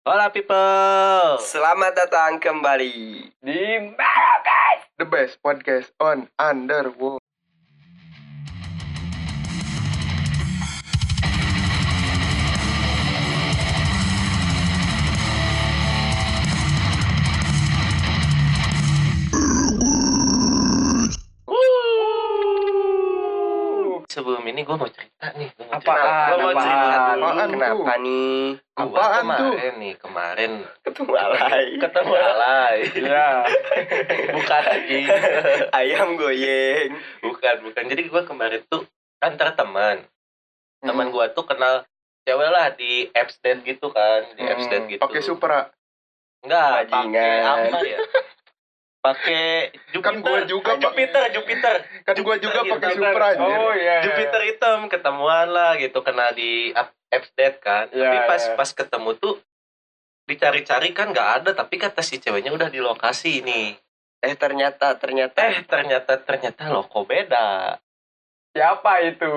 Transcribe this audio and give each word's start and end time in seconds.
Hola 0.00 0.32
people. 0.32 1.36
Selamat 1.44 1.92
datang 1.92 2.40
kembali 2.40 3.20
Di 3.36 3.60
guys? 4.40 4.88
The 4.96 5.04
best 5.04 5.36
podcast 5.44 5.92
on 6.00 6.24
Underworld. 6.40 7.19
Gue 24.70 24.76
mau 24.76 24.86
cerita 24.88 25.26
nih. 25.34 25.48
Gua 25.50 25.66
mau 25.66 25.74
Apaan? 25.74 25.98
cerita. 25.98 26.14
Gua 26.30 26.38
mau 26.38 26.46
Apaan? 26.46 26.62
cerita 26.62 26.86
dulu. 27.10 27.24
Apaan? 27.26 27.48
Kenapa 27.50 27.94
nih 27.98 28.38
Gua 28.70 28.86
Apaan 28.86 29.26
tuh? 29.26 29.50
kemarin 29.50 29.74
nih 29.76 29.94
kemarin 29.96 30.52
ketemu 30.80 31.12
alay 31.12 31.66
ketemu 31.76 32.12
alay. 32.14 32.76
Ya. 32.94 33.28
bukan 34.36 34.62
lagi. 34.62 35.00
ayam 35.72 36.08
goyeng 36.14 36.90
bukan 37.20 37.56
bukan. 37.60 37.82
Jadi 37.84 38.02
gue 38.04 38.22
kemarin 38.24 38.62
tuh 38.64 38.86
antar 39.18 39.52
teman. 39.52 40.06
Teman 40.80 41.06
Hmm. 41.06 41.12
gue 41.12 41.26
tuh 41.30 41.44
kenal 41.44 41.82
cewek 42.22 42.48
lah 42.48 42.70
di 42.70 43.10
apps 43.10 43.36
date 43.38 43.66
gitu 43.66 43.90
kan, 43.90 44.22
di 44.32 44.44
apps 44.44 44.64
Hmm, 44.64 44.70
date 44.70 44.86
gitu. 44.88 45.00
Pakai 45.02 45.20
Supra. 45.20 45.66
Enggak, 46.40 46.88
Bajingan. 46.88 47.68
apa 47.68 47.78
ya? 47.82 47.98
Pakai 49.00 49.72
Jupiter. 49.96 50.04
Kan 50.04 50.16
gua 50.20 50.38
juga, 50.44 50.70
Ah. 50.72 50.80
Jupiter, 50.80 51.22
Jupiter. 51.32 51.74
Kan 52.04 52.16
gua 52.20 52.36
juga 52.36 52.60
pakai 52.60 52.92
anjir. 53.00 53.40
Oh 53.40 53.72
iya. 53.72 53.80
iya. 53.80 53.96
Jupiter 54.04 54.40
hitam 54.44 54.92
ketemuan 54.92 55.48
lah 55.48 55.80
gitu 55.80 56.04
kena 56.04 56.36
di 56.36 56.68
app- 56.76 56.92
apps 57.08 57.32
date 57.32 57.58
kan. 57.64 57.88
Iya, 57.88 57.96
tapi 57.96 58.16
pas 58.28 58.42
iya. 58.44 58.54
pas 58.60 58.70
ketemu 58.76 59.10
tuh 59.16 59.34
dicari-cari 60.28 60.94
kan 60.94 61.10
nggak 61.10 61.30
ada 61.42 61.50
tapi 61.56 61.74
kata 61.74 62.04
si 62.06 62.22
ceweknya 62.22 62.54
udah 62.54 62.70
di 62.70 62.78
lokasi 62.78 63.42
nih. 63.42 63.74
eh 64.20 64.36
ternyata 64.36 65.00
ternyata 65.00 65.48
Eh 65.48 65.64
ternyata 65.64 66.20
ternyata 66.20 66.68
loh 66.68 66.84
kok 66.84 67.08
beda. 67.08 67.80
Siapa 68.52 69.00
itu? 69.08 69.32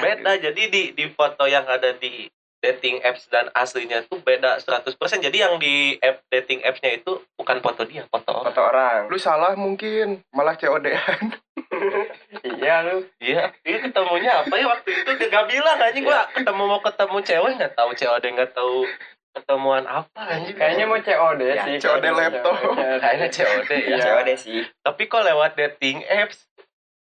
Beda 0.00 0.40
jadi 0.40 0.62
di 0.72 0.96
di 0.96 1.04
foto 1.12 1.44
yang 1.44 1.68
ada 1.68 1.92
di 1.92 2.24
dating 2.64 3.04
apps 3.04 3.28
dan 3.28 3.52
aslinya 3.52 4.00
tuh 4.08 4.16
beda 4.18 4.56
100%. 4.56 4.96
Jadi 5.20 5.36
yang 5.36 5.60
di 5.60 6.00
app 6.00 6.24
dating 6.32 6.64
apps-nya 6.64 6.96
itu 6.96 7.20
bukan 7.36 7.60
foto 7.60 7.84
dia, 7.84 8.08
foto 8.08 8.32
orang. 8.32 8.48
foto 8.48 8.60
orang 8.64 9.00
Lu 9.12 9.20
salah 9.20 9.52
mungkin, 9.52 10.24
malah 10.32 10.56
COD-an. 10.56 11.36
Iya 12.44 12.86
lu. 12.86 13.02
Iya, 13.18 13.50
dia 13.60 13.76
ketemunya 13.82 14.40
apa 14.40 14.54
ya 14.54 14.66
waktu 14.70 14.94
itu 14.94 15.10
dia 15.18 15.26
gak 15.26 15.50
bilang 15.50 15.74
aja 15.74 15.98
gua 16.00 16.22
ketemu 16.30 16.62
mau 16.64 16.80
ketemu 16.80 17.16
cewek 17.20 17.52
nggak 17.58 17.74
tahu 17.74 17.90
COD 17.92 18.24
nggak 18.30 18.52
tahu 18.54 18.86
ketemuan 19.34 19.84
apa 19.84 20.20
anjing. 20.22 20.54
Kayaknya 20.54 20.84
mau 20.86 21.02
COD 21.02 21.40
Ya, 21.42 21.64
sih. 21.66 21.76
COD 21.82 21.98
kayaknya 21.98 22.12
laptop. 22.14 22.54
COD. 22.56 22.78
kayaknya 23.02 23.28
COD 23.28 23.70
ya. 23.70 23.78
Iya. 23.90 23.96
cewek 24.00 24.22
deh 24.24 24.38
sih 24.38 24.58
Tapi 24.80 25.02
kok 25.10 25.22
lewat 25.26 25.50
dating 25.58 25.98
apps? 26.06 26.46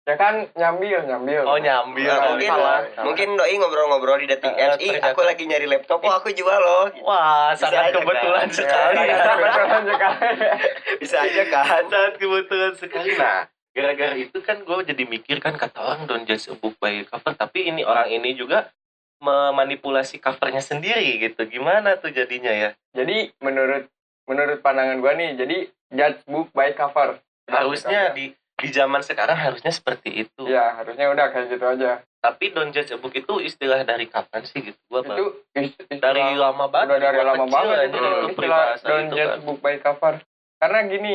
Ya 0.09 0.17
kan 0.17 0.49
nyambil, 0.57 1.05
nyambil. 1.05 1.45
Oh 1.45 1.61
nyambil. 1.61 2.09
Nah, 2.09 2.17
Oh, 2.19 2.29
mungkin 2.33 2.49
salah. 2.49 2.81
mungkin 3.05 3.29
doi 3.37 3.55
ngobrol-ngobrol 3.55 4.17
di 4.17 4.27
dating 4.27 4.57
Eh, 4.57 4.65
apps 4.65 4.81
ih 4.81 4.97
aku 4.97 5.21
lagi 5.21 5.45
nyari 5.45 5.69
laptop 5.69 6.01
oh 6.01 6.09
aku 6.11 6.33
jual 6.33 6.57
loh 6.57 6.89
Wah, 7.05 7.53
Bisa 7.53 7.69
sangat 7.69 7.93
aja, 7.93 8.01
kebetulan 8.01 8.41
kan? 8.41 8.49
sekali. 8.51 8.97
Ya, 8.97 9.05
ya. 9.05 9.25
kebetulan 9.29 9.83
sekali. 9.85 10.33
bisa 11.05 11.17
aja 11.21 11.43
kan 11.47 11.83
sangat 11.85 12.15
kebetulan 12.17 12.73
sekali. 12.73 13.11
Nah, 13.15 13.41
gara-gara 13.69 14.15
itu 14.17 14.39
kan 14.41 14.57
gue 14.59 14.77
jadi 14.83 15.03
mikir 15.05 15.37
kan 15.39 15.55
kata 15.55 15.77
orang 15.77 16.09
don't 16.09 16.25
judge 16.25 16.49
a 16.49 16.57
book 16.57 16.73
by 16.79 17.05
cover. 17.05 17.37
Tapi 17.37 17.69
ini 17.69 17.85
orang 17.85 18.09
ini 18.09 18.33
juga 18.33 18.73
memanipulasi 19.21 20.19
covernya 20.19 20.65
sendiri 20.65 21.21
gitu. 21.21 21.45
Gimana 21.45 22.01
tuh 22.01 22.09
jadinya 22.09 22.49
ya? 22.49 22.71
Jadi 22.97 23.29
menurut 23.39 23.93
menurut 24.25 24.61
pandangan 24.61 24.97
gua 24.99 25.13
nih, 25.13 25.37
jadi 25.37 25.57
judge 25.91 26.21
book 26.25 26.49
by 26.51 26.73
cover. 26.73 27.21
Harusnya 27.45 28.13
di 28.13 28.33
di 28.59 28.69
zaman 28.69 29.01
sekarang 29.01 29.35
harusnya 29.35 29.71
seperti 29.71 30.27
itu. 30.27 30.43
Ya, 30.45 30.75
harusnya 30.75 31.07
udah 31.09 31.31
kayak 31.31 31.47
gitu 31.49 31.65
aja. 31.65 32.03
Tapi 32.19 32.51
don't 32.51 32.69
judge 32.69 32.91
a 32.91 32.99
book 32.99 33.15
itu 33.15 33.39
istilah 33.39 33.79
dari 33.81 34.05
kapan 34.05 34.43
sih 34.43 34.59
gitu? 34.61 34.79
Gua 34.85 35.07
Itu 35.07 35.47
istilah- 35.53 36.03
dari 36.03 36.35
lama 36.35 36.67
banget. 36.67 36.91
udah 36.91 37.01
dari 37.01 37.21
lama 37.21 37.47
banget 37.47 37.77
itu, 37.85 37.97
itu 37.97 38.27
istilah 38.35 38.65
don't 38.81 39.07
itu 39.07 39.15
judge 39.15 39.31
kan. 39.33 39.39
book 39.41 39.59
by 39.61 39.77
cover 39.79 40.15
karena 40.59 40.79
gini 40.85 41.15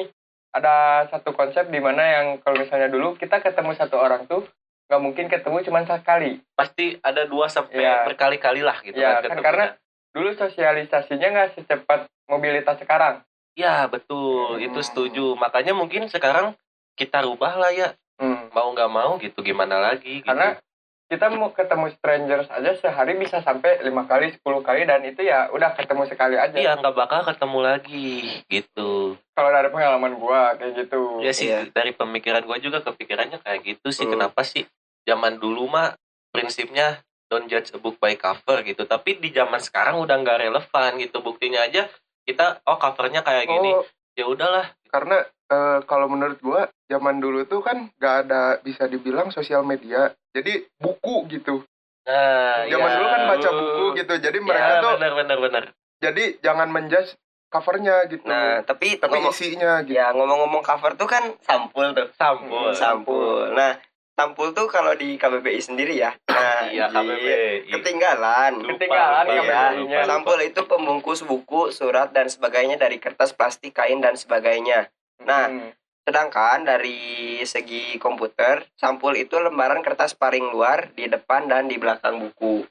ada 0.50 0.76
satu 1.10 1.34
konsep 1.34 1.68
di 1.68 1.78
mana 1.78 2.00
yang 2.02 2.26
kalau 2.40 2.56
misalnya 2.58 2.88
dulu 2.88 3.14
kita 3.14 3.42
ketemu 3.42 3.76
satu 3.76 3.98
orang 3.98 4.24
tuh 4.24 4.48
nggak 4.86 5.02
mungkin 5.02 5.26
ketemu 5.28 5.58
cuma 5.64 5.84
sekali 5.84 6.40
Pasti 6.54 6.96
ada 6.98 7.26
dua 7.26 7.50
sampai 7.50 7.76
Iya. 7.78 8.06
berkali-kali 8.06 8.62
lah 8.62 8.80
gitu 8.80 8.96
Iya, 8.96 9.20
kan 9.20 9.30
kan 9.30 9.40
karena 9.42 9.66
dulu 10.12 10.30
sosialisasinya 10.34 11.28
nggak 11.28 11.50
secepat 11.54 12.00
mobilitas 12.26 12.78
sekarang 12.78 13.20
Ya 13.54 13.86
betul, 13.86 14.58
Hmm. 14.58 14.66
itu 14.66 14.82
setuju. 14.82 15.36
Makanya 15.36 15.74
mungkin 15.74 16.10
sekarang 16.10 16.58
kita 16.94 17.22
rubah 17.22 17.58
lah 17.58 17.72
ya, 17.72 17.90
Hmm, 18.14 18.48
mau 18.50 18.70
nggak 18.70 18.90
mau 18.90 19.18
gitu, 19.18 19.42
gimana 19.42 19.82
lagi? 19.82 20.22
Gitu. 20.22 20.26
karena 20.26 20.56
kita 21.04 21.30
mau 21.30 21.50
ketemu 21.50 21.92
strangers 21.92 22.48
aja 22.48 22.74
sehari 22.76 23.14
bisa 23.14 23.38
sampai 23.40 23.82
lima 23.82 24.02
kali 24.04 24.34
10 24.34 24.42
kali 24.62 24.82
dan 24.84 25.02
itu 25.02 25.22
ya 25.22 25.46
udah 25.48 25.74
ketemu 25.74 26.06
sekali 26.06 26.34
aja 26.36 26.54
iya 26.54 26.74
nggak 26.74 26.90
bakal 26.92 27.22
ketemu 27.24 27.60
lagi 27.60 28.10
gitu. 28.48 29.14
kalau 29.30 29.50
dari 29.50 29.70
pengalaman 29.70 30.14
gua 30.16 30.54
kayak 30.56 30.74
gitu 30.80 31.22
Ya 31.22 31.30
sih 31.32 31.48
Iya. 31.48 31.70
dari 31.70 31.92
pemikiran 31.92 32.42
gue 32.42 32.58
juga 32.60 32.82
kepikirannya 32.82 33.38
kayak 33.40 33.62
gitu 33.64 33.90
sih. 33.90 34.06
Hmm. 34.06 34.14
Kenapa 34.16 34.42
sih 34.42 34.66
zaman 35.04 35.38
dulu 35.38 35.68
mah 35.68 35.94
prinsipnya 36.30 37.02
don't 37.28 37.46
judge 37.46 37.70
a 37.70 37.78
book 37.78 37.98
by 37.98 38.14
cover 38.16 38.62
gitu. 38.62 38.84
Tapi 38.84 39.18
di 39.18 39.30
zaman 39.30 39.60
sekarang 39.60 39.98
udah 40.00 40.18
nggak 40.18 40.40
relevan 40.40 40.92
gitu. 40.98 41.20
Buktinya 41.20 41.62
aja 41.62 41.90
kita 42.24 42.62
oh 42.64 42.78
covernya 42.78 43.22
kayak 43.22 43.46
gini. 43.46 43.70
Oh, 43.72 43.86
Ya 44.14 44.26
udahlah. 44.26 44.70
karena 44.88 45.22
eh, 45.48 45.80
kalau 45.84 46.06
menurut 46.08 46.38
gua 46.40 46.70
zaman 46.94 47.18
dulu 47.18 47.42
tuh 47.44 47.60
kan 47.60 47.90
gak 47.96 48.16
ada 48.24 48.42
bisa 48.60 48.86
dibilang 48.86 49.30
sosial 49.30 49.62
media. 49.64 50.14
Jadi 50.30 50.70
buku 50.76 51.26
gitu. 51.28 51.66
Nah, 52.04 52.68
Zaman 52.68 52.86
ya, 52.86 52.96
dulu 52.96 53.08
kan 53.08 53.22
baca 53.28 53.48
uh, 53.48 53.56
buku 53.56 53.86
gitu. 53.98 54.14
Jadi 54.20 54.38
ya, 54.38 54.44
mereka 54.44 54.72
tuh 54.80 54.92
benar 54.94 55.14
benar 55.16 55.38
benar. 55.40 55.64
jadi 55.98 56.24
jangan 56.38 56.68
menjudge 56.68 57.16
covernya 57.48 57.96
gitu. 58.08 58.26
nah 58.26 58.60
tapi 58.62 58.98
Tapi 58.98 59.14
ngomong 59.14 59.32
isinya 59.32 59.80
gitu. 59.82 59.96
ya 59.96 60.12
ngomong-ngomong 60.12 60.60
cover 60.62 60.94
tuh 60.94 61.06
kan 61.06 61.32
sampul 61.40 61.94
tuh 61.94 62.10
Sampul. 62.12 62.74
sampul 62.74 63.54
nah 63.54 63.78
sampul 64.12 64.52
tuh 64.52 64.68
kalau 64.68 64.92
di 64.92 65.16
KBBI 65.16 65.62
sendiri 65.62 65.96
ya 65.96 66.12
nah 66.26 66.66
Iya, 66.66 66.90
KBB. 66.90 67.28
ketinggalan 67.72 68.58
Lupa, 68.58 68.74
Ketinggalan 68.76 69.24
lupa, 69.24 69.34
Iya, 69.38 69.62
lupa, 69.72 69.96
lupa. 69.96 70.02
Sampul 70.04 70.38
itu 70.42 70.62
pembungkus 70.64 71.20
buku, 71.22 71.62
surat 71.70 72.10
dan 72.10 72.26
sebagainya 72.26 72.76
dari 72.76 72.98
kertas, 72.98 73.32
plastik, 73.32 73.72
kain 73.72 73.98
dan 73.98 74.14
sebagainya. 74.14 74.90
Nah, 75.22 75.48
Hmm. 75.48 75.72
Sedangkan 76.04 76.68
dari 76.68 77.40
segi 77.48 77.96
komputer, 77.96 78.68
sampul 78.76 79.16
itu 79.16 79.40
lembaran 79.40 79.80
kertas 79.80 80.16
paling 80.16 80.52
luar 80.52 80.92
di 80.92 81.08
depan 81.08 81.48
dan 81.48 81.72
di 81.72 81.80
belakang 81.80 82.20
buku. 82.20 82.68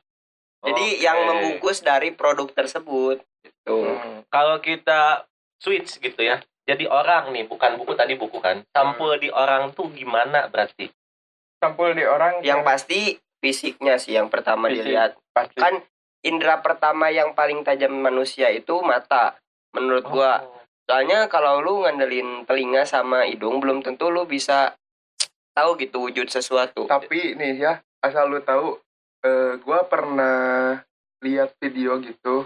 Jadi 0.62 1.02
yang 1.02 1.26
membungkus 1.26 1.82
dari 1.82 2.12
produk 2.12 2.48
tersebut. 2.52 3.20
Gitu. 3.42 3.74
Hmm. 3.74 4.22
kalau 4.30 4.62
kita 4.62 5.26
switch 5.58 5.98
gitu 5.98 6.22
ya. 6.22 6.42
Jadi 6.62 6.86
orang 6.86 7.34
nih, 7.34 7.46
bukan 7.50 7.74
buku 7.74 7.98
tadi 7.98 8.14
buku 8.14 8.38
kan. 8.38 8.62
Sampul 8.70 9.18
di 9.18 9.30
orang 9.34 9.74
tuh 9.74 9.90
gimana 9.90 10.46
berarti? 10.46 10.90
sampul 11.62 11.94
di 11.94 12.02
orang 12.02 12.42
Yang 12.42 12.60
pasti 12.66 13.00
fisiknya 13.38 13.94
sih 13.94 14.18
yang 14.18 14.26
pertama 14.26 14.66
Fisik. 14.66 14.82
dilihat. 14.82 15.14
pasti 15.30 15.58
Kan 15.62 15.78
indera 16.26 16.58
pertama 16.58 17.06
yang 17.14 17.38
paling 17.38 17.62
tajam 17.62 17.94
manusia 17.94 18.50
itu 18.50 18.82
mata. 18.82 19.38
Menurut 19.70 20.02
gua, 20.10 20.42
Oh. 20.42 20.61
Soalnya 20.92 21.24
kalau 21.32 21.64
lu 21.64 21.88
ngandelin 21.88 22.44
telinga 22.44 22.84
sama 22.84 23.24
hidung 23.24 23.64
belum 23.64 23.80
tentu 23.80 24.12
lu 24.12 24.28
bisa 24.28 24.76
tahu 25.56 25.80
gitu 25.80 26.04
wujud 26.04 26.28
sesuatu. 26.28 26.84
Tapi 26.84 27.32
nih 27.32 27.56
ya, 27.56 27.72
asal 28.04 28.28
lu 28.28 28.44
tahu, 28.44 28.76
eh, 29.24 29.56
gua 29.64 29.88
pernah 29.88 30.76
lihat 31.24 31.56
video 31.64 31.96
gitu, 32.04 32.44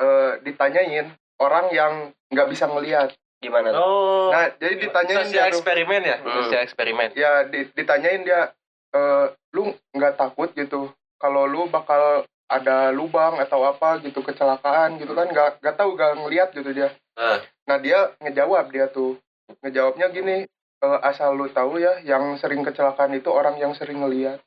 eh, 0.00 0.40
ditanyain 0.40 1.12
orang 1.36 1.68
yang 1.68 1.92
nggak 2.32 2.48
bisa 2.48 2.64
ngelihat. 2.64 3.12
Gimana? 3.44 3.76
tuh? 3.76 3.80
Oh. 3.84 4.28
Nah, 4.32 4.56
jadi 4.56 4.80
ditanyain 4.80 5.28
sosial 5.28 5.48
dia 5.48 5.52
eksperimen 5.52 6.00
ya? 6.00 6.16
Hmm. 6.16 6.32
Sosial 6.40 6.64
eksperimen. 6.64 7.08
ya 7.12 7.44
di- 7.44 7.68
ditanyain 7.76 8.24
dia, 8.24 8.56
eh, 8.96 9.26
lu 9.52 9.68
nggak 9.92 10.16
takut 10.16 10.48
gitu, 10.56 10.88
kalau 11.20 11.44
lu 11.44 11.68
bakal 11.68 12.24
ada 12.50 12.88
lubang 12.88 13.36
atau 13.36 13.68
apa 13.68 14.00
gitu 14.00 14.24
kecelakaan 14.24 14.96
gitu 14.96 15.12
kan 15.14 15.28
nggak 15.28 15.60
nggak 15.60 15.76
tahu 15.76 15.92
nggak 15.92 16.12
ngelihat 16.24 16.48
gitu 16.56 16.72
dia. 16.72 16.88
Eh. 17.20 17.38
Nah 17.68 17.76
dia 17.76 17.98
ngejawab 18.18 18.72
dia 18.72 18.88
tuh 18.88 19.20
ngejawabnya 19.60 20.08
gini, 20.08 20.36
"Eh, 20.80 20.98
asal 21.04 21.36
lu 21.36 21.46
tahu 21.46 21.76
ya, 21.76 22.00
yang 22.00 22.34
sering 22.34 22.64
kecelakaan 22.64 23.12
itu 23.12 23.28
orang 23.28 23.54
yang 23.56 23.76
sering 23.76 24.00
ngelihat. 24.00 24.40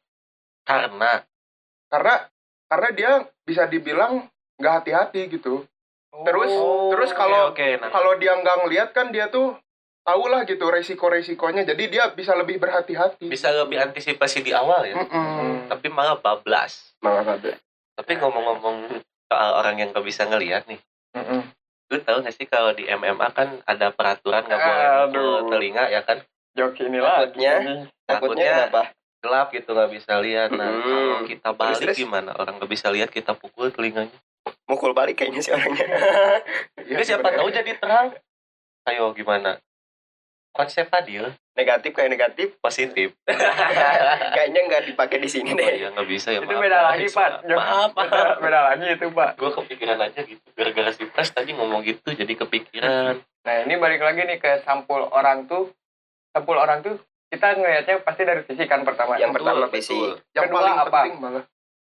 Karena 0.64 1.22
karena 1.88 2.16
karena 2.66 2.90
dia 2.92 3.12
bisa 3.44 3.70
dibilang 3.70 4.26
nggak 4.58 4.74
hati-hati 4.82 5.30
gitu 5.30 5.62
Terus- 6.24 6.50
Oh, 6.52 6.90
terus 6.90 7.10
oke, 7.10 7.18
kalau- 7.18 7.50
oke, 7.50 7.68
nah. 7.78 7.90
kalau 7.90 8.14
dia 8.16 8.34
nggak 8.34 8.58
ngelihat 8.64 8.90
kan 8.92 9.10
dia 9.10 9.28
tuh 9.28 9.58
tahu 10.02 10.26
lah 10.26 10.42
gitu 10.44 10.68
resiko-resikonya 10.68 11.66
jadi 11.66 11.84
dia 11.86 12.04
bisa 12.10 12.34
lebih 12.34 12.58
berhati-hati 12.58 13.26
bisa 13.28 13.50
lebih 13.50 13.82
antisipasi 13.82 14.42
di 14.42 14.54
awal 14.54 14.86
ya. 14.86 14.94
Mm-mm. 14.96 15.70
Tapi 15.70 15.90
malah 15.90 16.16
bablas. 16.16 16.94
Malah 17.02 17.26
bablas. 17.26 17.58
Tapi 17.94 18.12
ngomong-ngomong 18.16 19.02
soal 19.26 19.52
orang 19.56 19.76
yang 19.76 19.90
gak 19.90 20.02
bisa 20.02 20.26
ngelihat 20.26 20.66
nih, 20.66 20.78
Mm-mm. 21.14 21.50
Lu 21.88 21.98
tahu 22.00 22.18
gak 22.22 22.34
sih 22.34 22.46
kalau 22.46 22.72
di 22.72 22.86
MMA 22.86 23.28
kan 23.32 23.60
ada 23.64 23.90
peraturan 23.90 24.44
nggak 24.44 24.60
boleh 24.60 24.86
Aduh. 24.86 25.04
mukul 25.06 25.30
telinga 25.52 25.84
ya 25.88 26.02
kan? 26.02 26.24
Joki 26.54 26.86
ini. 26.86 27.00
Takutnya. 27.00 27.54
Takutnya- 27.54 27.88
Takutnya 28.06 28.52
kenapa? 28.70 28.82
Gelap 29.20 29.48
gitu 29.50 29.70
nggak 29.72 29.92
bisa 29.92 30.14
lihat. 30.20 30.50
Nah 30.52 30.68
Hmm. 30.68 30.84
kalau 30.84 31.20
kita 31.26 31.50
balik 31.52 31.80
terus? 31.82 31.98
gimana? 31.98 32.32
Orang 32.34 32.58
nggak 32.58 32.70
bisa 32.70 32.88
lihat 32.90 33.10
kita 33.10 33.32
pukul 33.34 33.70
telinganya. 33.70 34.14
Mukul 34.64 34.92
balik 34.92 35.16
kayaknya 35.16 35.40
si 35.40 35.50
orangnya. 35.50 35.88
Ya, 36.78 36.94
Ini 36.94 37.04
siapa 37.04 37.32
tahu 37.32 37.48
jadi 37.48 37.72
terang. 37.74 38.12
Ayo 38.84 39.12
gimana? 39.12 39.56
Konsep 40.52 40.86
Fadil 40.86 41.32
negatif 41.54 41.92
kayak 41.92 42.12
negatif. 42.12 42.48
positif. 42.58 43.14
Kayaknya 44.36 44.62
nggak 44.66 44.84
dipakai 44.88 45.18
di 45.18 45.30
sini 45.30 45.50
Oh 45.50 45.58
deh. 45.58 45.70
iya 45.76 45.88
nggak 45.90 46.08
bisa 46.08 46.30
ya. 46.30 46.40
Itu 46.40 46.50
maaf, 46.50 46.62
beda 46.62 46.76
maaf. 46.76 46.90
lagi, 46.90 47.06
Pak. 47.08 47.30
Maaf, 47.46 47.90
Beda, 47.94 48.10
maaf. 48.10 48.38
beda 48.40 48.60
lagi 48.64 48.86
itu, 48.90 49.06
Pak. 49.10 49.30
Gue 49.40 49.52
kepikiran 49.54 50.00
aja 50.00 50.20
gitu. 50.22 50.48
Gara-gara 50.52 50.90
si 50.92 51.04
Pres 51.06 51.30
tadi 51.30 51.52
ngomong 51.52 51.82
gitu 51.82 52.10
jadi 52.10 52.34
kepikiran. 52.36 53.14
Nah, 53.44 53.56
ini 53.62 53.74
balik 53.76 54.02
lagi 54.02 54.22
nih 54.24 54.38
ke 54.38 54.62
sampul 54.62 55.06
orang 55.06 55.46
tuh. 55.46 55.70
Sampul 56.32 56.56
orang 56.56 56.82
tuh 56.82 56.98
kita 57.28 57.54
ngelihatnya 57.54 58.02
pasti 58.02 58.22
dari 58.24 58.42
fisik 58.42 58.66
kan 58.66 58.82
pertama. 58.82 59.18
Yang 59.18 59.34
pertama 59.36 59.64
Betul, 59.64 59.74
fisik. 59.74 59.94
betul. 59.94 60.14
Yang 60.32 60.46
Kedua 60.48 60.58
paling 60.58 60.76
apa? 60.76 60.90
penting 61.00 61.16
malah. 61.20 61.44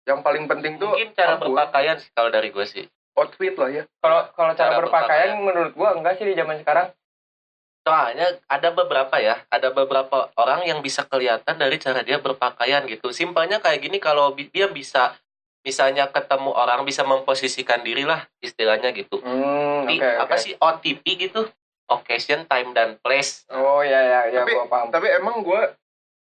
Yang 0.05 0.19
paling 0.21 0.43
penting 0.45 0.73
tuh 0.75 0.89
Mungkin 0.91 1.09
cara 1.13 1.31
apa? 1.31 1.41
berpakaian 1.41 1.95
sih 1.97 2.09
kalau 2.11 2.29
dari 2.29 2.49
gue 2.49 2.65
sih. 2.65 2.85
outfit 3.15 3.55
lah 3.55 3.69
ya. 3.69 3.83
Kalau 3.97 4.27
kalau 4.29 4.51
cara, 4.53 4.69
Cara 4.69 4.77
berpakaian 4.77 5.39
menurut 5.39 5.71
gua 5.71 5.95
enggak 5.95 6.19
sih 6.19 6.27
di 6.27 6.35
zaman 6.35 6.59
sekarang. 6.59 6.91
Soalnya 7.85 8.41
ada 8.49 8.73
beberapa 8.73 9.21
ya, 9.21 9.45
ada 9.45 9.69
beberapa 9.69 10.33
orang 10.41 10.65
yang 10.65 10.81
bisa 10.81 11.05
kelihatan 11.05 11.53
dari 11.53 11.77
cara 11.77 12.01
dia 12.01 12.17
berpakaian 12.17 12.81
gitu. 12.89 13.13
Simpelnya 13.13 13.61
kayak 13.61 13.77
gini 13.77 14.01
kalau 14.01 14.33
dia 14.33 14.65
bisa 14.65 15.13
misalnya 15.61 16.09
ketemu 16.09 16.49
orang 16.49 16.81
bisa 16.81 17.05
memposisikan 17.05 17.85
diri 17.85 18.01
lah 18.01 18.25
istilahnya 18.41 18.89
gitu. 18.89 19.21
Hmm, 19.21 19.85
Di 19.85 20.01
oke, 20.01 20.09
apa 20.17 20.35
sih 20.41 20.57
OTP 20.57 21.29
gitu? 21.29 21.45
Occasion, 21.85 22.49
time 22.49 22.73
dan 22.73 22.97
place. 22.97 23.45
Oh 23.53 23.85
ya 23.85 24.01
ya 24.01 24.21
ya 24.33 24.41
Tapi- 24.41 24.57
gua 24.57 24.65
paham. 24.65 24.89
Tapi 24.89 25.05
emang 25.13 25.45
gue 25.45 25.61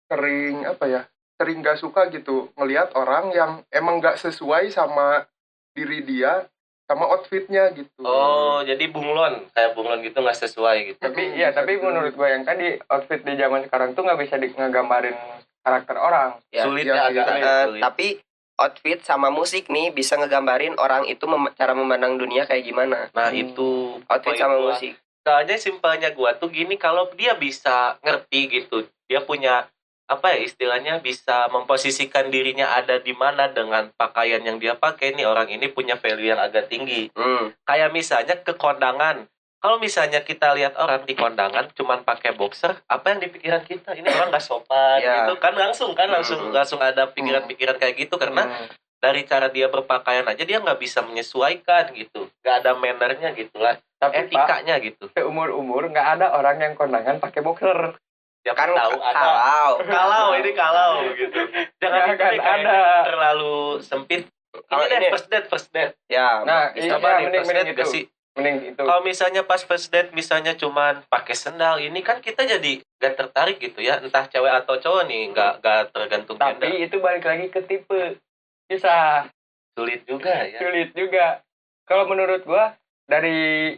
sering 0.04 0.68
apa 0.68 0.84
ya? 0.84 1.02
Sering 1.40 1.64
gak 1.64 1.80
suka 1.80 2.12
gitu 2.12 2.52
ngelihat 2.60 2.92
orang 2.92 3.32
yang 3.32 3.52
emang 3.72 4.04
gak 4.04 4.20
sesuai 4.20 4.68
sama 4.68 5.24
diri 5.72 6.04
dia 6.04 6.44
sama 6.84 7.04
outfitnya 7.08 7.72
gitu. 7.72 8.00
Oh, 8.00 8.60
jadi 8.60 8.84
bunglon, 8.86 9.48
kayak 9.50 9.72
bunglon 9.72 10.00
gitu 10.00 10.20
nggak 10.20 10.36
sesuai 10.38 10.76
gitu. 10.86 11.00
tapi 11.00 11.22
Hmm, 11.26 11.38
ya 11.38 11.48
tapi 11.50 11.74
dibilang 11.74 11.84
menurut 11.90 12.10
gitu. 12.10 12.18
gua 12.18 12.28
yang 12.30 12.44
tadi 12.44 12.66
outfit 12.86 13.20
di 13.20 13.34
zaman 13.34 13.60
sekarang 13.62 13.90
tuh 13.92 14.04
nggak 14.04 14.20
bisa 14.20 14.34
di 14.36 14.48
ngegambarin 14.50 15.16
karakter 15.60 15.96
orang. 15.96 16.30
Ya. 16.50 16.62
Sulit 16.62 16.84
iya 16.84 16.94
ya, 16.94 17.04
sih, 17.08 17.18
agak 17.20 17.64
sulit. 17.64 17.80
tapi 17.80 18.06
outfit 18.54 18.98
sama 19.00 19.28
musik 19.28 19.66
nih 19.66 19.90
bisa 19.90 20.14
ngegambarin 20.14 20.76
orang 20.76 21.04
itu 21.04 21.24
mem- 21.24 21.50
cara 21.52 21.72
memandang 21.72 22.14
dunia 22.14 22.44
kayak 22.44 22.62
gimana. 22.62 23.08
Nah, 23.10 23.28
Hmm. 23.28 23.40
itu 23.40 23.98
Outfit 24.04 24.36
sama 24.36 24.56
gua. 24.56 24.64
musik. 24.70 24.92
Soalnya 25.20 25.56
simpelnya 25.56 26.12
gua 26.12 26.36
tuh 26.36 26.48
gini 26.48 26.76
kalau 26.76 27.08
dia 27.10 27.32
bisa 27.32 27.96
ngerti 27.98 28.40
gitu, 28.52 28.76
dia 29.04 29.18
punya 29.20 29.64
apa 30.04 30.36
ya 30.36 30.44
istilahnya 30.44 31.00
bisa 31.00 31.48
memposisikan 31.48 32.28
dirinya 32.28 32.76
ada 32.76 33.00
di 33.00 33.16
mana 33.16 33.48
dengan 33.48 33.88
pakaian 33.96 34.44
yang 34.44 34.60
dia 34.60 34.76
pakai 34.76 35.16
nih 35.16 35.24
orang 35.24 35.48
ini 35.48 35.72
punya 35.72 35.96
value 35.96 36.28
yang 36.28 36.40
agak 36.40 36.68
tinggi. 36.68 37.08
Hmm. 37.16 37.56
Kayak 37.64 37.90
misalnya 37.90 38.36
ke 38.36 38.52
kondangan. 38.52 39.24
Kalau 39.64 39.80
misalnya 39.80 40.20
kita 40.20 40.52
lihat 40.52 40.76
orang 40.76 41.08
di 41.08 41.16
kondangan 41.16 41.72
cuman 41.72 42.04
pakai 42.04 42.36
boxer, 42.36 42.84
apa 42.84 43.16
yang 43.16 43.24
di 43.24 43.32
pikiran 43.32 43.64
kita? 43.64 43.96
Ini 43.96 44.04
orang 44.04 44.28
nggak 44.28 44.44
sopan 44.44 45.00
Ya. 45.00 45.24
gitu 45.24 45.40
kan 45.40 45.56
langsung 45.56 45.96
kan 45.96 46.12
langsung 46.12 46.36
Hmm. 46.36 46.52
langsung 46.52 46.84
ada 46.84 47.08
pikiran-pikiran 47.08 47.80
kayak 47.80 47.96
gitu 47.96 48.20
karena 48.20 48.44
Hmm. 48.44 48.68
dari 49.00 49.24
cara 49.24 49.48
dia 49.48 49.72
berpakaian 49.72 50.28
aja 50.28 50.44
dia 50.44 50.60
nggak 50.60 50.76
bisa 50.76 51.00
menyesuaikan 51.00 51.92
gitu, 51.92 52.28
nggak 52.40 52.56
ada 52.60 52.72
mannernya 52.72 53.32
gitulah, 53.32 53.76
tapi 53.96 54.16
Pak, 54.16 54.24
etikanya 54.28 54.80
gitu. 54.80 55.08
seumur 55.12 55.48
umur 55.52 55.88
nggak 55.88 56.20
ada 56.20 56.32
orang 56.32 56.60
yang 56.60 56.72
kondangan 56.72 57.16
pakai 57.16 57.40
boxer. 57.40 57.96
Siapa 58.44 58.58
Kan 58.60 58.70
tahu 58.70 58.92
kalau 59.00 59.70
kalau 59.96 60.26
ini 60.34 60.52
kalau 60.52 60.90
gitu 61.16 61.40
jangan 61.80 62.12
itu 62.12 62.38
ada. 62.38 62.80
terlalu 63.02 63.56
sempit 63.80 64.28
Kalau 64.64 64.84
ini 64.84 64.92
deh 64.92 64.98
ini- 65.00 65.10
first 65.10 65.26
date 65.26 65.46
first 65.48 65.68
date 65.70 65.96
ya 66.06 66.44
Nah, 66.44 66.70
bisa 66.70 66.84
iya, 66.86 66.92
Coba 66.94 67.08
nih, 67.10 67.24
mending- 67.24 67.32
first 67.34 67.48
mending 67.48 67.64
date 67.64 67.72
itu. 67.72 67.80
gak 67.80 67.88
sih 67.90 68.04
Mending 68.34 68.56
itu. 68.68 68.80
kalau 68.80 69.00
misalnya 69.00 69.42
pas 69.42 69.60
first 69.60 69.88
date 69.88 70.10
misalnya 70.10 70.52
cuman 70.52 71.06
pakai 71.06 71.32
sendal 71.32 71.78
ini 71.78 71.98
kan 71.98 72.18
kita 72.18 72.44
jadi 72.44 72.72
gak 72.94 73.14
tertarik 73.16 73.56
gitu 73.58 73.78
ya 73.78 73.96
entah 73.96 74.26
cewek 74.26 74.52
atau 74.54 74.76
cowok 74.76 75.02
nih 75.04 75.30
nggak 75.30 75.52
nggak 75.58 75.80
tergantung 75.88 76.36
gender 76.36 76.60
Tapi 76.60 76.82
itu 76.82 76.96
balik 76.98 77.24
lagi 77.24 77.46
ke 77.48 77.60
tipe. 77.62 78.18
Bisa 78.64 79.24
sulit 79.72 80.04
juga 80.04 80.34
ya 80.42 80.58
sulit 80.58 80.92
juga. 80.92 81.40
Kalau 81.84 82.04
menurut 82.04 82.42
gua 82.42 82.74
dari 83.04 83.76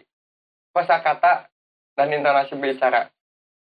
kosakata 0.71 1.49
dan 1.93 2.09
intonasi 2.11 2.55
bicara. 2.55 3.09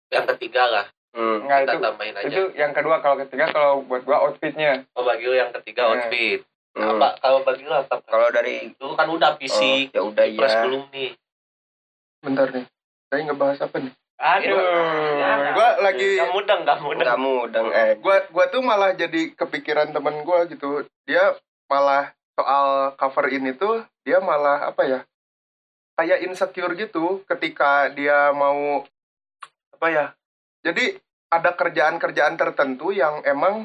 Yang 0.10 0.26
ketiga 0.28 0.66
lah 0.66 0.86
Hmm. 1.10 1.42
Enggak 1.42 1.66
kita 1.66 1.74
itu. 1.74 1.82
tambahin 1.82 2.16
aja 2.16 2.28
Itu 2.30 2.44
yang 2.54 2.70
kedua 2.70 3.02
kalau 3.02 3.18
ketiga 3.18 3.50
kalau 3.50 3.82
buat 3.82 4.06
gua 4.06 4.22
outfitnya. 4.22 4.86
oh 4.94 5.02
bagi 5.02 5.26
lu 5.26 5.34
yang 5.34 5.50
ketiga 5.52 5.82
Hmm. 5.84 5.98
outfit 5.98 6.46
Hmm. 6.70 6.86
apa 6.96 7.18
kalau 7.18 7.42
bagi 7.42 7.66
lu 7.66 7.74
apa 7.74 7.98
Kalau 8.00 8.30
dari 8.30 8.70
lu 8.72 8.94
kan 8.94 9.10
udah 9.10 9.34
oh, 9.34 9.36
fisik 9.36 9.90
ya 9.90 10.06
udah 10.06 10.26
plus 10.30 10.54
ya. 10.54 10.62
belum 10.64 10.84
nih 10.90 11.12
Bentar 12.20 12.48
nih. 12.52 12.66
Saya 13.08 13.22
ngebahas 13.26 13.58
apa 13.60 13.76
nih? 13.80 13.94
Aduh. 14.20 14.60
Ya. 15.18 15.34
Gua 15.50 15.70
lagi 15.82 16.10
kamu 16.20 16.40
dong 16.44 16.62
kamu 16.64 16.88
dong 16.94 17.08
Kamu 17.08 17.36
dong 17.50 17.68
eh 17.72 17.92
gua 17.98 18.16
gua 18.30 18.46
tuh 18.46 18.62
malah 18.62 18.92
jadi 18.94 19.34
kepikiran 19.34 19.90
temen 19.90 20.22
gua 20.22 20.46
gitu. 20.46 20.86
Dia 21.08 21.34
malah 21.66 22.14
soal 22.36 22.68
cover 22.94 23.26
ini 23.30 23.50
tuh 23.52 23.82
dia 24.04 24.20
malah 24.20 24.68
apa 24.68 24.84
ya? 24.84 25.00
Kayak 25.96 26.22
insecure 26.22 26.76
gitu 26.76 27.26
ketika 27.26 27.90
dia 27.90 28.30
mau 28.30 28.86
apa 29.80 29.88
ya? 29.88 30.06
Jadi 30.68 31.00
ada 31.32 31.56
kerjaan-kerjaan 31.56 32.36
tertentu 32.36 32.92
yang 32.92 33.24
emang 33.24 33.64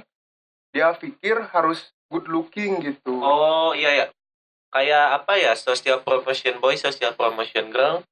dia 0.71 0.95
pikir 0.95 1.51
harus 1.51 1.91
good 2.07 2.31
looking 2.31 2.79
gitu. 2.79 3.19
Oh 3.19 3.75
iya 3.75 3.91
ya. 3.91 4.07
Kayak 4.71 5.07
apa 5.19 5.35
ya? 5.35 5.59
Social 5.59 5.99
promotion 6.07 6.63
boy, 6.63 6.79
social 6.79 7.19
promotion 7.19 7.75
girl. 7.75 8.07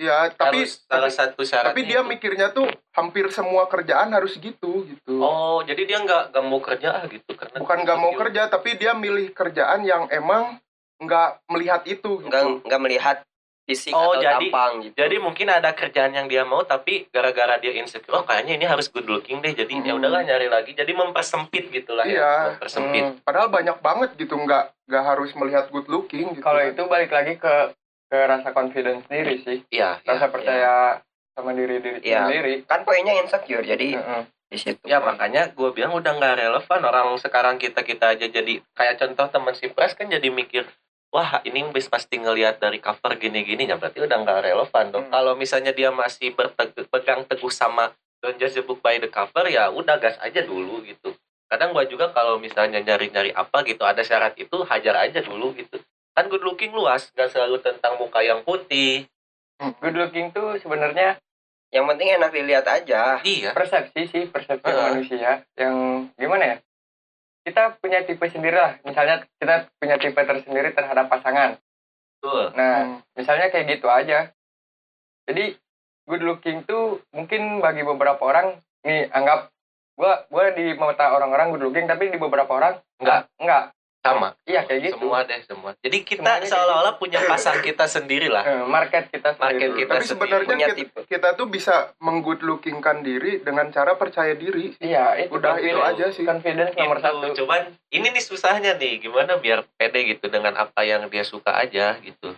Iya, 0.00 0.32
tapi 0.32 0.64
harus 0.64 0.80
salah 0.88 1.12
satu 1.12 1.44
syaratnya. 1.44 1.76
tapi 1.76 1.84
dia 1.84 2.00
itu. 2.00 2.08
mikirnya 2.08 2.48
tuh 2.56 2.64
hampir 2.96 3.28
semua 3.36 3.68
kerjaan 3.68 4.08
harus 4.16 4.32
gitu 4.40 4.88
gitu. 4.88 5.20
Oh, 5.20 5.60
jadi 5.60 5.84
dia 5.84 5.98
nggak 6.00 6.32
nggak 6.32 6.44
mau 6.48 6.56
kerja 6.56 6.88
ah, 6.96 7.04
gitu 7.04 7.36
karena 7.36 7.60
Bukan 7.60 7.78
nggak 7.84 7.98
mau 8.00 8.12
kerja, 8.16 8.48
tapi 8.48 8.80
dia 8.80 8.96
milih 8.96 9.36
kerjaan 9.36 9.84
yang 9.84 10.08
emang 10.08 10.56
nggak 11.04 11.44
melihat 11.52 11.84
itu 11.84 12.16
gitu. 12.16 12.32
nggak 12.32 12.64
nggak 12.64 12.80
melihat 12.80 13.16
fisik 13.70 13.94
Oh, 13.94 14.10
atau 14.10 14.18
jadi- 14.18 14.50
tampang 14.50 14.72
gitu. 14.82 14.94
Jadi 14.96 15.16
mungkin 15.16 15.46
ada 15.46 15.70
kerjaan 15.70 16.10
yang 16.10 16.26
dia 16.26 16.42
mau 16.42 16.60
tapi 16.62 17.06
gara-gara 17.06 17.54
dia 17.56 17.70
insecure, 17.72 18.10
oh 18.12 18.26
kayaknya 18.26 18.58
ini 18.58 18.66
harus 18.66 18.86
good 18.86 19.06
looking 19.06 19.38
deh. 19.38 19.52
Jadi 19.52 19.78
ya 19.78 19.94
Hmm. 19.94 20.02
udahlah 20.02 20.20
nyari 20.20 20.46
lagi. 20.46 20.72
Jadi 20.72 20.90
mempersempit 20.90 21.70
gitulah 21.70 22.02
Iya. 22.02 22.18
ya. 22.18 22.32
Mempersempit. 22.52 23.02
Hmm. 23.04 23.16
Padahal 23.22 23.48
banyak 23.48 23.78
banget 23.78 24.10
gitu 24.16 24.34
nggak 24.34 24.74
nggak 24.84 25.04
harus 25.06 25.30
melihat 25.32 25.70
good 25.70 25.86
looking 25.86 26.34
gitu. 26.34 26.42
Kalau 26.42 26.58
itu 26.60 26.82
balik 26.84 27.08
lagi 27.08 27.36
ke 27.36 27.54
ke 28.04 28.18
rasa 28.18 28.50
confidence 28.50 29.06
sendiri 29.06 29.38
sih. 29.38 29.62
Iya, 29.70 30.02
iya. 30.02 30.10
Rasa 30.10 30.26
percaya 30.28 30.72
sama 31.30 31.54
diri 31.54 31.78
diri 31.78 32.02
Iya. 32.02 32.26
sendiri. 32.26 32.66
Kan 32.66 32.82
poinnya 32.82 33.14
insecure 33.14 33.62
jadi 33.62 34.02
di 34.44 34.58
situ. 34.58 34.82
Ya 34.82 34.98
makanya 34.98 35.46
gue 35.48 35.70
bilang 35.70 35.94
udah 35.94 36.10
nggak 36.12 36.34
relevan 36.36 36.80
orang 36.82 37.14
sekarang 37.16 37.54
kita 37.56 37.80
kita 37.80 38.10
aja 38.10 38.26
jadi 38.26 38.58
kayak 38.74 38.98
contoh 38.98 39.30
teman 39.30 39.54
si 39.54 39.70
Pres 39.70 39.94
kan 39.94 40.10
jadi 40.10 40.26
mikir 40.26 40.66
wah 41.10 41.42
ini 41.42 41.66
bis 41.74 41.90
pasti 41.90 42.18
ngelihat 42.22 42.62
dari 42.62 42.78
cover 42.78 43.18
gini-gini 43.18 43.66
ya 43.66 43.76
berarti 43.76 44.02
udah 44.02 44.16
nggak 44.22 44.40
relevan 44.46 44.84
dong. 44.94 45.04
Hmm. 45.10 45.12
Kalau 45.12 45.32
misalnya 45.34 45.74
dia 45.74 45.90
masih 45.90 46.34
berpegang 46.34 47.26
teguh 47.26 47.50
sama 47.50 47.90
don't 48.22 48.38
judge 48.38 48.56
a 48.56 48.62
book 48.62 48.78
by 48.80 48.96
the 49.02 49.10
cover 49.10 49.44
ya 49.50 49.68
udah 49.68 49.98
gas 49.98 50.16
aja 50.22 50.46
dulu 50.46 50.86
gitu. 50.86 51.12
Kadang 51.50 51.74
gue 51.74 51.82
juga 51.90 52.14
kalau 52.14 52.38
misalnya 52.38 52.78
nyari-nyari 52.78 53.34
apa 53.34 53.66
gitu 53.66 53.82
ada 53.82 54.06
syarat 54.06 54.38
itu 54.38 54.62
hajar 54.62 55.02
aja 55.02 55.18
dulu 55.18 55.50
gitu. 55.58 55.82
Kan 56.14 56.30
good 56.30 56.46
looking 56.46 56.70
luas, 56.70 57.10
nggak 57.14 57.30
selalu 57.34 57.58
tentang 57.58 57.98
muka 57.98 58.22
yang 58.22 58.46
putih. 58.46 59.10
Good 59.82 59.98
looking 59.98 60.30
tuh 60.30 60.56
sebenarnya 60.62 61.18
Yang 61.70 61.86
penting 61.86 62.08
enak 62.18 62.30
dilihat 62.34 62.66
aja. 62.66 63.22
Iya. 63.22 63.54
persepsi 63.54 64.10
sih 64.10 64.26
persepsi 64.26 64.66
Heeh. 64.66 64.90
manusia 64.90 65.46
yang 65.54 66.06
gimana 66.18 66.42
ya 66.42 66.56
kita 67.44 67.80
punya 67.80 68.04
tipe 68.04 68.24
sendiri 68.28 68.56
lah 68.56 68.76
misalnya 68.84 69.24
kita 69.40 69.68
punya 69.80 69.96
tipe 69.96 70.20
tersendiri 70.20 70.70
terhadap 70.72 71.08
pasangan 71.08 71.56
Betul. 72.20 72.52
nah 72.52 72.74
Hmm. 72.84 72.96
misalnya 73.16 73.48
kayak 73.48 73.66
gitu 73.78 73.88
aja 73.88 74.28
jadi 75.24 75.56
good 76.04 76.22
looking 76.26 76.66
tuh 76.66 77.00
mungkin 77.14 77.62
bagi 77.62 77.86
beberapa 77.86 78.20
orang 78.20 78.60
nih 78.84 79.08
anggap 79.12 79.48
gua 79.96 80.24
gua 80.28 80.52
di 80.52 80.72
mata 80.74 81.12
orang-orang 81.12 81.54
good 81.54 81.64
looking 81.64 81.86
tapi 81.86 82.12
di 82.12 82.18
beberapa 82.18 82.50
orang 82.50 82.80
Enggak. 83.00 83.28
enggak 83.40 83.64
Sama. 84.00 84.32
iya 84.42 84.64
kayak 84.64 84.80
gitu 84.82 84.94
Semua 84.96 85.20
deh 85.22 85.40
semua. 85.44 85.70
Jadi 85.76 85.98
kita 86.00 86.40
seolah-olah 86.42 86.96
punya 86.96 87.20
pasar 87.22 87.60
kita 87.60 87.84
sendiri 87.84 88.26
lah. 88.26 88.40
Eh, 88.42 88.64
market 88.64 89.08
kita 89.08 89.36
Market 89.36 89.60
sendiri. 89.60 89.76
kita 89.78 89.92
Tapi 89.92 90.04
sebenarnya 90.06 90.56
kita, 90.58 90.74
tipe. 90.74 91.00
kita 91.04 91.28
tuh 91.32 91.46
bisa 91.46 91.74
menggood 91.98 92.40
lookingkan 92.40 93.00
diri 93.00 93.38
dengan 93.38 93.68
cara 93.68 93.92
percaya 93.94 94.32
diri. 94.32 94.72
iya 94.78 95.14
itu 95.18 95.30
Udah, 95.30 95.54
itu 95.54 95.70
confidence. 95.70 95.88
aja 95.92 96.06
sih. 96.10 96.24
confidence 96.24 96.72
nomor 96.74 96.96
Gitu. 96.96 97.06
satu 97.06 97.26
Cuman 97.36 97.60
ini 97.90 98.06
nih 98.08 98.24
susahnya 98.24 98.72
nih, 98.74 98.92
gimana 99.00 99.36
biar 99.36 99.68
pede 99.74 100.00
gitu 100.06 100.26
dengan 100.26 100.56
apa 100.56 100.80
yang 100.80 101.04
dia 101.06 101.22
suka 101.22 101.52
aja 101.54 102.00
gitu. 102.00 102.32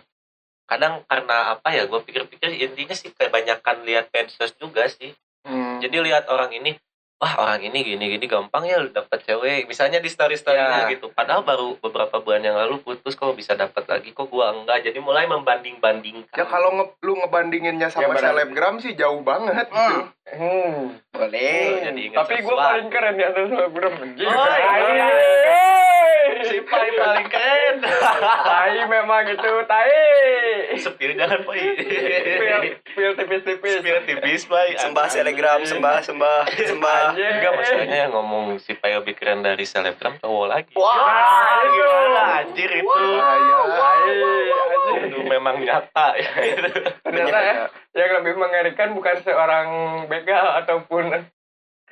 kadang 0.63 1.03
karena 1.05 1.53
apa 1.53 1.69
ya 1.69 1.85
gue 1.85 1.99
pikir-pikir 2.01 2.49
intinya 2.57 2.91
sih 2.93 3.11
kebanyakan 3.11 3.83
lihat 3.83 4.07
pansos 4.09 4.51
juga 4.53 4.87
sih 4.87 5.11
Hmm. 5.43 5.77
jadi 5.77 5.99
lihat 6.01 6.25
orang 6.25 6.51
ini 6.51 6.79
wah 7.15 7.33
orang 7.39 7.63
ini 7.63 7.85
gini 7.85 8.05
gini 8.09 8.25
gampang 8.25 8.63
ya 8.63 8.83
dapat 8.85 9.21
cewek 9.21 9.65
misalnya 9.65 9.97
di 9.97 10.07
story 10.07 10.33
storynya 10.33 10.85
Ya. 10.85 10.91
gitu 10.91 11.07
padahal 11.09 11.41
baru 11.41 11.77
beberapa 11.77 12.19
bulan 12.19 12.41
yang 12.41 12.55
lalu 12.55 12.79
putus 12.79 13.13
kok 13.13 13.31
bisa 13.31 13.53
dapat 13.53 13.85
lagi 13.85 14.11
kok 14.11 14.27
gua 14.27 14.51
enggak 14.51 14.83
jadi 14.83 14.99
mulai 14.99 15.23
membanding 15.25 15.77
bandingkan 15.77 16.33
Ya 16.33 16.43
kalau 16.43 16.73
nge- 16.73 16.99
lu 16.99 17.15
ngebandinginnya 17.15 17.87
sama 17.87 18.11
Ya, 18.11 18.19
selebgram 18.23 18.75
sih 18.77 18.93
jauh 18.93 19.21
banget 19.21 19.65
gitu. 19.65 19.97
Hmm. 20.25 20.99
Boleh. 21.09 21.83
jadi 21.85 22.01
Tapi 22.11 22.33
gue 22.35 22.43
sesuatu. 22.43 22.59
paling 22.59 22.89
keren 22.89 23.13
di 23.13 23.23
atas 23.23 23.45
selebgram. 23.45 23.93
Oh, 23.93 24.07
iya. 24.17 25.07
Pai 26.65 26.89
paling 26.95 27.27
keren. 27.29 27.75
Tai 27.83 28.77
memang 28.87 29.23
itu 29.29 29.51
tai. 29.67 29.91
sepil 30.79 31.13
jangan 31.15 31.45
Pai 31.45 31.77
Pil, 31.77 32.75
pil 32.81 33.11
tipis-tipis. 33.15 33.71
sepil 33.79 33.97
tipis 34.03 34.41
Pai 34.49 34.75
Sembah 34.75 35.07
selebgram, 35.07 35.61
sembah, 35.63 36.01
sembah, 36.01 36.39
sembah. 36.49 37.03
Enggak 37.15 37.51
maksudnya 37.55 37.97
yang 38.07 38.11
ngomong 38.11 38.57
si 38.59 38.73
Pai 38.75 38.97
lebih 38.97 39.15
keren 39.15 39.45
dari 39.45 39.63
selebgram 39.63 40.17
cowok 40.19 40.45
lagi. 40.49 40.73
Wah, 40.75 41.63
itu. 41.63 41.75
gimana 41.77 42.21
anjir 42.41 42.71
itu? 42.73 42.99
Itu 45.07 45.19
memang 45.27 45.55
nyata 45.61 46.07
ya. 46.17 46.31
Ternyata 47.03 47.39
ya, 47.39 47.53
yang 47.93 48.11
lebih 48.21 48.33
mengerikan 48.39 48.97
bukan 48.97 49.15
seorang 49.21 49.67
begal 50.09 50.63
ataupun 50.65 51.23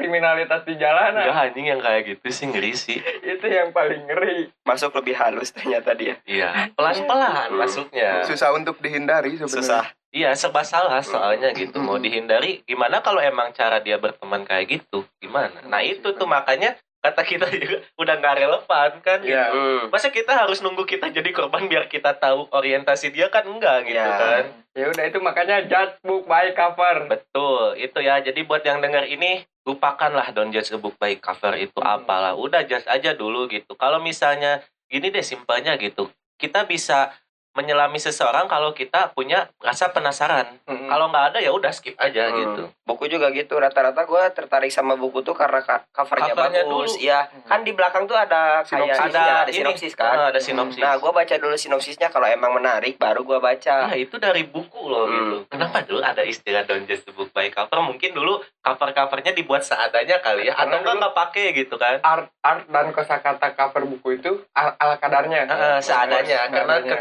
kriminalitas 0.02 0.66
di 0.66 0.74
jalanan. 0.82 1.22
Enggak 1.22 1.54
anjing 1.54 1.66
yang 1.70 1.82
kayak 1.82 2.02
gitu 2.10 2.26
sih 2.34 2.46
ngeri 2.50 2.74
sih 2.74 2.98
Itu 3.38 3.46
yang 3.46 3.70
paling 3.70 4.10
ngeri. 4.10 4.50
Masuk 4.66 4.98
lebih 4.98 5.14
halus 5.14 5.54
ternyata 5.54 5.94
dia. 5.94 6.18
Iya, 6.26 6.74
pelan-pelan 6.74 7.54
masuknya. 7.54 8.26
Susah 8.26 8.50
untuk 8.58 8.82
dihindari 8.82 9.38
sebenarnya. 9.38 9.62
Susah. 9.62 9.86
Iya, 10.12 10.36
serba 10.36 10.68
salah 10.68 11.00
soalnya 11.00 11.56
gitu. 11.56 11.80
Mau 11.80 11.96
dihindari, 11.96 12.68
gimana 12.68 13.00
kalau 13.00 13.24
emang 13.24 13.56
cara 13.56 13.80
dia 13.80 13.96
berteman 13.96 14.44
kayak 14.44 14.82
gitu? 14.82 15.08
Gimana? 15.24 15.64
Nah 15.70 15.80
itu 15.80 16.12
tuh 16.12 16.28
makanya 16.28 16.76
kata 17.02 17.22
kita 17.26 17.50
juga 17.50 17.82
udah 17.98 18.14
nggak 18.16 18.36
relevan 18.38 18.92
kan? 19.02 19.20
Iya. 19.20 19.50
gitu. 19.50 19.58
Hmm. 19.58 19.82
Masa 19.90 20.08
kita 20.08 20.32
harus 20.32 20.62
nunggu 20.62 20.86
kita 20.86 21.10
jadi 21.10 21.30
korban 21.30 21.66
biar 21.66 21.86
kita 21.86 22.14
tahu 22.14 22.46
orientasi 22.50 23.10
dia 23.10 23.28
kan 23.28 23.44
enggak 23.44 23.86
gitu 23.86 23.98
Ya. 23.98 24.16
kan? 24.16 24.44
Ya 24.72 24.86
udah 24.88 25.04
itu 25.04 25.20
makanya 25.20 25.66
judge 25.66 26.00
book 26.00 26.24
by 26.26 26.54
cover. 26.54 27.10
Betul, 27.10 27.76
itu 27.76 28.00
ya. 28.00 28.22
Jadi 28.22 28.40
buat 28.42 28.62
yang 28.62 28.80
dengar 28.80 29.04
ini, 29.04 29.44
lupakanlah 29.62 30.32
don't 30.32 30.50
judge 30.50 30.72
a 30.72 30.78
book 30.78 30.96
by 30.96 31.18
cover 31.18 31.58
itu 31.58 31.76
Hmm. 31.76 32.00
apalah. 32.00 32.34
Udah 32.34 32.64
judge 32.64 32.86
aja 32.86 33.12
dulu 33.12 33.50
gitu. 33.50 33.74
Kalau 33.74 34.00
misalnya 34.00 34.62
gini 34.88 35.10
deh 35.10 35.26
simpelnya 35.26 35.76
gitu. 35.76 36.08
Kita 36.38 36.64
bisa 36.64 37.12
menyelami 37.54 37.98
seseorang 37.98 38.46
kalau 38.46 38.72
kita 38.72 39.12
punya 39.12 39.52
rasa 39.58 39.90
penasaran. 39.90 40.56
Mm-mm. 40.64 40.88
Kalau 40.88 41.08
nggak 41.08 41.26
ada 41.30 41.40
ya 41.40 41.52
udah 41.52 41.68
skip 41.70 41.96
aja 41.96 42.26
Hmm. 42.26 42.38
gitu. 42.38 42.64
Buku 42.82 43.08
juga 43.08 43.28
gitu. 43.30 43.56
Rata-rata 43.56 44.02
gue 44.02 44.24
tertarik 44.32 44.70
sama 44.70 44.96
buku 44.96 45.20
tuh 45.20 45.32
karena 45.32 45.60
ka- 45.60 45.84
covernya, 45.90 46.32
Covernya 46.32 46.64
bagus. 46.64 46.92
dulu. 46.94 47.02
Iya. 47.02 47.20
Kan 47.44 47.62
di 47.62 47.72
belakang 47.72 48.04
tuh 48.06 48.16
ada 48.16 48.62
kayak 48.62 48.68
Sinopsis. 48.96 49.04
ada, 49.10 49.24
ada 49.38 49.44
ini, 49.46 49.58
sinopsis 49.58 49.94
kan. 49.94 50.12
ah, 50.14 50.28
ada 50.30 50.40
sinopsis. 50.40 50.80
Nah, 50.80 50.96
gue 50.96 51.12
baca 51.12 51.36
dulu 51.38 51.56
sinopsisnya 51.56 52.08
kalau 52.08 52.26
emang 52.26 52.52
menarik 52.54 52.96
baru 52.96 53.22
gue 53.22 53.38
baca. 53.38 53.76
Nah, 53.86 53.96
itu 53.96 54.16
dari 54.16 54.44
buku 54.44 54.82
loh 54.82 55.06
Hmm. 55.06 55.14
gitu. 55.14 55.36
Kenapa 55.50 55.78
dulu 55.82 56.00
ada 56.02 56.24
istilah 56.24 56.64
don't 56.64 56.84
judge 56.84 57.04
the 57.04 57.12
book 57.12 57.32
by 57.32 57.48
cover? 57.48 57.80
Mungkin 57.82 58.12
dulu 58.12 58.40
cover-covernya 58.62 59.32
dibuat 59.34 59.62
seadanya 59.62 60.20
kali 60.20 60.48
ya. 60.48 60.56
Atau 60.56 60.80
Karena 60.80 61.00
nggak 61.02 61.14
pakai 61.14 61.46
gitu 61.54 61.76
kan. 61.76 62.00
art 62.02 62.32
art 62.42 62.64
dan 62.66 62.92
kosakata 62.92 63.52
cover 63.52 63.84
buku 63.86 64.18
itu 64.18 64.32
al- 64.54 64.76
ala 64.78 64.96
kadarnya. 64.96 65.44
Heeh, 65.44 65.78
seadanya 65.80 66.48
karena 66.48 66.80
Seadanya. 66.80 66.92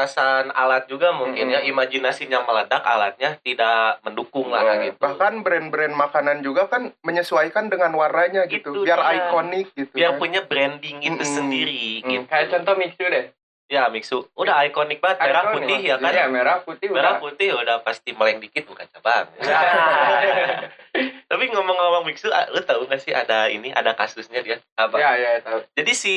Keterbatasan 0.00 0.54
alat 0.54 0.86
juga 0.86 1.10
mungkin 1.10 1.48
ya 1.48 1.58
Mm-mm. 1.58 1.70
imajinasinya 1.70 2.38
meledak 2.40 2.82
alatnya 2.82 3.34
tidak 3.40 3.98
mendukung 4.00 4.48
lah 4.48 4.60
Nah, 4.60 4.76
gitu 4.84 4.96
Bahkan 4.96 5.42
brand-brand 5.42 5.90
makanan 5.92 6.38
juga 6.40 6.66
kan 6.66 6.92
menyesuaikan 7.00 7.66
dengan 7.66 7.90
warnanya 7.92 8.46
gitu, 8.46 8.70
Itu 8.72 8.84
biar 8.84 9.00
dia. 9.00 9.10
ikonik 9.24 9.66
gitu. 9.72 9.92
biar 9.92 10.12
kan. 10.12 10.18
punya 10.18 10.40
branding 10.42 10.98
itu 11.00 11.16
Mm-mm. 11.16 11.34
sendiri 11.34 11.84
Hmm, 11.98 12.10
gitu 12.12 12.24
Kayak 12.28 12.46
contoh 12.52 12.74
Mixu 12.76 13.04
deh. 13.04 13.26
ya 13.68 13.82
Mixu 13.88 14.18
udah 14.32 14.64
ikonik 14.64 14.96
banget 14.98 15.18
merah 15.20 15.42
Iconic. 15.42 15.54
putih 15.60 15.80
ya 15.82 15.96
kan 15.98 16.08
Iya, 16.10 16.24
merah 16.26 16.56
putih 16.62 16.88
merah 16.88 17.12
udah. 17.12 17.20
putih 17.20 17.48
udah 17.52 17.76
pasti 17.82 18.10
meleng 18.12 18.38
dikit 18.38 18.64
bukan 18.64 18.86
cabang 18.88 19.26
Ya. 19.38 19.60
tapi 21.28 21.44
ngomong-ngomong 21.48 22.04
Mixu 22.04 22.30
ah, 22.30 22.48
lu 22.48 22.62
tahu 22.62 22.86
nggak 22.86 22.96
sih 22.98 23.12
ada 23.12 23.48
ini 23.48 23.68
ada 23.70 23.92
kasusnya 23.92 24.40
dia 24.40 24.56
Apa? 24.74 24.96
ya, 24.96 25.10
ya, 25.14 25.30
tahu. 25.40 25.60
jadi 25.74 25.92
si 25.92 26.14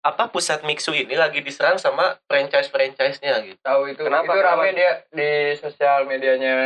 apa 0.00 0.26
pusat 0.26 0.64
Mixu 0.64 0.90
ini 0.90 1.12
lagi 1.12 1.40
diserang 1.40 1.76
sama 1.76 2.16
franchise-franchise-nya 2.24 3.44
gitu 3.44 3.60
Tahu 3.60 3.82
itu. 3.86 4.00
Kenapa? 4.00 4.26
Itu 4.26 4.40
rame 4.40 4.66
Kenapa? 4.66 4.72
dia 4.72 4.90
di 5.10 5.30
sosial 5.54 6.04
medianya 6.04 6.56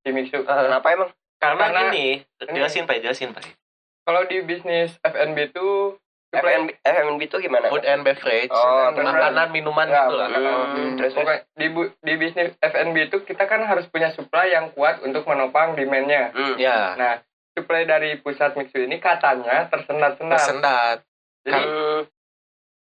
si 0.00 0.08
Mixu. 0.10 0.40
Kenapa 0.42 0.86
emang? 0.90 1.10
karena, 1.36 1.64
Karena- 1.66 1.80
gini 1.88 2.06
jelasin 2.46 2.84
pak 2.84 3.00
jelasin 3.00 3.32
pak 3.32 3.44
Kalau 4.02 4.24
di 4.24 4.40
bisnis 4.40 4.92
F&B 5.00 5.48
itu 5.48 5.96
FNB, 6.30 6.68
FNB 6.78 7.20
itu 7.22 7.36
gimana? 7.38 7.66
food 7.66 7.82
and 7.82 8.00
beverage 8.00 8.48
Oh, 8.48 8.92
makanan 8.92 9.48
minuman 9.50 9.84
Ya, 9.84 10.04
gitu 10.04 10.14
lah 10.14 10.28
Hmm, 10.30 10.94
terus 10.94 11.12
Pokoknya 11.12 11.42
di, 11.50 11.66
bu- 11.68 11.92
di 11.98 12.14
bisnis 12.14 12.52
F&B 12.56 12.96
itu 13.02 13.20
kita 13.20 13.44
kan 13.44 13.60
harus 13.62 13.84
punya 13.86 14.08
supply 14.08 14.48
yang 14.48 14.70
kuat 14.70 15.00
untuk 15.00 15.24
menopang 15.24 15.74
demand-nya. 15.74 16.30
Hmm. 16.30 16.54
ya 16.56 16.94
Nah, 16.94 17.24
supply 17.52 17.82
dari 17.84 18.16
pusat 18.16 18.52
Mixu 18.54 18.78
ini 18.78 18.96
katanya 18.96 19.64
tersendat-sendat. 19.66 20.32
tersendat 20.34 20.96
Jadi 21.42 21.56
Hmm, 21.58 22.00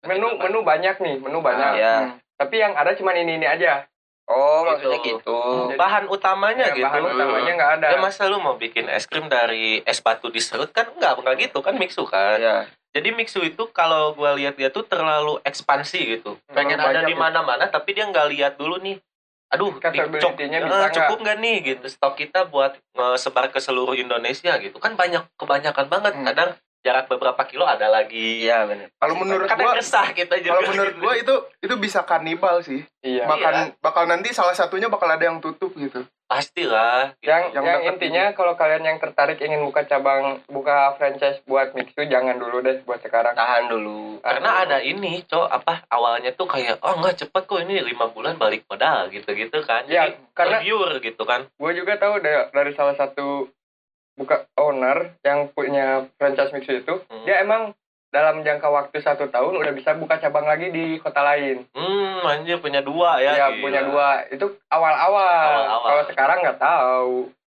menu 0.08 0.28
menu 0.34 0.58
banyak 0.62 0.96
nih, 0.96 1.14
menu 1.18 1.38
banyak. 1.38 1.72
ya. 1.76 2.16
Tapi 2.34 2.54
yang 2.56 2.72
ada 2.72 2.90
cuma 2.92 3.12
ini 3.12 3.36
ini 3.36 3.44
aja. 3.44 3.84
Oh, 4.24 4.60
maksudnya 4.62 5.00
Gitu. 5.00 5.16
gitu. 5.18 5.38
Jadi- 5.66 5.76
bahan 5.76 6.04
utamanya 6.06 6.64
Ya, 6.66 6.74
gitu 6.74 6.84
bahan 6.84 7.00
utamanya 7.06 7.52
nggak 7.54 7.72
ada. 7.74 7.86
ya 7.86 7.98
masa 7.98 8.24
lu 8.24 8.36
mau 8.36 8.54
bikin 8.54 8.84
es 8.86 9.04
krim 9.04 9.24
dari 9.26 9.80
es 9.82 9.98
batu 9.98 10.28
diserut 10.28 10.68
kan 10.68 10.84
enggak 10.90 11.16
enggak 11.16 11.34
gitu 11.42 11.58
kan 11.60 11.72
mixu 11.74 12.04
kan 12.04 12.36
Ya. 12.36 12.68
jadi 12.92 13.08
mixu 13.10 13.40
itu 13.40 13.64
kalau 13.70 14.12
gua 14.12 14.32
lihat 14.34 14.52
dia 14.54 14.68
tuh 14.68 14.84
terlalu 14.84 15.40
ekspansi 15.42 16.00
gitu 16.14 16.36
pengen 16.46 16.76
Terlalu 16.76 16.92
ada 16.94 17.00
di 17.02 17.14
ya. 17.14 17.18
mana-mana 17.18 17.64
tapi 17.66 17.90
dia 17.90 18.04
nggak 18.04 18.28
lihat 18.28 18.52
dulu 18.54 18.76
nih 18.78 19.00
aduh 19.48 19.72
di- 19.72 19.80
Capability-nya 19.80 20.20
cuk- 20.20 20.36
bisa 20.36 20.76
eh, 20.76 20.80
nggak? 20.82 20.92
cukup 20.92 21.18
nggak 21.18 21.38
nih 21.40 21.56
gitu 21.66 21.86
stok 21.88 22.14
kita 22.18 22.40
buat 22.44 22.72
eh, 22.76 23.16
sebar 23.16 23.48
ke 23.48 23.58
seluruh 23.58 23.96
Indonesia 23.96 24.52
gitu 24.58 24.76
kan 24.76 24.92
banyak 24.92 25.24
kebanyakan 25.34 25.88
banget 25.88 26.12
Hmm. 26.12 26.26
kadang 26.26 26.50
jarak 26.82 27.10
beberapa 27.10 27.42
kilo 27.44 27.66
ada 27.66 27.90
lagi 27.90 28.46
Iya, 28.46 28.64
benar. 28.64 28.88
Kalau 28.96 29.14
menurut 29.18 29.48
kadang 29.50 29.66
gua 29.66 29.78
resah 29.78 30.08
kita 30.14 30.38
juga 30.38 30.58
kalau 30.58 30.70
menurut 30.70 30.96
gua 30.98 31.14
itu 31.18 31.34
itu 31.60 31.74
bisa 31.76 32.00
kanibal 32.06 32.62
sih. 32.62 32.86
Iya. 33.02 33.26
Makan 33.26 33.78
bakal 33.82 34.06
nanti 34.06 34.30
salah 34.30 34.54
satunya 34.54 34.86
bakal 34.86 35.10
ada 35.10 35.22
yang 35.22 35.38
tutup 35.42 35.74
gitu. 35.74 36.06
pastilah 36.28 37.16
gitu. 37.24 37.32
Yang 37.32 37.42
Yang 37.56 37.64
yang, 37.64 37.80
intinya 37.88 38.24
kalau 38.36 38.52
kalian 38.52 38.84
yang 38.84 38.98
tertarik 39.00 39.40
ingin 39.40 39.64
buka 39.64 39.88
cabang 39.88 40.44
buka 40.44 40.92
franchise 41.00 41.40
buat 41.48 41.72
Mixu 41.72 42.04
jangan 42.04 42.36
dulu 42.36 42.60
deh 42.60 42.84
buat 42.84 43.00
sekarang. 43.00 43.32
Tahan 43.32 43.72
dulu. 43.72 44.20
karena 44.20 44.50
ada 44.66 44.78
ini 44.82 45.22
cok 45.24 45.46
apa 45.46 45.86
awalnya 45.88 46.34
tuh 46.34 46.50
kayak 46.50 46.82
oh 46.82 46.98
nggak 46.98 47.22
cepet 47.22 47.42
kok 47.46 47.62
ini 47.62 47.80
lima 47.80 48.10
bulan 48.10 48.34
balik 48.34 48.66
modal 48.66 49.06
gitu 49.08 49.30
gitu 49.30 49.62
kan 49.62 49.86
Ya, 49.86 50.10
jadi 50.10 50.18
karena 50.34 50.58
gitu 51.00 51.22
kan 51.22 51.46
gue 51.48 51.72
juga 51.72 51.96
tahu 51.96 52.18
dari, 52.18 52.50
dari 52.50 52.72
salah 52.74 52.98
satu 52.98 53.46
buka 54.18 54.36
owner 54.54 55.14
yang 55.22 55.46
punya 55.48 55.86
franchise 56.14 56.50
Mixu 56.50 56.74
itu, 56.76 56.94
Hmm. 57.04 57.22
dia 57.22 57.38
emang 57.38 57.70
dalam 58.08 58.40
jangka 58.40 58.66
waktu 58.66 58.98
satu 58.98 59.28
tahun 59.28 59.54
udah 59.54 59.70
bisa 59.70 59.92
buka 59.92 60.16
cabang 60.16 60.42
lagi 60.42 60.68
di 60.68 60.96
kota 60.96 61.22
lain. 61.22 61.62
hmm 61.70 62.24
anjir 62.26 62.56
punya 62.56 62.80
dua 62.80 63.16
ya 63.18 63.36
Ya, 63.36 63.46
gila. 63.48 63.60
punya 63.60 63.80
dua. 63.82 64.08
Itu 64.26 64.46
awal-awal. 64.66 65.28
Awal-awal. 65.46 65.86
Kalau 65.86 66.04
sekarang 66.06 66.38
nggak 66.42 66.58
tahu. 66.58 67.14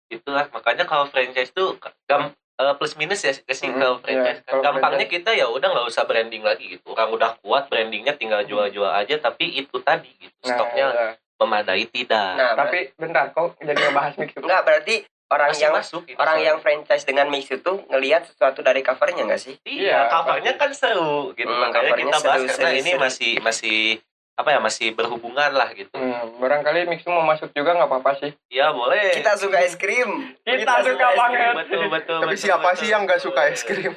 itulah 0.08 0.44
makanya 0.50 0.84
kalau 0.84 1.08
franchise 1.08 1.50
tuh 1.50 1.80
gam 2.03 2.36
eh, 2.53 2.74
plus 2.75 2.94
minus 2.94 3.24
ya 3.24 3.32
ke 3.32 3.48
sih 3.50 3.65
Mm-mm, 3.65 3.80
kalau 3.80 3.96
iya. 3.96 4.03
franchise 4.03 4.39
kan. 4.41 4.51
Kalau 4.51 4.62
gampangnya 4.62 5.08
kita 5.08 5.32
ya 5.32 5.48
udah 5.48 5.65
nggak 5.65 5.88
usah 5.88 6.03
branding 6.03 6.44
lagi 6.44 6.68
gitu 6.70 6.84
orang 6.89 7.10
udah 7.10 7.32
kuat 7.39 7.65
brandingnya 7.65 8.13
tinggal 8.13 8.44
jual-jual 8.44 8.91
aja 8.91 9.15
tapi 9.18 9.48
itu 9.56 9.80
tadi 9.80 10.12
gitu 10.13 10.36
Nah, 10.44 10.51
stoknya 10.51 10.86
ya. 10.91 11.10
memadai 11.38 11.88
tidak 11.88 12.32
Nah, 12.36 12.53
tapi 12.56 12.91
bentar 12.94 13.32
kok 13.32 13.56
jadi 13.58 13.72
ngebahas 13.74 14.13
Mixu. 14.15 14.38
enggak 14.38 14.62
berarti 14.62 14.96
orang 15.31 15.50
masih 15.55 15.63
yang 15.63 15.73
masuk 15.73 16.03
itu 16.05 16.19
orang 16.19 16.38
yang 16.43 16.57
franchise 16.59 17.03
dengan 17.07 17.31
mix 17.31 17.47
itu 17.47 17.73
ngelihat 17.88 18.27
sesuatu 18.27 18.59
dari 18.59 18.83
covernya 18.83 19.23
nggak 19.23 19.41
sih? 19.41 19.55
Iya, 19.63 19.79
Iya, 19.79 20.00
covernya 20.11 20.53
kan 20.59 20.71
seru 20.75 21.31
gitu. 21.33 21.47
Hmm, 21.47 21.71
Makanya 21.71 21.95
covernya 21.95 22.05
kita 22.11 22.19
bahas 22.19 22.39
seru, 22.43 22.50
karena 22.51 22.69
seru, 22.69 22.81
ini 22.83 22.91
seru. 22.91 23.01
masih 23.01 23.31
masih 23.39 23.79
apa 24.31 24.50
ya 24.57 24.59
masih 24.59 24.88
berhubungan 24.97 25.51
lah 25.53 25.69
gitu. 25.71 25.95
Hmm, 25.95 26.41
barangkali 26.41 26.89
Mixu 26.89 27.07
mau 27.07 27.23
masuk 27.23 27.53
juga 27.55 27.77
nggak 27.77 27.89
apa-apa 27.89 28.11
sih. 28.19 28.31
Iya 28.51 28.75
boleh. 28.75 29.15
Kita 29.15 29.39
suka 29.39 29.57
es 29.63 29.79
krim. 29.79 30.35
Kita 30.43 30.73
suka 30.83 31.05
es 31.13 31.15
krim. 31.15 31.21
banget. 31.23 31.53
betul 31.63 31.83
betul. 31.88 32.19
Tapi 32.19 32.35
betul, 32.35 32.43
siapa 32.43 32.69
betul. 32.73 32.79
sih 32.83 32.88
yang 32.91 33.01
nggak 33.07 33.21
suka 33.21 33.41
es 33.47 33.61
krim? 33.63 33.93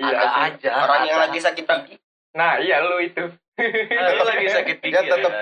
Iya. 0.00 0.16
Aja. 0.48 0.72
Orang 0.86 1.02
yang 1.04 1.18
ada. 1.20 1.24
lagi 1.28 1.38
sakit 1.42 1.64
gigi. 1.66 1.96
Nah, 2.30 2.62
iya 2.62 2.78
lu 2.80 3.02
itu. 3.02 3.26
Ah, 3.60 4.08
lu 4.10 4.24
lagi 4.24 4.48
sakit 4.48 4.76
gigi. 4.80 4.88
Ya 4.90 5.04
tetap 5.04 5.32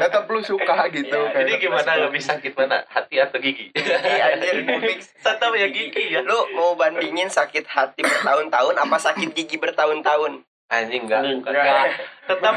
tetap 0.00 0.24
lu 0.26 0.40
suka 0.40 0.88
gitu. 0.88 1.12
Ya, 1.12 1.28
kayak 1.28 1.36
jadi 1.36 1.50
tetap 1.50 1.62
gimana 1.62 1.90
lebih 2.00 2.22
sakit 2.22 2.52
mana? 2.56 2.78
Hati 2.88 3.16
atau 3.16 3.36
gigi? 3.36 3.68
Iya, 3.76 4.24
anjir, 4.32 4.64
mix. 4.80 5.12
Tetap 5.14 5.52
ya 5.52 5.68
gigi 5.68 6.04
ya. 6.08 6.20
Lu 6.22 6.48
mau 6.54 6.72
bandingin 6.72 7.28
sakit 7.28 7.64
hati 7.66 8.00
bertahun-tahun 8.00 8.74
apa 8.76 8.96
sakit 8.98 9.28
gigi 9.30 9.56
bertahun-tahun? 9.56 10.40
anjing 10.70 11.02
enggak 11.02 11.18
Anjing, 11.20 11.42
enggak, 11.42 11.54
enggak. 11.58 11.86
tetap 12.30 12.54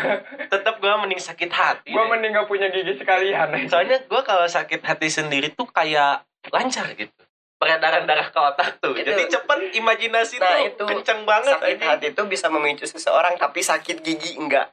tetap 0.47 0.75
gue 0.77 0.93
mending 1.01 1.17
sakit 1.17 1.49
hati 1.49 1.89
gue 1.89 1.97
deh. 1.97 2.05
mending 2.05 2.29
gak 2.31 2.45
punya 2.45 2.69
gigi 2.69 2.93
sekalian 2.93 3.49
soalnya 3.65 4.05
gue 4.05 4.21
kalau 4.21 4.45
sakit 4.45 4.85
hati 4.85 5.09
sendiri 5.09 5.49
tuh 5.49 5.65
kayak 5.65 6.21
lancar 6.53 6.93
gitu 6.93 7.09
peredaran 7.57 8.05
darah 8.05 8.29
ke 8.29 8.37
otak 8.37 8.77
tuh 8.77 8.93
Itu. 8.93 9.09
jadi 9.09 9.25
cepet 9.25 9.73
imajinasi 9.73 10.37
Nah, 10.37 10.45
tuh 10.45 10.57
itu 10.61 10.83
kenceng 10.93 11.25
banget 11.25 11.57
sakit 11.57 11.65
anjing. 11.73 11.89
hati 11.89 12.05
itu 12.13 12.21
bisa 12.29 12.53
memicu 12.53 12.85
seseorang 12.85 13.33
tapi 13.33 13.65
sakit 13.65 14.05
gigi 14.05 14.37
enggak 14.37 14.69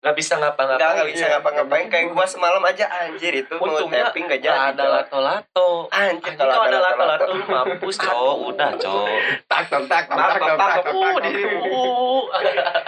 nggak 0.00 0.16
bisa 0.16 0.40
ngapa-ngapain 0.40 0.96
nggak 0.96 1.10
bisa 1.12 1.24
iya, 1.28 1.32
ngapa-ngapain. 1.36 1.86
Kayak 1.92 2.16
gue 2.16 2.26
semalam 2.26 2.62
aja 2.64 2.88
anjir 2.88 3.32
itu 3.36 3.54
untungnya 3.60 4.08
tapping 4.08 4.32
gak 4.32 4.40
jadi 4.40 4.72
ada 4.72 4.84
lato-lato. 4.88 5.92
Anjir 5.92 6.32
kalau 6.40 6.64
ada 6.64 6.78
lato-lato. 6.80 7.32
mampus 7.44 8.00
cowok 8.08 8.36
udah 8.48 8.70
cow, 8.80 9.04
tak 9.44 9.68
tak 9.68 9.84
tak 9.92 10.04
tak 10.08 10.40
tak 10.56 10.88
uh, 10.88 11.20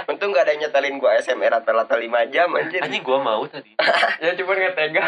untung 0.11 0.33
gak 0.33 0.49
ada 0.49 0.57
yang 0.57 0.64
nyetelin 0.64 0.97
gue 0.97 1.11
SMR 1.21 1.52
eh, 1.52 1.61
rata-rata 1.61 2.00
5 2.00 2.33
jam 2.33 2.49
anjir. 2.57 2.81
Anjir 2.81 3.00
gue 3.04 3.19
mau 3.21 3.45
tadi. 3.45 3.76
Ya 4.25 4.33
cuman 4.38 4.57
gak 4.57 4.75
tega. 4.78 5.04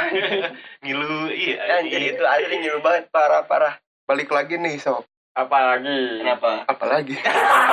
Ngilu 0.85 1.33
iya 1.33 1.81
anjir 1.81 2.01
iya. 2.05 2.13
itu 2.13 2.23
anjir 2.27 2.53
ngilu 2.53 2.85
banget 2.85 3.09
parah-parah 3.09 3.81
balik 4.05 4.29
lagi 4.29 4.61
nih 4.61 4.77
sob 4.77 5.09
apalagi? 5.35 6.23
Kenapa? 6.23 6.63
Apalagi? 6.71 7.15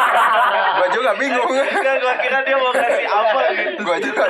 Gua 0.81 0.87
juga 0.89 1.11
bingung. 1.13 1.49
Enggak, 1.51 1.95
gua 2.01 2.13
kira 2.17 2.39
dia 2.41 2.57
mau 2.57 2.73
kasih 2.73 3.07
apa 3.07 3.41
gitu. 3.53 3.81
Gua 3.85 3.97
juga. 4.01 4.23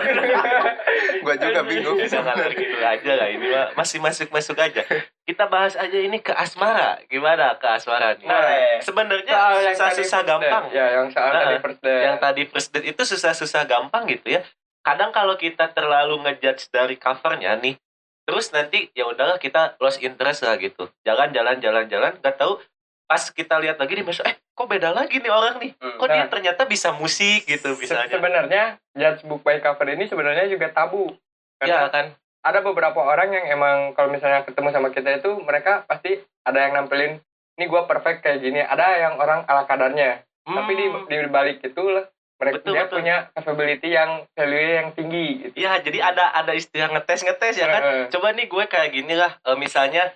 Gua 1.23 1.35
juga 1.39 1.61
bingung. 1.63 1.97
Jangan 2.03 2.35
gitu 2.51 2.77
aja 2.81 3.11
lah 3.15 3.27
ini 3.31 3.45
mah 3.47 3.67
masih 3.79 4.03
masuk 4.03 4.27
masuk 4.35 4.59
aja. 4.59 4.83
Kita 5.23 5.47
bahas 5.47 5.79
aja 5.79 5.95
ini 5.95 6.19
ke 6.19 6.35
asmara. 6.35 6.99
Gimana 7.07 7.55
ke 7.55 7.67
asmara 7.71 8.19
nih? 8.19 8.27
Boleh. 8.27 8.83
soal 8.83 8.83
sebenarnya 8.83 9.33
yang 9.33 9.75
susah 9.75 9.87
tadi 9.87 10.01
susah 10.03 10.19
first 10.19 10.27
gampang. 10.27 10.63
Ya 10.75 10.85
yang 10.99 11.07
soal 11.07 11.29
Nah, 11.31 11.39
tadi 11.39 11.55
first 11.63 11.79
date. 11.79 12.01
Yang 12.03 12.17
tadi 12.19 12.41
first 12.49 12.69
date 12.75 12.87
itu 12.91 13.01
susah 13.07 13.31
susah 13.31 13.61
gampang 13.63 14.03
gitu 14.11 14.27
ya. 14.27 14.41
Kadang 14.81 15.15
kalau 15.15 15.37
kita 15.37 15.71
terlalu 15.71 16.19
ngejudge 16.25 16.67
dari 16.73 16.99
covernya 16.99 17.55
nih 17.63 17.79
terus 18.21 18.53
nanti 18.53 18.87
ya 18.95 19.09
udahlah 19.09 19.41
kita 19.41 19.75
lost 19.81 19.99
interest 20.03 20.45
lah 20.45 20.55
gitu. 20.59 20.89
Jalan 21.07 21.31
jalan 21.31 21.57
jalan 21.63 21.85
jalan. 21.87 22.13
Nggak 22.19 22.35
tahu 22.37 22.59
pas 23.11 23.23
kita 23.27 23.59
lihat 23.59 23.75
lagi 23.75 23.91
di 23.91 24.01
besok 24.01 24.23
eh 24.23 24.39
kok 24.49 24.63
beda 24.65 24.89
lagi 24.89 25.19
nih 25.19 25.27
orang 25.29 25.59
nih 25.59 25.75
Hmm. 25.75 25.99
kok 25.99 26.07
dia 26.07 26.23
Nah. 26.23 26.31
ternyata 26.31 26.61
bisa 26.63 26.89
musik 26.93 27.43
gitu 27.43 27.75
Se- 27.75 27.79
misalnya 27.81 28.07
sebenarnya 28.09 28.63
judge 28.93 29.21
book 29.23 29.41
by 29.41 29.59
cover 29.59 29.83
ini 29.85 30.07
sebenarnya 30.07 30.47
juga 30.47 30.71
tabu 30.71 31.11
ya 31.59 31.67
karena 31.83 31.89
kan 31.89 32.05
ada 32.41 32.59
beberapa 32.59 32.97
orang 32.97 33.29
yang 33.29 33.45
emang 33.51 33.77
kalau 33.91 34.07
misalnya 34.07 34.41
ketemu 34.41 34.71
sama 34.71 34.89
kita 34.89 35.11
itu 35.13 35.27
mereka 35.37 35.83
pasti 35.83 36.15
ada 36.41 36.57
yang 36.57 36.73
nampilin 36.73 37.19
ini 37.53 37.65
gua 37.67 37.83
perfect 37.83 38.23
kayak 38.23 38.39
gini 38.39 38.59
ada 38.59 38.95
yang 38.97 39.13
orang 39.15 39.43
ala 39.43 39.63
kadarnya 39.63 40.23
tapi 40.41 40.71
di 40.73 40.85
Hmm. 40.87 41.05
di 41.05 41.27
balik 41.27 41.59
itu 41.61 41.83
lah 41.85 42.07
mereka 42.37 42.57
Betul, 42.57 42.73
dia 42.73 42.83
betul. 42.83 42.95
punya 42.97 43.15
capability 43.31 43.89
yang 43.91 44.11
value 44.31 44.73
yang 44.73 44.89
tinggi 44.91 45.25
gitu 45.37 45.53
Iya, 45.53 45.77
jadi 45.77 45.99
ada 46.01 46.33
ada 46.33 46.51
istilah 46.51 46.89
ngetes 46.89 47.21
ngetes 47.21 47.53
ya 47.53 47.69
kan. 47.69 48.09
Coba 48.09 48.33
nih 48.33 48.49
gue 48.49 48.65
kayak 48.65 48.89
gini 48.89 49.13
lah, 49.13 49.37
eh, 49.37 49.53
misalnya 49.53 50.09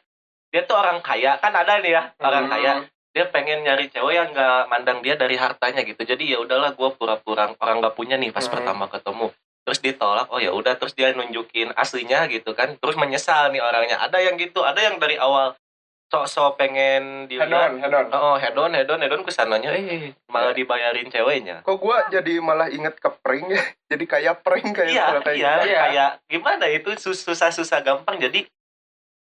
dia 0.56 0.64
tuh 0.64 0.80
orang 0.80 1.04
kaya. 1.04 1.36
Kan 1.36 1.52
ada 1.52 1.84
nih 1.84 1.92
ya 1.92 2.16
orang 2.18 2.48
Hmm. 2.48 2.54
kaya. 2.56 2.74
Dia 3.12 3.28
pengen 3.28 3.60
nyari 3.62 3.92
cewek 3.92 4.16
yang 4.16 4.32
nggak 4.32 4.72
mandang 4.72 5.04
dia 5.04 5.20
dari 5.20 5.36
hartanya 5.36 5.84
gitu. 5.84 6.00
Jadi 6.00 6.32
ya 6.32 6.40
udahlah 6.40 6.72
gue 6.72 6.90
pura-pura 6.96 7.52
orang 7.60 7.84
nggak 7.84 7.92
punya 7.94 8.16
nih 8.16 8.32
pas 8.32 8.44
Hmm. 8.44 8.56
pertama 8.56 8.88
ketemu. 8.88 9.36
Terus 9.66 9.80
ditolak 9.82 10.32
oh 10.32 10.40
ya 10.40 10.56
udah 10.56 10.80
terus 10.80 10.96
dia 10.96 11.12
nunjukin 11.12 11.76
aslinya 11.76 12.24
gitu 12.28 12.56
kan. 12.56 12.80
Terus 12.80 12.96
menyesal 12.96 13.52
nih 13.52 13.60
orangnya. 13.60 14.00
Ada 14.00 14.24
yang 14.24 14.40
gitu 14.40 14.64
ada 14.64 14.80
yang 14.80 14.96
dari 14.96 15.20
awal 15.20 15.60
sok-sok 16.06 16.56
pengen 16.56 17.26
head 17.26 17.50
dilihat 17.50 17.50
on. 17.50 17.82
Head 17.82 17.92
on 17.92 18.08
oh 18.14 18.36
hedon 18.38 18.72
hedon 18.72 19.02
hedon 19.02 19.26
ke 19.26 19.34
sananya 19.34 19.74
eh 19.74 20.14
malah 20.30 20.54
dibayarin 20.54 21.10
ceweknya. 21.10 21.66
Kok 21.66 21.82
gua 21.82 22.06
jadi 22.08 22.40
malah 22.40 22.70
inget 22.70 22.96
ke 22.96 23.10
prank 23.12 23.50
ya? 23.50 23.60
Jadi 23.92 24.06
kayak 24.06 24.40
prank 24.40 24.70
kayak 24.72 24.92
iya 24.92 25.02
iya 25.02 25.18
gitu. 25.18 25.30
Iya. 25.34 25.54
kayak 25.82 26.10
gimana 26.26 26.66
itu? 26.68 26.90
Sus- 26.96 27.22
susah-susah 27.22 27.82
gampang. 27.82 28.18
Jadi 28.18 28.46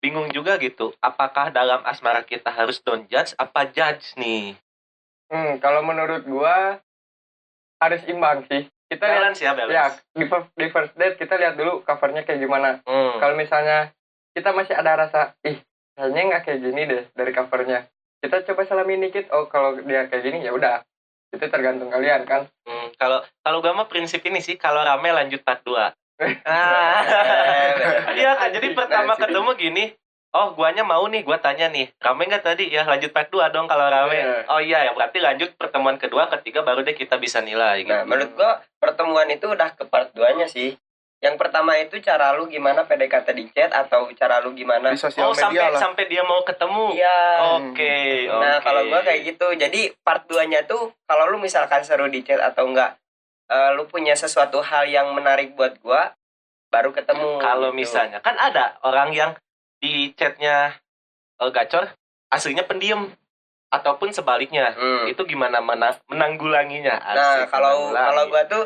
bingung 0.02 0.26
juga 0.34 0.58
gitu 0.58 0.90
apakah 0.98 1.54
dalam 1.54 1.78
asmara 1.86 2.26
kita 2.26 2.50
harus 2.50 2.82
don't 2.82 3.06
judge 3.06 3.32
apa 3.38 3.70
judge 3.70 4.18
nih? 4.18 4.58
Hmm, 5.30 5.62
kalau 5.62 5.86
menurut 5.86 6.26
gua 6.26 6.82
harus 7.78 8.02
imbang 8.10 8.42
sih. 8.50 8.66
Kita 8.90 9.08
lihat 9.08 9.18
balance 9.22 9.40
ya 9.40 9.52
balance. 9.54 9.72
Ya 9.72 9.86
di, 10.18 10.24
di 10.28 10.66
first 10.68 10.92
date 10.98 11.16
kita 11.16 11.38
lihat 11.38 11.54
dulu 11.54 11.86
covernya 11.86 12.26
kayak 12.26 12.42
gimana. 12.42 12.82
Hmm. 12.84 13.22
kalau 13.22 13.38
misalnya 13.38 13.94
kita 14.34 14.50
masih 14.52 14.74
ada 14.74 15.06
rasa 15.06 15.38
ih 15.46 15.62
kayaknya 15.94 16.20
nggak 16.34 16.42
kayak 16.44 16.60
gini 16.60 16.82
deh 16.84 17.02
dari 17.14 17.32
covernya. 17.32 17.86
Kita 18.18 18.42
coba 18.52 18.66
salamin 18.66 19.06
dikit 19.06 19.30
oh 19.30 19.46
kalau 19.46 19.78
dia 19.80 20.10
kayak 20.10 20.26
gini 20.26 20.42
ya 20.42 20.50
udah. 20.50 20.82
Itu 21.32 21.48
tergantung 21.48 21.88
kalian 21.88 22.28
kan? 22.28 22.50
Hmm, 22.68 22.92
kalau 22.98 23.24
kalau 23.40 23.58
gue 23.64 23.72
mah 23.72 23.88
prinsip 23.88 24.20
ini 24.26 24.42
sih 24.42 24.58
kalau 24.58 24.84
rame 24.84 25.08
lanjut 25.14 25.40
part 25.46 25.64
2 25.64 25.72
ah 25.78 25.94
iya 28.18 28.30
kan 28.38 28.48
jadi 28.52 28.68
pertama 28.76 29.12
Nah, 29.12 29.18
ketemu 29.18 29.50
gini 29.58 29.84
oh 30.32 30.56
guanya 30.56 30.82
mau 30.82 31.04
nih 31.06 31.22
gua 31.22 31.38
tanya 31.38 31.68
nih. 31.68 31.92
Rame 32.00 32.24
nggak 32.24 32.44
tadi? 32.44 32.72
Ya 32.72 32.88
lanjut 32.88 33.12
part 33.12 33.28
2 33.28 33.52
dong 33.52 33.68
kalau 33.68 33.86
rame. 33.92 34.16
Iya. 34.16 34.48
oh 34.48 34.60
iya 34.60 34.78
ya. 34.88 34.92
Berarti 34.96 35.20
lanjut 35.20 35.52
pertemuan 35.60 36.00
kedua 36.00 36.26
ketiga 36.32 36.64
baru 36.64 36.80
deh 36.82 36.96
kita 36.96 37.20
bisa 37.20 37.44
nilai. 37.44 37.84
Gitu. 37.84 37.92
Nah, 37.92 38.08
menurut 38.08 38.32
gua 38.32 38.64
pertemuan 38.80 39.28
itu 39.28 39.52
udah 39.52 39.76
ke 39.76 39.84
part 39.86 40.10
2-nya 40.16 40.48
sih. 40.48 40.74
Yang 41.22 41.38
pertama 41.38 41.78
itu 41.78 42.02
cara 42.02 42.34
lu 42.34 42.50
gimana 42.50 42.82
PDKT 42.82 43.28
di 43.38 43.46
chat 43.54 43.70
atau 43.70 44.10
cara 44.18 44.42
lu 44.42 44.58
gimana? 44.58 44.90
Di 44.90 44.98
sosial 44.98 45.30
oh 45.30 45.30
media 45.30 45.46
sampai 45.46 45.70
lah. 45.70 45.78
sampai 45.78 46.04
dia 46.10 46.22
mau 46.26 46.42
ketemu? 46.42 46.98
Iya. 46.98 47.20
oke 47.62 47.94
Nah, 48.26 48.54
oke. 48.58 48.64
kalau 48.64 48.82
gua 48.90 49.00
kayak 49.06 49.20
gitu. 49.22 49.46
Jadi 49.54 49.80
part 50.02 50.26
2-nya 50.26 50.66
tuh 50.66 50.90
kalau 51.06 51.30
lu 51.30 51.38
misalkan 51.38 51.86
seru 51.86 52.10
di 52.10 52.24
chat 52.24 52.42
atau 52.42 52.66
enggak 52.66 52.98
eh, 53.52 53.70
lu 53.72 53.84
punya 53.84 54.14
sesuatu 54.14 54.58
hal 54.60 54.88
yang 54.88 55.12
menarik 55.12 55.52
buat 55.52 55.76
gua 55.78 56.16
baru 56.66 56.88
ketemu. 56.90 57.36
kalau 57.38 57.68
gitu. 57.68 57.78
misalnya 57.78 58.18
kan 58.18 58.32
ada 58.34 58.80
orang 58.80 59.12
yang 59.12 59.30
di 59.76 60.10
chatnya 60.12 60.72
eh, 61.36 61.50
gacor 61.50 61.92
aslinya 62.28 62.64
pendiam 62.64 63.12
ataupun 63.68 64.08
sebaliknya 64.10 64.72
Hmm. 64.72 65.04
itu 65.06 65.20
gimana 65.22 65.60
mena- 65.60 66.00
menanggulanginya 66.06 66.96
Nah, 66.98 67.12
Asik, 67.38 67.48
kalau 67.50 67.88
menanggulangi. 67.88 68.04
kalau 68.06 68.22
gua 68.26 68.42
tuh 68.46 68.64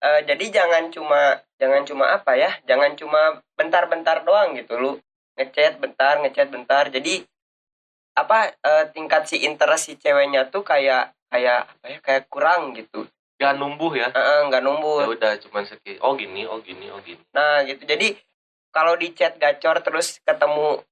eh, 0.00 0.20
jadi 0.24 0.44
jangan 0.52 0.88
cuma 0.88 1.20
jangan 1.56 1.82
cuma 1.84 2.04
apa 2.10 2.32
ya? 2.34 2.50
Jangan 2.64 2.94
cuma 2.94 3.20
bentar-bentar 3.52 4.22
doang 4.22 4.54
gitu 4.54 4.74
lu. 4.74 4.92
Ngechat 5.36 5.76
bentar, 5.76 6.18
ngechat 6.18 6.48
bentar. 6.48 6.88
Jadi 6.88 7.20
apa 8.12 8.50
eh, 8.50 8.84
tingkat 8.90 9.26
si 9.26 9.40
interest 9.40 9.86
si 9.86 9.94
ceweknya 9.94 10.48
tuh 10.48 10.62
kayak 10.62 11.12
kayak 11.28 11.68
apa 11.68 11.86
ya? 11.86 11.98
Kayak 12.00 12.22
kurang 12.26 12.72
gitu. 12.72 13.06
Gak 13.40 13.56
numbuh 13.56 13.88
ya 13.96 14.12
Heeh, 14.12 14.40
nggak 14.52 14.60
ya 14.60 14.66
numbuh. 14.68 15.08
udah 15.08 15.32
cuman 15.40 15.64
segi 15.64 15.96
oh 16.04 16.12
gini 16.12 16.44
oh 16.44 16.60
gini 16.60 16.92
oh 16.92 17.00
gini 17.00 17.24
Nah, 17.32 17.64
gitu. 17.64 17.88
Jadi 17.88 18.12
kalau 18.68 18.94
di 19.00 19.16
chat 19.16 19.40
gacor 19.40 19.80
terus 19.80 20.20
ketemu 20.22 20.84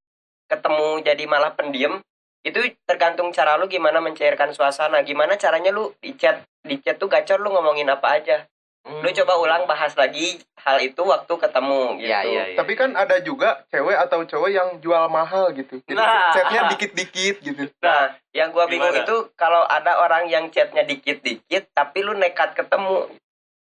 ketemu 0.48 1.04
jadi 1.04 1.24
malah 1.28 1.52
pendiam, 1.52 2.00
itu 2.40 2.72
tergantung 2.88 3.28
cara 3.36 3.60
lu 3.60 3.68
gimana 3.68 4.00
mencairkan 4.00 4.56
suasana. 4.56 5.04
Gimana 5.04 5.36
caranya 5.36 5.68
lu 5.68 5.92
di 6.00 6.16
chat 6.16 6.40
di 6.64 6.80
chat 6.80 6.96
tuh 6.96 7.06
gacor 7.12 7.36
lu 7.36 7.52
ngomongin 7.52 7.92
apa 7.92 8.16
aja. 8.16 8.48
Hmm. 8.80 9.00
Lu 9.00 9.10
coba 9.12 9.34
ulang 9.36 9.62
bahas 9.64 9.92
lagi 9.92 10.40
hal 10.58 10.78
itu 10.78 10.96
waktu 10.98 11.28
ketemu 11.30 11.80
gitu. 11.94 12.04
Iya 12.04 12.20
iya 12.22 12.42
iya. 12.46 12.56
tapi 12.56 12.72
kan 12.72 12.92
ada 12.92 13.18
juga 13.18 13.62
cewek 13.68 13.94
atau 13.98 14.22
cowok 14.22 14.48
yang 14.48 14.68
jual 14.78 15.04
mahal 15.06 15.50
gitu 15.50 15.78
jadi 15.82 15.94
Nah. 15.94 16.30
chatnya 16.30 16.60
dikit-dikit 16.68 17.36
gitu 17.38 17.68
Nah, 17.78 18.04
yang 18.30 18.48
gua 18.48 18.64
bingung 18.64 18.88
Gimana? 18.88 19.04
itu 19.04 19.16
kalau 19.34 19.62
ada 19.62 19.98
orang 19.98 20.26
yang 20.26 20.48
chatnya 20.48 20.82
dikit-dikit 20.82 21.68
tapi 21.70 22.00
lu 22.00 22.14
nekat 22.14 22.54
ketemu. 22.54 23.12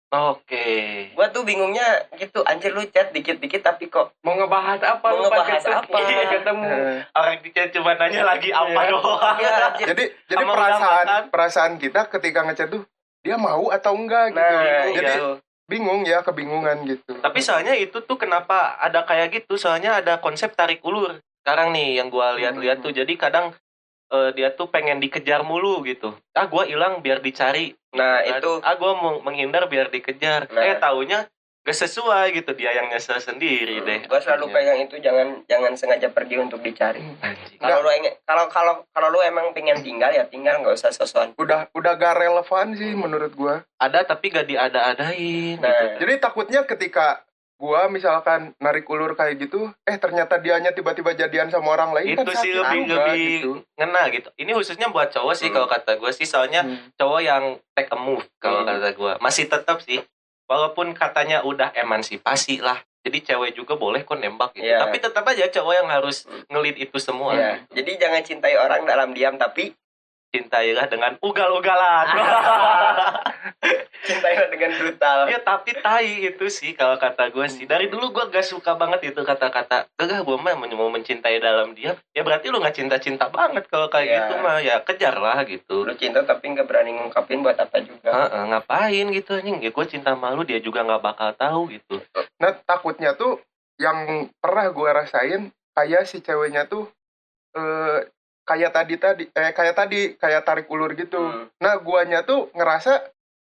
oke 0.09 0.67
Gua 1.11 1.27
tuh 1.27 1.41
bingungnya 1.41 1.87
gitu, 2.13 2.43
anjir 2.43 2.69
lu 2.69 2.85
chat 2.85 3.09
dikit-dikit 3.09 3.63
tapi 3.63 3.87
kok 3.87 4.13
mau 4.21 4.33
ngebahas 4.33 4.77
apa 4.79 5.07
Mau 5.07 5.23
ngebahas 5.23 5.63
apa? 5.63 5.87
pas 5.87 6.05
ketemu 6.05 6.69
orang 7.17 7.37
di 7.39 7.49
chat 7.49 7.69
cuma 7.71 7.95
nanya 7.95 8.21
lagi 8.23 8.49
apa 8.49 8.69
Iya. 8.71 8.91
doang 8.91 9.37
ya 9.37 9.51
jadi 9.85 10.03
jadi 10.25 10.43
Sama 10.43 10.53
perasaan 10.53 11.05
perasaan 11.29 11.73
kita 11.77 12.05
ketika 12.09 12.43
ngechat 12.43 12.69
tuh 12.69 12.83
dia 13.23 13.39
mau 13.39 13.71
atau 13.71 13.95
enggak 13.95 14.35
gitu. 14.35 14.43
Nah, 14.43 14.83
jadi 14.91 15.15
gitu. 15.15 15.27
bingung 15.71 16.03
ya 16.03 16.19
kebingungan 16.21 16.83
gitu. 16.85 17.15
Tapi 17.23 17.39
soalnya 17.39 17.73
itu 17.73 18.03
tuh 18.03 18.19
kenapa 18.19 18.75
ada 18.77 19.07
kayak 19.07 19.41
gitu? 19.41 19.55
Soalnya 19.55 20.03
ada 20.03 20.19
konsep 20.19 20.51
tarik 20.53 20.83
ulur 20.83 21.17
sekarang 21.41 21.71
nih 21.71 22.03
yang 22.03 22.11
gua 22.11 22.35
lihat-lihat 22.35 22.83
tuh. 22.83 22.91
Jadi 22.91 23.15
kadang 23.15 23.55
eh, 24.11 24.29
dia 24.35 24.51
tuh 24.51 24.67
pengen 24.67 24.99
dikejar 24.99 25.41
mulu 25.47 25.81
gitu. 25.87 26.11
Ah 26.35 26.51
gua 26.51 26.67
hilang 26.67 26.99
biar 26.99 27.23
dicari. 27.23 27.71
Nah, 27.95 28.25
Kan? 28.25 28.41
itu 28.41 28.51
ah 28.65 28.75
gue 28.75 28.91
menghindar 29.21 29.69
biar 29.69 29.87
dikejar. 29.93 30.49
Nah. 30.49 30.61
eh 30.65 30.75
taunya 30.81 31.29
gak 31.63 31.77
sesuai 31.77 32.25
gitu 32.33 32.51
dia 32.53 32.71
yang 32.71 32.87
nyesel 32.87 33.15
sendiri 33.17 33.79
deh 33.79 34.03
gue 34.03 34.19
selalu 34.19 34.45
akhirnya. 34.45 34.55
pegang 34.57 34.79
itu 34.81 34.95
jangan 34.99 35.27
jangan 35.45 35.71
sengaja 35.73 36.07
pergi 36.09 36.35
untuk 36.37 36.59
dicari. 36.59 36.99
Kalau 37.55 37.79
lu 37.79 37.89
ingin 37.93 38.13
kalau 38.21 38.45
kalau 38.47 38.73
kalau 38.89 39.07
lu 39.09 39.19
emang 39.19 39.51
pengen 39.51 39.79
tinggal 39.79 40.09
ya 40.09 40.23
tinggal 40.25 40.59
nggak 40.59 40.75
usah 40.75 40.91
sosokan. 40.91 41.31
udah 41.35 41.71
udah 41.71 41.93
gak 41.95 42.15
relevan 42.17 42.67
sih 42.73 42.91
menurut 42.93 43.31
gua 43.31 43.63
ada 43.77 44.03
tapi 44.03 44.27
gak 44.29 44.43
diada-adain 44.45 45.55
Nah, 45.57 45.71
gitu. 45.71 46.03
jadi 46.03 46.13
takutnya 46.19 46.61
ketika 46.63 47.23
gua 47.55 47.87
misalkan 47.87 48.51
narik 48.57 48.83
ulur 48.85 49.13
kayak 49.13 49.39
gitu 49.39 49.71
eh 49.81 49.95
ternyata 49.95 50.35
dianya 50.37 50.69
tiba-tiba 50.69 51.13
jadian 51.13 51.47
sama 51.47 51.71
orang 51.71 51.93
lain 51.93 52.17
kan 52.17 52.27
itu 52.27 52.33
sih 52.35 52.51
sakit 52.51 52.59
lebih 52.59 52.81
lebih 52.91 53.23
gitu. 53.39 53.51
ngena 53.73 54.03
gitu 54.09 54.29
ini 54.35 54.51
khususnya 54.51 54.87
buat 54.89 55.07
cowok 55.09 55.31
sih 55.33 55.47
Hmm. 55.47 55.55
kalau 55.55 55.67
kata 55.69 55.95
gue 55.95 56.11
sih 56.11 56.25
soalnya 56.25 56.59
Hmm. 56.61 56.91
cowok 56.93 57.21
yang 57.21 57.43
take 57.71 57.87
a 57.87 57.95
move 57.95 58.27
kalau 58.37 58.61
Hmm. 58.61 58.69
kata 58.69 58.91
gue 58.91 59.13
masih 59.17 59.47
tetap 59.47 59.79
sih 59.79 60.03
walaupun 60.45 60.91
katanya 60.91 61.41
udah 61.41 61.71
emansipasi 61.73 62.59
lah 62.59 62.77
jadi 63.03 63.19
cewek 63.25 63.51
juga 63.53 63.75
boleh 63.75 64.01
kok 64.01 64.15
nembak 64.15 64.55
gitu 64.55 64.63
Iya. 64.65 64.79
tapi 64.79 64.97
tetap 64.97 65.23
aja 65.23 65.47
cowok 65.49 65.73
yang 65.75 65.89
harus 65.89 66.23
Hmm. 66.23 66.43
ngelit 66.47 66.77
itu 66.79 66.97
semua 66.97 67.31
Ya, 67.33 67.59
gitu. 67.59 67.75
jadi 67.75 67.91
jangan 67.99 68.21
cintai 68.23 68.55
orang 68.55 68.81
dalam 68.83 69.11
diam 69.11 69.35
tapi 69.35 69.75
cintailah 70.33 70.89
dengan 70.89 71.13
ugal-ugalan. 71.21 72.07
Cintailah 74.03 74.51
dengan 74.51 74.71
brutal. 74.75 75.31
ya 75.31 75.39
tapi 75.39 75.71
tai 75.79 76.27
itu 76.27 76.45
sih 76.51 76.75
kalau 76.75 76.99
kata 76.99 77.31
gue 77.31 77.45
sih. 77.47 77.63
Dari 77.63 77.87
dulu 77.87 78.11
gue 78.11 78.27
gak 78.27 78.43
suka 78.43 78.75
banget 78.75 79.13
itu 79.13 79.21
kata-kata 79.23 79.87
gagah 79.95 80.25
gue 80.25 80.35
mah 80.35 80.57
mau 80.57 80.89
mencintai 80.91 81.39
dalam 81.39 81.71
diam. 81.71 81.95
Ya 82.11 82.25
berarti 82.25 82.51
lu 82.51 82.59
gak 82.59 82.75
cinta-cinta 82.75 83.29
banget 83.31 83.63
kalau 83.71 83.87
kayak 83.87 84.03
Iya. 84.09 84.17
gitu 84.25 84.33
mah. 84.43 84.57
Ya 84.59 84.75
kejar 84.83 85.15
lah 85.15 85.39
gitu. 85.47 85.87
Lu 85.87 85.93
cinta 85.95 86.25
tapi 86.27 86.51
nggak 86.51 86.67
berani 86.67 86.97
ngungkapin 86.99 87.39
buat 87.39 87.55
apa 87.55 87.79
juga. 87.79 88.11
Heeh, 88.11 88.43
ngapain 88.51 89.05
gitu 89.13 89.39
anjing? 89.39 89.63
Ya 89.63 89.71
gue 89.71 89.85
cinta 89.87 90.17
malu 90.17 90.43
dia 90.43 90.59
juga 90.59 90.83
nggak 90.83 90.99
bakal 90.99 91.29
tahu 91.37 91.71
gitu. 91.71 92.03
Nah 92.41 92.51
takutnya 92.67 93.15
tuh 93.15 93.39
yang 93.79 94.27
pernah 94.37 94.69
gua 94.69 95.01
rasain 95.01 95.49
kayak 95.73 96.05
si 96.05 96.19
ceweknya 96.21 96.67
tuh 96.69 96.85
eh 97.57 98.05
kayak 98.43 98.71
tadi 98.71 98.95
tadi 98.95 99.23
eh 99.25 99.51
kayak 99.51 99.73
tadi 99.73 99.99
kayak 100.15 100.43
tarik 100.43 100.67
ulur 100.67 100.91
gitu 100.93 101.15
Hmm. 101.15 101.47
nah 101.57 101.75
guanya 101.77 102.21
tuh 102.21 102.51
ngerasa 102.51 103.07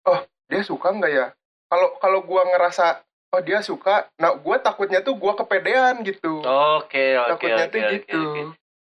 oh 0.06 0.20
dia 0.48 0.64
suka 0.64 0.90
nggak 0.90 1.12
ya 1.12 1.28
kalau 1.68 2.00
kalau 2.00 2.20
gua 2.22 2.48
ngerasa 2.48 3.04
oh 3.30 3.42
dia 3.42 3.60
suka 3.60 4.08
nah 4.16 4.32
gua 4.34 4.56
takutnya 4.58 5.04
tuh 5.04 5.14
gua 5.14 5.36
kepedean 5.36 6.00
gitu 6.02 6.40
oke 6.40 7.04
oke 7.20 7.30
takutnya 7.36 7.66
oke 7.66 7.74
tuh 7.74 7.80
oke, 7.80 7.92
gitu 7.94 8.20
oke. 8.22 8.42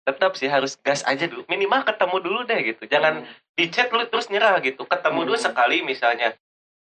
tetap 0.06 0.32
sih 0.34 0.46
harus 0.46 0.78
gas 0.78 1.02
aja 1.02 1.26
dulu 1.26 1.42
minimal 1.46 1.82
ketemu 1.82 2.16
dulu 2.20 2.40
deh 2.44 2.60
gitu 2.64 2.82
jangan 2.86 3.20
Hmm. 3.20 3.34
di 3.58 3.66
chat 3.66 3.90
lu 3.90 4.06
terus 4.06 4.30
nyerah 4.30 4.62
gitu 4.62 4.86
ketemu 4.86 5.20
dulu 5.26 5.34
Hmm. 5.34 5.46
sekali 5.50 5.82
misalnya 5.82 6.38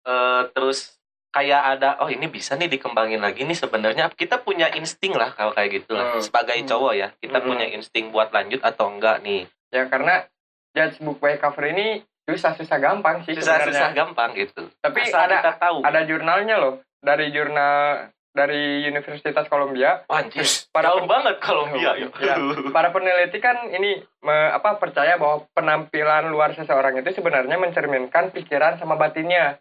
eh 0.04 0.42
terus 0.52 0.97
kayak 1.38 1.62
ada 1.72 1.94
oh 1.98 2.10
ini 2.10 2.26
bisa 2.26 2.52
nih 2.52 2.66
dikembangin 2.66 3.22
lagi 3.22 3.46
nih 3.46 3.54
sebenarnya 3.54 4.10
kita 4.10 4.38
punya 4.38 4.66
insting 4.70 5.14
lah 5.14 5.30
kalau 5.30 5.54
kayak 5.54 5.70
gitu 5.78 5.94
lah 5.94 6.10
Hmm. 6.10 6.18
sebagai 6.20 6.58
Hmm. 6.58 6.66
cowok 6.66 6.92
ya 6.92 7.08
kita 7.16 7.38
Hmm. 7.38 7.46
punya 7.46 7.66
insting 7.70 8.10
buat 8.10 8.28
lanjut 8.28 8.58
atau 8.60 8.90
enggak 8.90 9.22
nih 9.22 9.46
ya 9.70 9.86
karena 9.86 10.26
judge 10.72 10.98
book 10.98 11.18
by 11.18 11.38
cover 11.38 11.62
ini 11.64 12.02
susah-susah 12.26 12.76
gampang 12.76 13.22
sih 13.22 13.32
susah-susah 13.32 13.70
sebenarnya 13.70 13.94
gampang 13.94 14.30
gitu 14.34 14.66
tapi 14.82 15.00
Asal 15.00 15.24
ada 15.24 15.36
kita 15.40 15.52
tahu 15.56 15.76
ada 15.80 16.00
jurnalnya 16.02 16.56
loh 16.58 16.74
dari 16.98 17.30
jurnal 17.30 18.10
dari 18.28 18.84
Universitas 18.84 19.46
Columbia 19.46 20.04
Wah, 20.04 20.20
anjir 20.20 20.44
Para 20.68 20.90
jauh 20.90 21.06
banget 21.06 21.38
Kolombia 21.38 21.96
ya. 21.96 22.06
Ya. 22.18 22.36
para 22.70 22.90
peneliti 22.90 23.38
kan 23.38 23.66
ini 23.68 23.98
me- 24.20 24.50
apa 24.52 24.76
percaya 24.76 25.16
bahwa 25.16 25.46
penampilan 25.52 26.28
luar 26.28 26.52
seseorang 26.52 26.98
itu 26.98 27.10
sebenarnya 27.12 27.56
mencerminkan 27.56 28.30
pikiran 28.30 28.76
sama 28.76 28.94
batinnya 28.94 29.58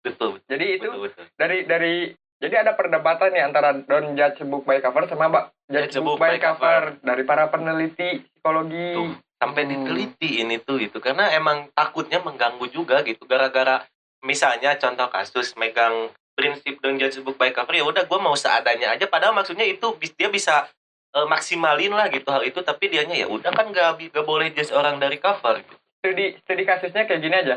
betul 0.00 0.28
betul. 0.36 0.46
Jadi 0.48 0.66
itu 0.76 0.88
betul, 0.88 1.02
betul. 1.06 1.24
dari 1.36 1.58
dari 1.64 1.94
jadi 2.40 2.64
ada 2.64 2.72
perdebatan 2.72 3.30
nih 3.30 3.44
antara 3.44 3.76
don't 3.76 4.16
judge 4.16 4.40
a 4.40 4.46
book 4.46 4.64
by 4.64 4.80
cover 4.80 5.04
sama 5.04 5.28
ba- 5.28 5.48
judge 5.68 5.92
a 5.92 6.00
book 6.00 6.16
by 6.16 6.36
cover. 6.36 6.96
dari 7.00 7.22
para 7.22 7.48
peneliti 7.48 8.24
psikologi. 8.24 8.96
Tuh, 8.96 9.12
sampai 9.36 9.64
Hmm. 9.64 9.70
diteliti 9.72 10.30
ini 10.40 10.56
tuh 10.58 10.76
itu 10.76 11.00
karena 11.00 11.32
emang 11.32 11.68
takutnya 11.72 12.20
mengganggu 12.20 12.64
juga 12.68 13.00
gitu. 13.00 13.24
Gara-gara 13.24 13.84
misalnya 14.20 14.76
contoh 14.76 15.08
kasus 15.08 15.56
megang 15.56 16.08
prinsip 16.32 16.80
don't 16.80 16.96
judge 16.96 17.16
a 17.16 17.22
book 17.22 17.36
by 17.36 17.48
cover 17.48 17.72
ya 17.72 17.84
udah 17.84 18.04
gue 18.04 18.18
mau 18.18 18.32
seadanya 18.34 18.92
aja. 18.92 19.04
Padahal 19.04 19.32
maksudnya 19.32 19.64
itu 19.64 19.92
dia 20.14 20.28
bisa 20.28 20.68
eh, 21.10 21.26
maksimalin 21.26 21.90
lah 21.90 22.08
gitu 22.08 22.28
hal 22.28 22.40
itu. 22.40 22.60
Tapi 22.60 22.88
dianya 22.88 23.16
ya 23.16 23.26
udah 23.26 23.50
kan 23.50 23.68
gak, 23.68 24.00
gak 24.08 24.22
boleh 24.22 24.48
judge 24.50 24.70
orang 24.70 24.96
dari 24.96 25.16
cover 25.16 25.60
gitu. 25.60 25.76
studi 26.00 26.32
studi 26.40 26.64
kasusnya 26.64 27.04
kayak 27.04 27.20
gini 27.20 27.36
aja. 27.36 27.56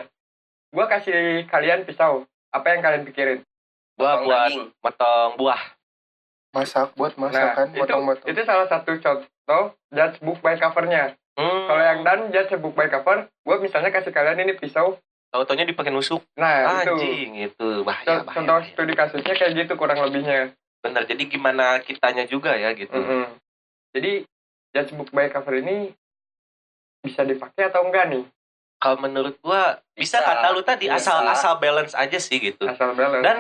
Gua 0.68 0.90
kasih 0.90 1.48
kalian 1.48 1.86
pisau 1.86 2.28
apa 2.54 2.68
yang 2.70 2.82
kalian 2.86 3.04
pikirin? 3.10 3.40
Gua 3.98 4.22
Potong 4.22 4.26
buat 4.26 4.38
daging. 4.46 4.66
motong 4.80 5.32
buah. 5.42 5.62
Masak 6.54 6.94
buat 6.94 7.14
nah 7.18 7.22
masakan 7.34 7.66
itu 7.74 7.82
motong-motong 7.82 8.28
itu 8.30 8.42
salah 8.46 8.68
satu 8.70 8.94
contoh 9.02 9.64
judge 9.90 10.18
book 10.22 10.38
by 10.46 10.54
covernya. 10.62 11.18
Hmm, 11.34 11.66
kalau 11.66 11.82
yang 11.82 12.00
dan 12.06 12.20
judge 12.30 12.54
book 12.62 12.78
by 12.78 12.86
cover 12.94 13.26
gua 13.42 13.58
misalnya 13.58 13.90
kasih 13.90 14.14
kalian 14.14 14.46
ini 14.46 14.54
pisau. 14.54 15.02
Tau-taunya 15.34 15.66
dipakai 15.66 15.90
nusuk. 15.90 16.22
Nah 16.38 16.86
itu. 16.86 16.94
Anjing 16.94 17.50
itu 17.50 17.68
bahaya, 17.82 18.22
bahaya, 18.22 18.38
contoh 18.38 18.62
bahaya. 18.62 18.70
studi 18.70 18.94
kasusnya 18.94 19.34
kayak 19.34 19.66
gitu 19.66 19.74
kurang 19.74 19.98
lebihnya. 20.06 20.54
Bener 20.86 21.10
jadi 21.10 21.24
gimana 21.26 21.82
kitanya 21.82 22.30
juga 22.30 22.54
ya 22.54 22.78
gitu. 22.78 22.94
Mm-mm. 22.94 23.34
Jadi 23.98 24.30
judge 24.78 24.94
book 24.94 25.10
by 25.10 25.34
cover 25.34 25.58
ini 25.58 25.90
bisa 27.02 27.26
dipakai 27.26 27.74
atau 27.74 27.82
enggak 27.82 28.14
nih? 28.14 28.24
Kalau 28.84 29.00
menurut 29.00 29.40
gua 29.40 29.80
bisa, 29.94 30.20
Bisa. 30.20 30.28
kata 30.28 30.52
lu 30.52 30.60
tadi 30.62 30.86
Bisa. 30.86 31.00
asal 31.00 31.24
asal 31.26 31.54
balance 31.58 31.96
aja 31.96 32.20
sih 32.20 32.36
gitu 32.38 32.68
Asal 32.68 32.92
balance. 32.92 33.24
dan 33.24 33.38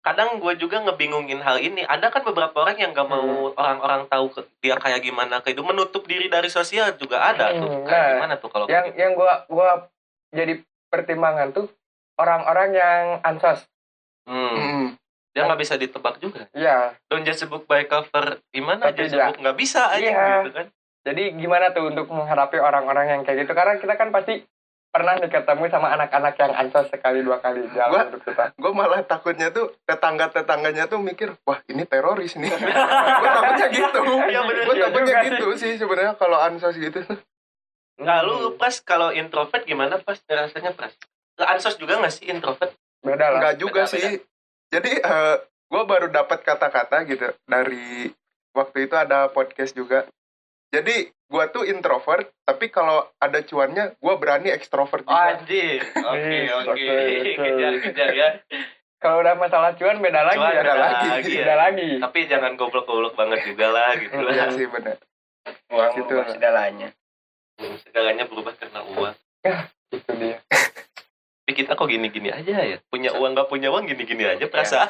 kadang 0.00 0.36
gue 0.36 0.52
juga 0.54 0.78
ngebingungin 0.78 1.40
hal 1.40 1.58
ini 1.58 1.82
ada 1.82 2.06
kan 2.08 2.22
beberapa 2.22 2.52
orang 2.54 2.76
yang 2.76 2.92
gak 2.92 3.08
mau 3.08 3.24
Hmm. 3.48 3.56
orang-orang 3.56 4.04
tahu 4.04 4.28
ke, 4.28 4.40
dia 4.60 4.76
kayak 4.76 5.00
gimana 5.00 5.40
kayak 5.40 5.56
itu 5.56 5.64
menutup 5.64 6.04
diri 6.04 6.28
dari 6.28 6.46
sosial 6.46 6.92
juga 6.94 7.24
ada 7.24 7.50
tuh 7.50 7.64
Hmm, 7.64 7.82
kayak 7.82 7.98
nah, 7.98 8.12
gimana 8.14 8.34
tuh 8.36 8.48
kalau 8.48 8.66
yang 8.68 8.86
yang 8.94 9.12
gua 9.12 9.42
gua 9.48 9.88
jadi 10.30 10.60
pertimbangan 10.86 11.50
tuh 11.50 11.66
orang-orang 12.14 12.70
yang 12.72 13.02
ansos. 13.20 13.64
hmm, 14.24 14.52
Mm-mm. 14.52 14.84
dia 15.32 15.42
nggak 15.42 15.58
bisa 15.58 15.74
ditebak 15.74 16.16
juga 16.18 16.46
Iya. 16.52 16.94
don't 17.08 17.24
just 17.24 17.42
book 17.46 17.64
by 17.64 17.82
cover 17.84 18.38
gimana 18.48 18.86
Tapi 18.86 19.00
aja 19.00 19.10
dia- 19.10 19.26
book 19.26 19.40
nggak 19.40 19.56
bisa 19.56 19.88
aja 19.88 20.04
Iya. 20.04 20.26
gitu 20.38 20.52
kan 20.54 20.68
Jadi 21.02 21.22
gimana 21.34 21.68
tuh 21.70 21.84
untuk 21.86 22.08
menghadapi 22.08 22.56
orang-orang 22.56 23.04
yang 23.06 23.20
kayak 23.22 23.44
gitu? 23.44 23.52
Karena 23.52 23.76
kita 23.76 23.92
kan 23.94 24.08
pasti 24.08 24.40
pernah 24.94 25.18
nih 25.18 25.26
ketemu 25.26 25.66
sama 25.68 25.90
anak-anak 25.90 26.34
yang 26.36 26.52
ansos 26.54 26.86
sekali 26.86 27.18
dua 27.20 27.36
kali 27.36 27.66
Gua- 27.66 27.74
dalam 27.90 28.06
hidup 28.08 28.22
kita. 28.22 28.44
gue 28.54 28.72
malah 28.72 29.02
takutnya 29.02 29.50
tuh 29.50 29.74
tetangga 29.82 30.30
tetangganya 30.30 30.86
tuh 30.86 31.02
mikir 31.02 31.34
wah 31.42 31.58
ini 31.66 31.82
teroris 31.82 32.34
nih 32.34 32.46
gue 33.18 33.28
takutnya 33.28 33.66
gitu 33.68 33.98
bener. 33.98 34.64
gue 34.64 34.74
takutnya 34.78 35.02
juga 35.10 35.26
gitu 35.26 35.46
sih 35.58 35.72
sebenarnya 35.74 36.14
kalau 36.14 36.38
ansos 36.38 36.74
gitu 36.74 37.02
nah 37.96 38.18
Hmm. 38.18 38.26
lu 38.28 38.36
pas 38.54 38.74
kalau 38.80 39.10
introvert 39.10 39.62
gimana 39.62 39.98
pas 39.98 40.18
rasanya 40.24 40.70
pas 40.72 40.90
ansos 41.44 41.74
juga 41.74 41.98
nggak 41.98 42.10
sih 42.12 42.26
introvert 42.28 42.70
beda 43.00 43.26
lah. 43.28 43.38
Enggak 43.38 43.54
juga 43.56 43.82
beda-beda. 43.82 43.94
sih 43.98 44.22
jadi 44.68 44.92
gue 45.64 45.82
baru 45.84 46.06
dapat 46.08 46.38
kata-kata 46.40 47.02
gitu 47.04 47.34
dari 47.44 48.10
waktu 48.50 48.86
itu 48.86 48.94
ada 48.94 49.26
podcast 49.28 49.72
juga 49.72 50.06
jadi 50.74 50.96
gue 51.06 51.44
tuh 51.50 51.64
introvert 51.64 52.26
tapi 52.42 52.68
kalau 52.68 53.06
ada 53.16 53.40
cuannya 53.40 53.94
gue 53.94 54.14
berani 54.14 54.50
ekstrovert 54.50 55.02
oh, 55.02 55.10
juga 55.10 55.34
anjir 55.34 55.80
oke 55.80 56.18
Iya, 56.20 56.52
oke 56.56 56.70
oke, 56.70 56.86
oke. 56.92 57.32
kejar 57.34 57.72
kejar 57.80 58.10
ya 58.12 58.28
Kalau 58.96 59.20
udah 59.20 59.36
masalah 59.36 59.72
cuan 59.74 60.00
beda 60.00 60.22
lagi 60.22 60.38
Cuan 60.38 60.48
ya. 60.48 60.62
beda 60.62 60.74
lagi. 60.74 61.08
ya. 61.28 61.38
Beda 61.38 61.54
lagi. 61.58 61.88
tapi 62.00 62.18
jangan 62.24 62.52
goblok-goblok 62.54 63.12
banget 63.14 63.44
juga 63.44 63.66
lah 63.68 63.90
gitu 63.96 64.16
Iya 64.16 64.32
lah 64.32 64.48
sih 64.50 64.66
bener 64.66 64.96
uang 65.68 65.90
Situ 65.92 66.04
berubah 66.06 66.22
lah. 66.22 66.32
segalanya 66.32 66.88
segalanya 67.80 68.24
berubah 68.24 68.52
karena 68.56 68.80
uang 68.86 69.14
Itu 69.90 70.12
dia. 70.16 70.38
tapi 71.44 71.52
kita 71.54 71.72
kok 71.74 71.84
gini-gini 71.84 72.30
aja 72.30 72.54
ya 72.58 72.76
punya 72.86 73.12
uang 73.12 73.32
nggak 73.32 73.48
punya 73.48 73.68
uang 73.68 73.84
gini-gini 73.84 74.24
aja 74.24 74.44
perasaan 74.46 74.88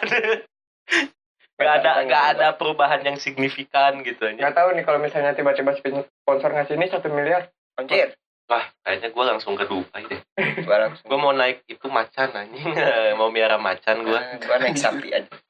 nggak 1.55 1.75
ada 1.83 1.91
nggak 2.03 2.25
ada 2.35 2.47
perubahan 2.59 3.01
yang 3.07 3.15
signifikan 3.19 4.03
gitu 4.03 4.27
aja. 4.27 4.35
Nggak 4.35 4.55
tahu 4.59 4.69
nih 4.75 4.85
kalau 4.85 4.99
misalnya 4.99 5.33
tiba-tiba 5.39 5.75
sponsor 5.79 6.51
ngasih 6.51 6.75
ini 6.75 6.87
satu 6.91 7.09
miliar. 7.11 7.51
anjir. 7.75 8.15
Wah 8.47 8.67
kayaknya 8.85 9.09
gue 9.11 9.25
langsung 9.25 9.55
ke 9.57 9.65
Dubai 9.65 10.05
deh. 10.07 10.21
Gua 10.67 10.77
langsung. 10.87 11.07
Gue 11.07 11.19
mau 11.19 11.33
naik 11.33 11.65
itu 11.67 11.87
macan 11.89 12.29
anjing. 12.35 12.71
Mau 13.19 13.31
miara 13.33 13.57
macan 13.57 14.05
gue 14.05 14.21
gua 14.45 14.57
naik 14.61 14.79
sapi 14.79 15.15
aja. 15.15 15.31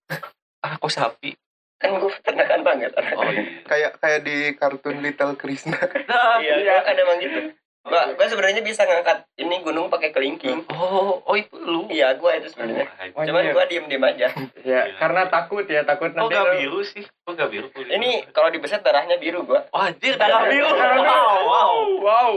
Ah 0.65 0.81
kok 0.81 0.89
sapi? 0.89 1.37
Kan 1.77 2.01
gua 2.01 2.09
peternakan 2.09 2.61
banget. 2.65 2.97
Oh 2.97 3.29
iya. 3.29 3.43
Kayak 3.69 3.91
kayak 4.01 4.21
di 4.25 4.37
kartun 4.57 5.05
Little 5.05 5.37
Krishna. 5.37 5.77
Nah, 5.77 6.41
iya 6.41 6.57
gua 6.65 6.81
kan 6.81 6.97
emang 6.97 7.21
gitu 7.21 7.53
gua 7.85 8.11
gua 8.11 8.27
sebenarnya 8.27 8.61
bisa 8.61 8.83
ngangkat 8.83 9.29
ini 9.37 9.61
gunung 9.61 9.87
pakai 9.87 10.09
kelingking. 10.09 10.65
Oh 10.69 11.21
oh 11.21 11.35
itu 11.35 11.53
lu. 11.55 11.85
Iya 11.87 12.17
gua 12.17 12.35
itu 12.35 12.49
sebenarnya. 12.49 12.89
Oh, 13.13 13.23
cuman 13.23 13.43
iya. 13.43 13.53
gua 13.53 13.65
diem 13.65 13.85
diem 13.85 14.01
aja. 14.03 14.29
Ya, 14.61 14.81
Iya. 14.83 14.97
karena 14.97 15.29
takut 15.29 15.63
ya, 15.65 15.83
takut 15.83 16.11
nanti 16.11 16.33
gak 16.33 16.43
lo- 16.43 16.57
biru 16.57 16.81
sih? 16.81 17.05
Kok 17.23 17.33
gak 17.35 17.49
biru? 17.49 17.69
Ini 17.77 18.33
kalau 18.33 18.49
dibeset 18.49 18.81
darahnya 18.81 19.15
biru 19.17 19.45
gua. 19.45 19.69
Oh 19.71 19.81
anjir 19.81 20.17
darah 20.17 20.45
biru. 20.45 20.65
Wow 20.65 21.05
wow. 21.45 21.73
Wow. 22.01 22.33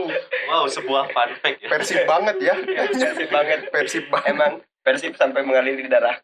wow 0.46 0.64
sebuah 0.64 1.08
fun 1.08 1.32
fact 1.38 1.58
ya. 1.58 1.68
Persib 1.68 2.04
banget 2.04 2.36
ya. 2.38 2.54
Persib 2.92 3.28
banget. 3.28 3.60
Persib 3.68 4.04
banget. 4.06 4.28
Emang 4.28 4.52
persib 4.78 5.12
sampai 5.14 5.42
mengalir 5.42 5.74
di 5.74 5.84
darah. 5.84 6.16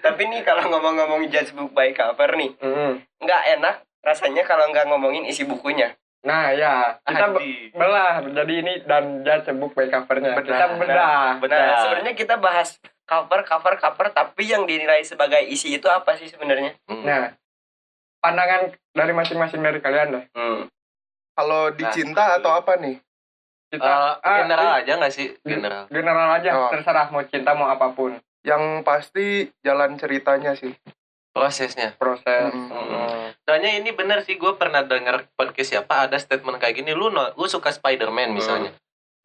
Tapi 0.00 0.22
nih 0.24 0.42
kalau 0.42 0.66
ngomong-ngomong 0.68 1.26
judge 1.28 1.50
book 1.52 1.70
by 1.70 1.90
cover 1.92 2.30
nih 2.32 2.50
Mm. 2.58 2.98
nggak 3.18 3.42
enak 3.54 3.76
rasanya 4.00 4.42
kalau 4.42 4.66
nggak 4.68 4.86
ngomongin 4.86 5.22
isi 5.22 5.42
bukunya 5.42 5.94
Nah 6.18 6.50
ya, 6.50 6.98
kita 7.00 7.26
belah 7.72 8.20
jadi 8.26 8.54
ini 8.58 8.74
dan 8.82 9.22
judge 9.22 9.48
book 9.54 9.72
by 9.72 9.86
covernya. 9.86 10.34
Bedah. 10.34 10.50
Kita 10.50 10.66
bedah. 10.74 11.28
Benar. 11.38 11.58
Nah, 11.62 11.78
sebenarnya 11.86 12.14
kita 12.14 12.34
bahas 12.36 12.74
cover, 13.06 13.46
cover, 13.46 13.74
cover, 13.78 14.06
tapi 14.10 14.50
yang 14.50 14.66
dinilai 14.66 15.06
sebagai 15.06 15.40
isi 15.46 15.78
itu 15.78 15.86
apa 15.86 16.18
sih 16.18 16.26
sebenarnya? 16.26 16.74
Hmm. 16.90 17.06
Nah, 17.06 17.32
pandangan 18.18 18.74
dari 18.90 19.12
masing-masing 19.14 19.62
dari 19.62 19.78
kalian 19.78 20.08
deh. 20.10 20.24
Hmm. 20.34 20.66
Kalau 21.32 21.70
Nah, 21.70 21.92
cinta 21.94 22.24
itu. 22.26 22.36
atau 22.42 22.50
apa 22.52 22.72
nih? 22.76 22.98
Kita 23.68 23.84
Eh, 23.84 24.12
ah, 24.24 24.36
general 24.42 24.70
aja 24.80 24.92
nggak 24.96 25.12
sih 25.12 25.28
general 25.44 25.84
general 25.92 26.28
aja, 26.34 26.50
Oh. 26.56 26.72
terserah 26.72 27.12
mau 27.12 27.20
cinta 27.22 27.52
mau 27.52 27.68
apa 27.68 27.92
pun 27.92 28.16
Yang 28.40 28.62
pasti 28.80 29.26
jalan 29.60 30.00
ceritanya 30.00 30.56
sih. 30.56 30.72
Prosesnya 31.30 31.94
proses. 31.94 32.50
Mm. 32.50 33.32
Soalnya 33.42 33.70
ini 33.74 33.90
bener 33.90 34.20
sih 34.22 34.34
gue 34.34 34.52
pernah 34.54 34.82
denger 34.82 35.28
podcast 35.34 35.70
siapa 35.72 36.04
ada 36.04 36.16
statement 36.16 36.58
kayak 36.58 36.76
gini 36.76 36.92
lu 36.92 37.08
no, 37.08 37.32
lu 37.34 37.46
suka 37.46 37.70
Spider-Man 37.70 38.32
misalnya 38.32 38.72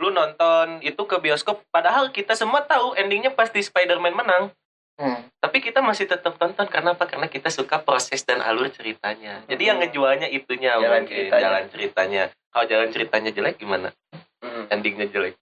lu 0.01 0.09
nonton 0.09 0.81
itu 0.81 0.99
ke 0.99 1.15
bioskop 1.17 1.63
padahal 1.69 2.09
kita 2.09 2.33
semua 2.33 2.59
tahu 2.61 2.91
endingnya 2.93 3.31
pasti 3.31 3.61
Spider-Man 3.61 4.13
menang 4.13 4.51
Hmm. 4.93 5.25
tapi 5.41 5.57
kita 5.57 5.81
masih 5.81 6.05
tetap 6.05 6.37
tonton 6.37 6.69
karena 6.69 6.93
apa 6.93 7.09
karena 7.09 7.25
kita 7.25 7.49
suka 7.49 7.81
proses 7.81 8.21
dan 8.21 8.45
alur 8.45 8.69
ceritanya 8.69 9.41
jadi 9.49 9.73
yang 9.73 9.81
Hmm. 9.81 9.89
ngejualnya 9.89 10.29
itunya 10.29 10.77
Jalan 10.77 10.85
mungkin 11.01 11.17
ceritanya. 11.17 11.41
jalan 11.41 11.63
ceritanya 11.65 12.23
kalau 12.53 12.65
jalan 12.69 12.89
ceritanya 12.93 13.29
jelek 13.33 13.55
gimana 13.57 13.89
Hmm. 14.37 14.69
endingnya 14.69 15.09
jelek 15.09 15.33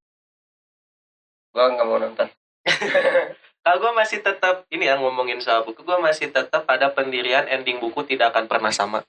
Gua 1.51 1.67
nggak 1.67 1.83
mau 1.83 1.99
nonton. 1.99 2.27
kalau 3.61 3.77
gue 3.79 3.91
masih 3.93 4.19
tetap 4.19 4.65
ini 4.69 4.85
ya 4.85 4.97
ngomongin 4.97 5.37
soal 5.37 5.61
buku 5.61 5.81
gue 5.81 5.97
masih 5.97 6.29
tetap 6.29 6.65
pada 6.65 6.89
pendirian 6.89 7.45
ending 7.45 7.77
buku 7.77 8.01
tidak 8.03 8.33
akan 8.33 8.45
pernah 8.45 8.69
sama 8.69 9.01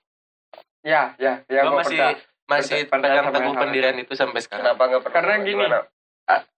Ya, 0.83 1.15
ya, 1.15 1.47
ya. 1.47 1.63
gue 1.63 1.79
masih 1.79 1.95
percaya. 1.95 2.19
masih 2.51 2.81
pegang 2.91 3.23
sama 3.23 3.31
teguh 3.31 3.47
yang 3.47 3.55
sama. 3.55 3.63
pendirian 3.63 3.97
itu 3.97 4.13
sampai 4.19 4.41
sekarang 4.43 4.65
Kenapa 4.67 4.83
nggak 4.91 5.03
pernah? 5.03 5.15
Karena 5.15 5.35
gini. 5.41 5.65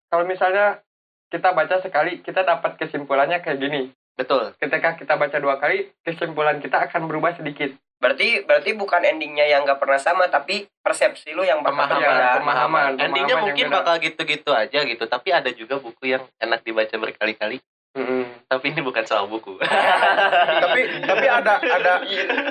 Kalau 0.08 0.24
misalnya 0.24 0.66
kita 1.28 1.48
baca 1.52 1.76
sekali, 1.82 2.22
kita 2.22 2.40
dapat 2.40 2.78
kesimpulannya 2.78 3.44
kayak 3.44 3.58
gini. 3.58 3.92
betul 4.14 4.54
Ketika 4.56 4.96
kita 4.96 5.18
baca 5.18 5.36
dua 5.36 5.58
kali, 5.58 5.92
kesimpulan 6.00 6.56
kita 6.56 6.88
akan 6.88 7.04
berubah 7.04 7.34
sedikit. 7.34 7.74
Berarti 7.98 8.46
berarti 8.46 8.72
bukan 8.72 9.02
endingnya 9.02 9.44
yang 9.44 9.68
nggak 9.68 9.76
pernah 9.76 9.98
sama, 9.98 10.30
tapi 10.30 10.64
persepsi 10.80 11.34
lu 11.34 11.42
yang 11.42 11.60
bakal 11.60 11.84
pemahaman 11.84 12.00
berbeda. 12.00 12.32
pemahaman 12.38 12.40
pemahaman 12.40 12.90
endingnya 13.02 13.34
yang 13.34 13.44
mungkin 13.44 13.66
bakal 13.68 13.94
gitu-gitu 13.98 14.50
aja 14.52 14.78
gitu 14.84 15.04
tapi 15.04 15.28
ada 15.32 15.50
juga 15.50 15.76
buku 15.76 16.04
yang 16.06 16.22
enak 16.38 16.60
dibaca 16.60 16.92
berkali-kali 16.94 17.58
tapi 18.44 18.66
ini 18.68 18.80
bukan 18.80 19.02
soal 19.02 19.26
buku 19.26 19.54
tapi 20.62 20.80
tapi 21.00 21.26
ada 21.26 21.54
ada 21.58 21.92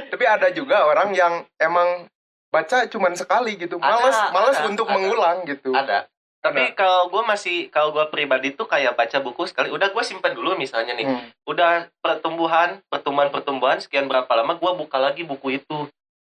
tapi 0.08 0.24
ada 0.24 0.48
juga 0.50 0.84
orang 0.84 1.12
yang 1.12 1.46
emang 1.58 2.08
baca 2.48 2.86
cuman 2.86 3.12
sekali 3.14 3.58
gitu. 3.58 3.76
Ada, 3.76 3.88
Males 3.90 4.18
males 4.30 4.58
ada, 4.58 4.68
untuk 4.68 4.86
ada. 4.86 4.94
mengulang 4.94 5.44
gitu. 5.44 5.74
ada 5.74 6.06
tapi 6.40 6.76
kalau 6.76 7.08
gue 7.08 7.24
masih 7.24 7.68
kalau 7.68 7.92
gue 7.92 8.04
pribadi 8.08 8.52
tuh 8.52 8.68
kayak 8.68 8.94
baca 8.94 9.16
buku 9.18 9.44
sekali 9.46 9.68
udah 9.68 9.90
gue 9.90 10.04
simpan 10.04 10.32
dulu 10.32 10.56
misalnya 10.56 10.92
nih 10.92 11.08
Hmm. 11.08 11.24
udah 11.44 11.88
pertumbuhan 11.98 12.84
pertumbuhan 12.88 13.28
pertumbuhan 13.28 13.80
sekian 13.80 14.06
berapa 14.06 14.28
lama 14.30 14.54
gue 14.54 14.72
buka 14.78 14.98
lagi 14.98 15.24
buku 15.24 15.56
itu 15.58 15.88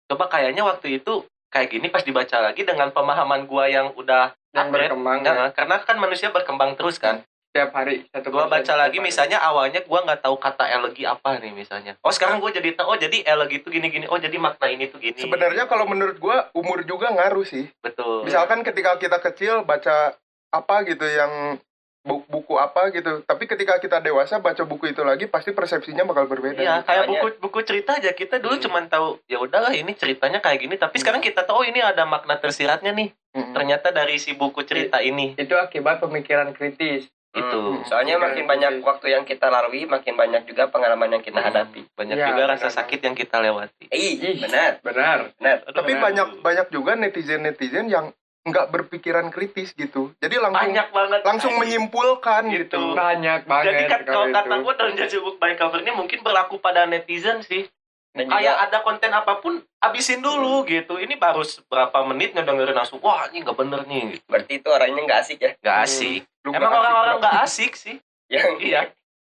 coba 0.07 0.27
kayaknya 0.27 0.63
waktu 0.63 0.99
itu 0.99 1.23
kayak 1.47 1.71
gini 1.71 1.87
pas 1.89 2.03
dibaca 2.03 2.43
lagi 2.43 2.63
dengan 2.63 2.91
pemahaman 2.91 3.47
gue 3.47 3.65
yang 3.67 3.91
udah 3.93 4.35
Yang 4.51 4.67
upgrade 4.67 4.91
berkembang 4.91 5.19
Nah, 5.23 5.35
ya. 5.37 5.47
karena 5.51 5.77
kan 5.79 5.97
manusia 5.97 6.29
berkembang 6.29 6.75
terus 6.75 6.99
kan 6.99 7.23
setiap 7.51 7.75
hari 7.75 8.07
satu 8.07 8.31
gua 8.31 8.47
baca 8.47 8.75
lagi 8.79 8.97
hari. 8.97 9.05
misalnya 9.05 9.43
awalnya 9.43 9.83
gua 9.83 10.07
nggak 10.07 10.23
tahu 10.23 10.39
kata 10.39 10.71
elegi 10.71 11.03
apa 11.03 11.35
nih 11.37 11.51
misalnya 11.51 11.99
oh 11.99 12.15
sekarang 12.15 12.39
gua 12.39 12.55
jadi 12.55 12.71
tahu 12.73 12.95
oh 12.95 12.97
jadi 12.97 13.27
elegi 13.27 13.59
itu 13.59 13.69
gini 13.69 13.91
gini 13.91 14.07
oh 14.07 14.17
jadi 14.17 14.39
makna 14.39 14.71
ini 14.71 14.87
tuh 14.87 14.97
gini 14.97 15.19
Sebenarnya 15.19 15.67
kalau 15.67 15.83
menurut 15.85 16.15
gua 16.17 16.47
umur 16.53 16.87
juga 16.87 17.11
ngaruh 17.11 17.43
sih. 17.43 17.67
betul 17.81 18.23
Misalkan 18.23 18.63
ketika 18.63 18.95
kita 18.97 19.19
kecil 19.21 19.63
baca 19.63 20.15
apa 20.49 20.77
gitu 20.85 21.03
yang 21.03 21.59
bu- 22.01 22.23
buku 22.25 22.55
apa 22.55 22.89
gitu. 22.91 23.21
Tapi 23.21 23.45
ketika 23.45 23.77
kita 23.77 23.99
dewasa 23.99 24.39
baca 24.39 24.63
buku 24.63 24.89
itu 24.89 25.03
lagi 25.03 25.27
pasti 25.27 25.51
persepsinya 25.51 26.07
bakal 26.07 26.25
berbeda. 26.25 26.57
Iya, 26.57 26.75
gitu. 26.77 26.87
kayak 26.87 27.05
buku 27.09 27.27
buku 27.41 27.59
cerita 27.61 27.91
aja 27.95 28.11
kita 28.13 28.39
dulu 28.39 28.57
Hmm. 28.57 28.65
cuman 28.65 28.85
tahu 28.87 29.19
ya 29.27 29.37
udahlah 29.37 29.75
ini 29.75 29.91
ceritanya 29.93 30.39
kayak 30.39 30.59
gini 30.61 30.75
tapi 30.77 30.95
Hmm. 30.95 31.03
sekarang 31.03 31.19
kita 31.21 31.43
tahu 31.43 31.61
oh 31.61 31.67
ini 31.67 31.83
ada 31.83 32.07
makna 32.07 32.39
tersiratnya 32.39 32.95
nih 32.95 33.11
Mm-mm. 33.31 33.53
ternyata 33.53 33.91
dari 33.91 34.17
si 34.17 34.33
buku 34.33 34.63
cerita 34.63 34.99
ini 34.99 35.35
itu 35.35 35.53
akibat 35.53 35.99
pemikiran 35.99 36.51
kritis. 36.51 37.11
Itu 37.33 37.59
Hmm. 37.61 37.87
Soalnya 37.87 38.17
Oke, 38.17 38.25
makin 38.27 38.45
banyak 38.45 38.73
waktu 38.81 39.07
yang 39.09 39.23
kita 39.23 39.47
lalui, 39.47 39.87
makin 39.87 40.15
banyak 40.15 40.43
juga 40.45 40.67
pengalaman 40.67 41.15
yang 41.15 41.23
kita 41.23 41.39
Hmm. 41.39 41.47
hadapi. 41.47 41.87
banyak 41.93 42.17
Iya, 42.17 42.27
juga 42.29 42.43
rasa 42.49 42.67
benar. 42.67 42.77
sakit 42.77 43.01
yang 43.01 43.15
kita 43.15 43.37
lewati 43.39 43.85
Ih, 43.89 44.15
Ih. 44.19 44.37
benar, 44.41 44.71
Benar. 44.81 45.19
benar. 45.33 45.57
Aduh, 45.63 45.75
Tapi 45.77 45.93
aduh. 45.93 46.03
banyak 46.03 46.29
banyak 46.41 46.67
juga 46.69 46.93
netizen 46.95 47.41
netizen 47.41 47.87
yang 47.87 48.11
nggak 48.41 48.67
berpikiran 48.69 49.29
kritis 49.29 49.71
gitu. 49.73 50.11
Jadi 50.17 50.37
langsung 50.37 50.65
banyak 50.67 50.89
banget 50.91 51.21
langsung 51.23 51.55
menyimpulkan 51.55 52.49
Gitu. 52.49 52.73
gitu. 52.73 52.83
Banyak 52.95 53.45
banget. 53.45 53.67
jadi 53.69 53.83
kan 53.87 54.01
kalau 54.03 54.27
kata 54.29 54.49
itu. 54.51 54.65
gue 54.65 54.75
dalam 54.75 54.93
judge 54.97 55.17
book 55.21 55.37
by 55.37 55.53
cover 55.55 55.79
ini 55.79 55.93
mungkin 55.93 56.19
berlaku 56.21 56.57
pada 56.57 56.83
netizen 56.85 57.41
sih 57.41 57.69
Dan 58.11 58.27
kayak 58.27 58.43
juga 58.51 58.65
ada 58.67 58.79
konten 58.81 59.13
apa 59.13 59.39
pun 59.39 59.55
abisin 59.79 60.19
dulu 60.19 60.65
gitu 60.65 60.97
ini 60.97 61.15
baru 61.15 61.41
berapa 61.65 61.95
menit 62.05 62.35
ngedengerin 62.35 62.75
langsung 62.75 62.99
wah 62.99 63.29
ini 63.29 63.39
nggak 63.41 63.55
bener 63.55 63.81
nih 63.85 64.03
gitu. 64.11 64.25
berarti 64.27 64.53
itu 64.57 64.67
orangnya 64.69 65.01
nggak 65.01 65.21
asik 65.21 65.39
ya. 65.39 65.51
nggak 65.57 65.77
Hmm. 65.77 65.87
asik 65.87 66.21
Lu 66.41 66.51
emang 66.51 66.73
orang-orang 66.73 67.17
nggak 67.19 67.37
asik 67.43 67.73
sih? 67.75 67.97
Yang 68.33 68.51
iya. 68.61 68.83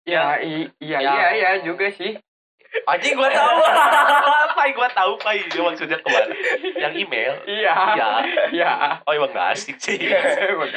Ya, 0.02 0.24
i- 0.40 0.70
iya, 0.78 0.98
Ya. 0.98 1.12
iya, 1.12 1.28
iya 1.32 1.50
juga 1.62 1.86
sih. 1.90 2.18
anjing 2.84 3.14
gua 3.14 3.28
tahu. 3.28 3.58
Apa 4.48 4.64
gua 4.72 4.88
tahu 4.88 5.14
pai. 5.18 5.44
Dia 5.46 5.60
maksudnya 5.60 5.98
ke 5.98 6.08
mana? 6.08 6.32
Yang 6.74 6.94
email? 6.98 7.34
Iya. 7.44 7.76
Iya. 7.94 8.10
Iya. 8.50 8.72
oh 9.04 9.12
emang 9.12 9.30
nggak 9.30 9.48
asik 9.52 9.76
sih. 9.78 10.00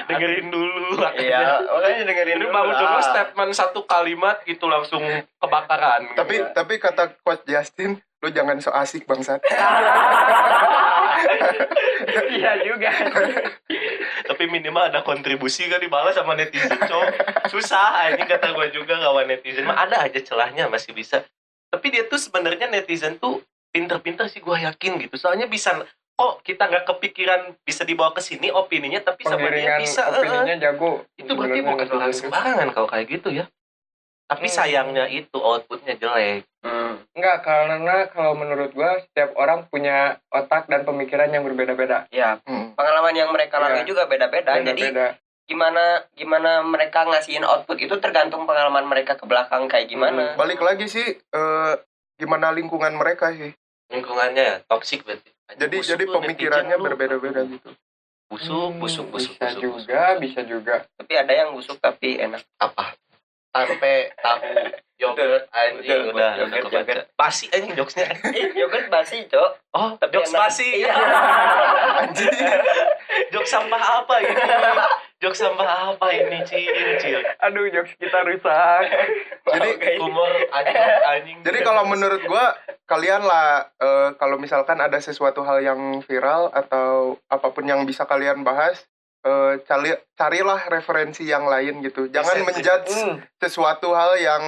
Dengerin 0.04 0.50
dulu. 0.50 0.98
Iya, 1.14 1.62
makanya 1.64 2.02
dengerin 2.04 2.34
ini 2.34 2.42
dulu 2.42 2.50
baru 2.50 2.72
dulu 2.74 2.98
statement 3.00 3.52
satu 3.52 3.80
kalimat 3.84 4.42
gitu 4.42 4.66
langsung 4.66 5.00
kebakaran. 5.38 6.12
Tapi 6.12 6.34
tapi 6.50 6.74
kata 6.76 7.14
coach 7.16 7.46
Justin, 7.46 7.94
lu 8.18 8.28
jangan 8.28 8.58
so 8.58 8.68
asik 8.70 9.06
bangsat. 9.06 9.38
Iya 12.34 12.60
juga. 12.62 12.90
tapi 14.24 14.48
minimal 14.48 14.88
ada 14.88 15.04
kontribusi 15.04 15.68
kan 15.68 15.78
dibalas 15.78 16.16
sama 16.16 16.34
netizen 16.34 16.80
cowok 16.80 17.08
susah 17.52 18.08
ini 18.16 18.24
kata 18.24 18.56
gue 18.56 18.66
juga 18.72 18.96
kawan 18.98 19.28
netizen 19.28 19.68
mah 19.68 19.84
ada 19.84 20.00
aja 20.00 20.18
celahnya 20.20 20.66
masih 20.66 20.96
bisa 20.96 21.22
tapi 21.68 21.92
dia 21.92 22.08
tuh 22.08 22.16
sebenarnya 22.16 22.70
netizen 22.72 23.20
tuh 23.20 23.44
pinter-pinter 23.74 24.30
sih 24.30 24.40
gue 24.40 24.56
yakin 24.64 24.96
gitu 25.02 25.14
soalnya 25.20 25.44
bisa 25.44 25.76
oh 26.16 26.40
kita 26.40 26.70
nggak 26.70 26.86
kepikiran 26.88 27.52
bisa 27.66 27.82
dibawa 27.82 28.14
ke 28.14 28.22
sini 28.22 28.48
opininya 28.48 29.02
tapi 29.02 29.26
sama 29.26 29.50
dia 29.50 29.76
bisa 29.82 30.08
opininya 30.08 30.56
jago. 30.56 31.04
itu 31.18 31.32
berarti 31.34 31.60
bukan 31.60 31.86
orang 31.90 32.10
netizen 32.10 32.10
itu. 32.10 32.20
sembarangan 32.30 32.68
kalau 32.72 32.88
kayak 32.88 33.06
gitu 33.10 33.28
ya 33.34 33.44
tapi 34.24 34.46
Hmm. 34.46 34.54
sayangnya 34.54 35.04
itu 35.06 35.36
outputnya 35.36 35.94
jelek 35.94 36.44
Hmm. 36.60 36.96
Enggak, 37.12 37.44
karena 37.44 38.08
kalau 38.08 38.32
menurut 38.32 38.72
gua 38.72 38.96
setiap 38.98 39.36
orang 39.36 39.68
punya 39.68 40.16
otak 40.28 40.64
dan 40.64 40.82
pemikiran 40.82 41.28
yang 41.28 41.44
berbeda-beda. 41.44 42.08
Ya, 42.08 42.40
Hmm. 42.40 42.72
pengalaman 42.72 43.12
yang 43.12 43.28
mereka 43.30 43.60
lalui 43.60 43.84
Iya. 43.84 43.86
juga 43.86 44.02
beda-beda. 44.04 44.56
Jadi 44.58 44.80
Beda-beda. 44.82 45.20
gimana 45.44 45.84
gimana 46.10 46.64
mereka 46.64 47.04
ngasihin 47.04 47.44
output 47.44 47.76
itu 47.78 48.00
tergantung 48.00 48.48
pengalaman 48.48 48.82
mereka 48.82 49.12
ke 49.12 49.22
belakang 49.22 49.68
kayak 49.68 49.86
gimana. 49.86 50.32
Balik 50.34 50.58
lagi 50.58 50.88
sih 50.88 51.04
eh, 51.04 51.72
gimana 52.16 52.48
lingkungan 52.50 52.94
mereka 52.94 53.28
sih. 53.30 53.52
lingkungannya 53.84 54.42
ya 54.42 54.56
toxic 54.64 55.04
berarti 55.04 55.28
Jadi 55.54 55.76
Busuk 55.76 55.90
jadi 55.92 56.04
pemikirannya 56.08 56.76
berbeda-beda 56.80 57.44
gitu. 57.44 57.70
busuk 58.26 58.72
Hmm, 58.72 58.80
busuk 58.80 59.06
busuk 59.12 59.36
bisa 59.36 59.46
busuk, 59.46 59.60
juga, 59.60 60.00
busuk. 60.08 60.18
bisa 60.18 60.40
juga. 60.42 60.74
Tapi 60.96 61.12
ada 61.12 61.32
yang 61.36 61.52
busuk 61.52 61.76
tapi 61.76 62.16
enak. 62.16 62.40
apa 62.56 62.96
tempe 63.54 63.94
tahu 64.16 64.42
yogurt 64.94 65.46
anjing 65.50 66.06
udah 66.08 66.32
yogurt, 66.34 66.50
udah 66.50 66.60
kebaca. 66.60 66.78
yogurt. 66.82 67.06
basi 67.14 67.44
anjing 67.48 67.72
jokesnya 67.72 68.06
Eh, 68.34 68.46
yogurt 68.52 68.86
basi, 68.88 69.26
Cok. 69.26 69.50
oh 69.72 69.90
Tapi 69.96 70.10
jokes 70.12 70.30
enak. 70.30 70.40
basi 70.40 70.68
Iya. 70.76 70.94
Anjing. 72.00 72.30
jokes 73.30 73.48
sampah 73.48 73.82
apa 74.00 74.14
ini 74.20 74.34
jokes 75.18 75.38
sampah 75.40 75.68
apa 75.92 76.06
ini 76.10 76.38
cil 76.42 76.70
cil 76.98 77.20
Aduh, 77.40 77.70
jokes 77.70 77.94
kita 77.94 78.22
rusak. 78.22 78.82
Jadi 79.54 79.70
humor 79.96 80.30
anjing 80.48 80.78
anjing 81.04 81.36
Jadi 81.42 81.58
kalau 81.60 81.84
menurut 81.84 82.22
gua 82.24 82.54
kalian 82.84 83.22
lah 83.22 83.70
eh, 83.76 84.08
kalau 84.14 84.36
misalkan 84.36 84.78
ada 84.78 84.98
sesuatu 84.98 85.42
hal 85.42 85.58
yang 85.60 85.78
viral 86.00 86.50
atau 86.50 87.18
apa 87.26 87.48
pun 87.48 87.62
yang 87.62 87.82
bisa 87.82 88.02
kalian 88.04 88.42
bahas 88.42 88.82
eh, 89.24 89.52
cari 89.62 89.88
carilah 90.12 90.60
referensi 90.68 91.24
yang 91.24 91.44
lain 91.44 91.80
gitu. 91.80 92.06
Jangan 92.06 92.36
Sensitif. 92.36 92.48
menjudge 92.50 92.92
Hmm. 92.94 93.16
sesuatu 93.36 93.90
hal 93.90 94.14
yang 94.16 94.44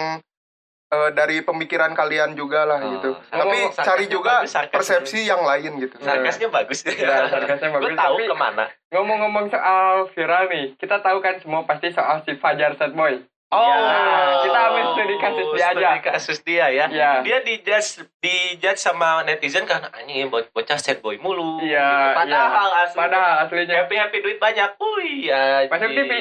eh, 0.87 1.11
dari 1.11 1.43
pemikiran 1.43 1.91
kalian 1.93 2.33
juga 2.33 2.63
lah 2.63 2.79
Oh, 2.79 2.91
gitu. 2.93 3.11
sarkas- 3.19 3.43
Tapi 3.43 3.59
sarkasnya 3.59 3.85
cari 3.85 4.05
juga 4.07 4.35
bagus, 4.37 4.51
sarkasnya. 4.53 4.77
persepsi 4.79 5.21
yang 5.25 5.43
lain 5.43 5.71
gitu. 5.81 5.97
sarkasnya 5.99 6.49
bagus 6.49 6.79
Ya, 6.87 7.27
sarkasnya 7.27 7.69
gue 7.69 7.81
bagus. 7.83 7.99
tahu 7.99 8.17
Tapi 8.17 8.25
ke 8.25 8.37
mana 8.37 8.65
ngomong-ngomong 8.95 9.47
soal 9.51 10.07
viral 10.09 10.47
nih, 10.47 10.79
kita 10.79 11.03
tahu 11.03 11.19
kan 11.19 11.43
semua 11.43 11.67
pasti 11.67 11.91
soal 11.91 12.23
si 12.23 12.39
Fajar 12.39 12.79
Sad 12.79 12.95
Boy. 12.95 13.19
Oh, 13.49 13.63
Ya, 13.63 14.43
kita 14.43 14.59
ambil 14.61 14.85
studi 14.91 15.17
kasus 15.17 15.47
dia 15.49 15.67
studi 15.69 15.85
aja. 15.85 16.03
kasus 16.03 16.39
dia 16.43 16.67
ya. 16.69 16.85
Iya. 16.89 17.11
Dia 17.23 17.39
dijudge 17.41 17.91
dijudge 18.19 18.75
sama 18.77 19.23
netizen 19.23 19.63
karena 19.63 19.87
anjing 19.93 20.27
bo- 20.27 20.51
bocah 20.51 20.75
sad 20.75 20.99
boy 20.99 21.15
mulu. 21.17 21.63
Iya, 21.63 21.79
gitu. 22.11 22.19
Padahal 22.19 22.69
aslinya 22.81 22.99
Padahal 22.99 23.35
aslinya. 23.43 23.75
happy 23.79 23.95
happy 23.97 24.19
duit 24.21 24.39
banyak. 24.39 24.75
Wih, 24.77 25.31
ya. 25.31 25.63
Masuk 25.67 25.89
TV. 25.89 26.13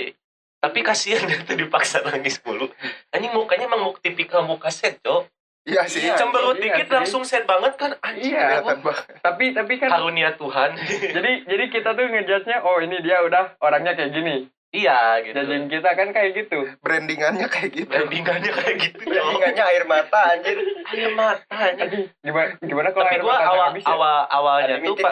Tapi 0.55 0.79
kasihan 0.81 1.25
dia 1.25 1.41
tuh 1.41 1.53
dipaksa 1.55 2.01
nangis 2.03 2.37
mulu. 2.41 2.69
Anjing 3.09 3.29
mukanya 3.31 3.65
emang 3.65 3.81
muka 3.83 3.99
tipikal 3.99 4.41
muka 4.41 4.69
sad, 4.69 4.97
Cok. 4.99 5.25
Iya 5.63 5.81
sih. 5.85 6.05
Iya. 6.05 6.13
Cemberut 6.15 6.55
iya 6.55 6.77
dikit 6.77 6.87
sih. 6.87 6.93
langsung 6.93 7.21
sad 7.21 7.43
banget 7.43 7.73
kan. 7.73 7.97
Anjing, 7.99 8.31
Iya. 8.31 8.61
Tapi 9.19 9.49
tapi 9.51 9.73
kan 9.75 9.89
karunia 9.91 10.33
Tuhan. 10.33 10.77
jadi 11.17 11.41
jadi 11.41 11.63
kita 11.69 11.89
tuh 11.91 12.05
ngejudge-nya 12.05 12.61
oh 12.61 12.77
ini 12.77 13.01
dia 13.01 13.17
udah 13.19 13.57
orangnya 13.59 13.93
kayak 13.93 14.13
gini. 14.13 14.45
Iya, 14.75 14.99
gitu. 15.23 15.35
Judging 15.39 15.71
kita 15.71 15.89
kan 15.95 16.07
kayak 16.11 16.31
gitu. 16.35 16.59
Brandingannya 16.83 17.47
kayak 17.47 17.71
gitu. 17.71 17.87
Brandingannya 17.87 18.51
kayak 18.51 18.75
gitu, 18.83 19.01
Cok. 19.07 19.25
Ingatnya 19.39 19.63
air 19.71 19.83
mata 19.87 20.19
anjir. 20.35 20.57
Ayo 20.91 21.09
mata. 21.15 21.55
Aduh, 21.55 22.05
gimana 22.21 22.51
gimana 22.59 22.87
kalau 22.91 23.05
Tapi 23.07 23.15
air 23.15 23.21
gua 23.23 23.33
mata 23.33 23.47
awal 23.47 23.65
habis 23.71 23.83
ya? 23.83 23.93
awal 23.95 24.17
awalnya 24.27 24.75
Ada 24.75 24.85
tuh 24.85 24.95
Pak 24.99 25.11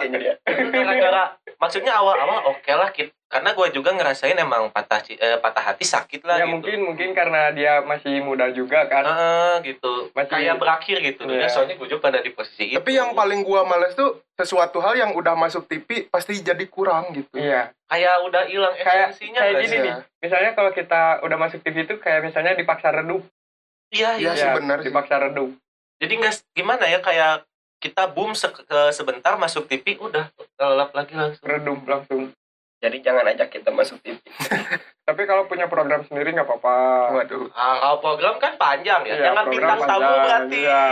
gara-gara 0.70 1.24
maksudnya 1.56 1.92
awal-awal 1.96 2.38
oke 2.50 2.72
lah 2.72 2.88
kit- 2.92 3.14
karena 3.34 3.50
gue 3.50 3.66
juga 3.72 3.90
ngerasain 3.90 4.38
emang 4.38 4.70
patah 4.70 5.02
eh, 5.08 5.34
patah 5.36 5.64
hati 5.64 5.82
sakit 5.82 6.22
lah 6.22 6.38
ya 6.38 6.46
gitu. 6.46 6.54
mungkin 6.54 6.78
mungkin 6.84 7.08
karena 7.10 7.50
dia 7.50 7.82
masih 7.82 8.22
muda 8.22 8.46
juga 8.48 8.86
kan. 8.86 9.02
Ah, 9.02 9.54
gitu 9.58 10.14
Masih- 10.14 10.30
kayak 10.30 10.54
berakhir 10.54 11.02
gitu 11.02 11.26
Iya. 11.26 11.50
soalnya 11.50 11.74
gue 11.74 11.88
juga 11.88 12.02
pada 12.04 12.18
di 12.18 12.30
posisi 12.30 12.70
itu 12.70 12.78
Tapi 12.78 12.94
yang 12.94 13.10
paling 13.12 13.42
gua 13.42 13.64
males 13.64 13.90
tuh 13.92 14.22
sesuatu 14.32 14.78
hal 14.78 14.94
yang 14.94 15.10
udah 15.10 15.34
masuk 15.34 15.66
TV 15.66 16.06
pasti 16.06 16.38
jadi 16.38 16.62
kurang 16.64 17.10
gitu. 17.12 17.34
Iya. 17.34 17.74
kayak 17.84 18.14
udah 18.24 18.42
hilang 18.46 18.74
Kayak 18.76 19.10
esensinya 19.10 19.40
kayak 19.40 19.54
gini 19.60 19.76
nih. 19.80 19.94
Misalnya 20.20 20.50
kalau 20.52 20.70
kita 20.70 21.02
udah 21.20 21.36
masuk 21.36 21.58
TV 21.60 21.76
itu 21.82 21.94
kayak 21.96 22.22
misalnya 22.22 22.54
dipaksa 22.54 22.88
redup. 22.90 23.26
iya 23.88 24.14
iya 24.14 24.30
Iya 24.30 24.32
sih 24.32 24.46
Ya, 24.46 24.54
benar 24.54 24.78
sih. 24.78 24.88
Dipaksa 24.88 25.18
redup. 25.18 25.50
jadi 25.98 26.12
nggak 26.16 26.34
gimana 26.52 26.84
ya 26.84 26.98
kayak 26.98 27.42
kita 27.76 28.08
boom 28.08 28.32
se- 28.32 28.48
ke- 28.48 28.64
sebentar 28.90 29.34
masuk 29.34 29.66
TV 29.66 29.98
udah 29.98 30.26
lelap 30.56 30.90
lagi 30.92 31.12
langsung 31.12 31.44
Redup 31.44 31.82
langsung. 31.84 32.30
Jadi 32.84 32.96
jangan 33.00 33.24
ajak 33.26 33.48
kita 33.48 33.70
masuk 33.70 33.96
TV. 33.98 34.20
Tapi 35.08 35.22
kalau 35.24 35.44
punya 35.44 35.64
program 35.66 36.00
sendiri 36.02 36.32
nggak 36.32 36.44
apa-apa. 36.44 36.76
Waduh. 37.14 37.48
Ah, 37.50 37.76
kalau 37.78 37.96
program 37.98 38.36
kan 38.36 38.56
panjang 38.56 39.00
ya 39.02 39.14
Iya, 39.14 39.24
jangan 39.26 39.44
bintang 39.46 39.78
tamu 39.78 40.00
panjang, 40.00 40.20
berarti 40.20 40.58
iya. 40.58 40.82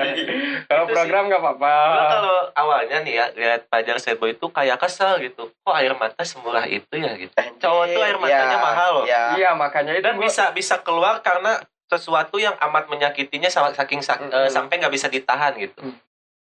Kalau 0.70 0.84
program 0.86 1.24
nggak 1.26 1.40
apa-apa. 1.40 1.74
Kalau 2.08 2.36
awalnya 2.52 2.96
nih 3.00 3.12
ya 3.12 3.26
lihat 3.32 3.66
Fajar 3.66 3.98
Sebo 3.98 4.26
itu 4.26 4.46
kayak 4.48 4.78
kesel 4.78 5.18
gitu. 5.20 5.50
Kok 5.56 5.74
air 5.74 5.94
mata 5.94 6.22
semurah 6.22 6.62
itu 6.64 6.94
ya 6.94 7.14
gitu. 7.16 7.34
Cowok 7.58 7.84
tuh 7.88 8.02
air 8.02 8.16
matanya 8.16 8.54
Ya, 8.54 8.60
mahal 8.60 8.88
loh. 8.92 9.04
Ya. 9.04 9.22
Iya 9.36 9.50
makanya 9.54 9.92
itu 9.94 10.04
Dan 10.04 10.14
gua- 10.14 10.26
bisa 10.26 10.44
bisa 10.50 10.78
keluar 10.80 11.18
karena 11.20 11.58
sesuatu 11.86 12.38
yang 12.38 12.54
amat 12.60 12.86
menyakitinya 12.86 13.50
saking 13.50 13.98
sak- 13.98 14.18
Mm, 14.20 14.30
eh, 14.30 14.40
mm. 14.46 14.50
sampai 14.52 14.78
nggak 14.78 14.94
bisa 14.94 15.06
ditahan 15.06 15.58
gitu. 15.58 15.78
Mm. 15.80 15.94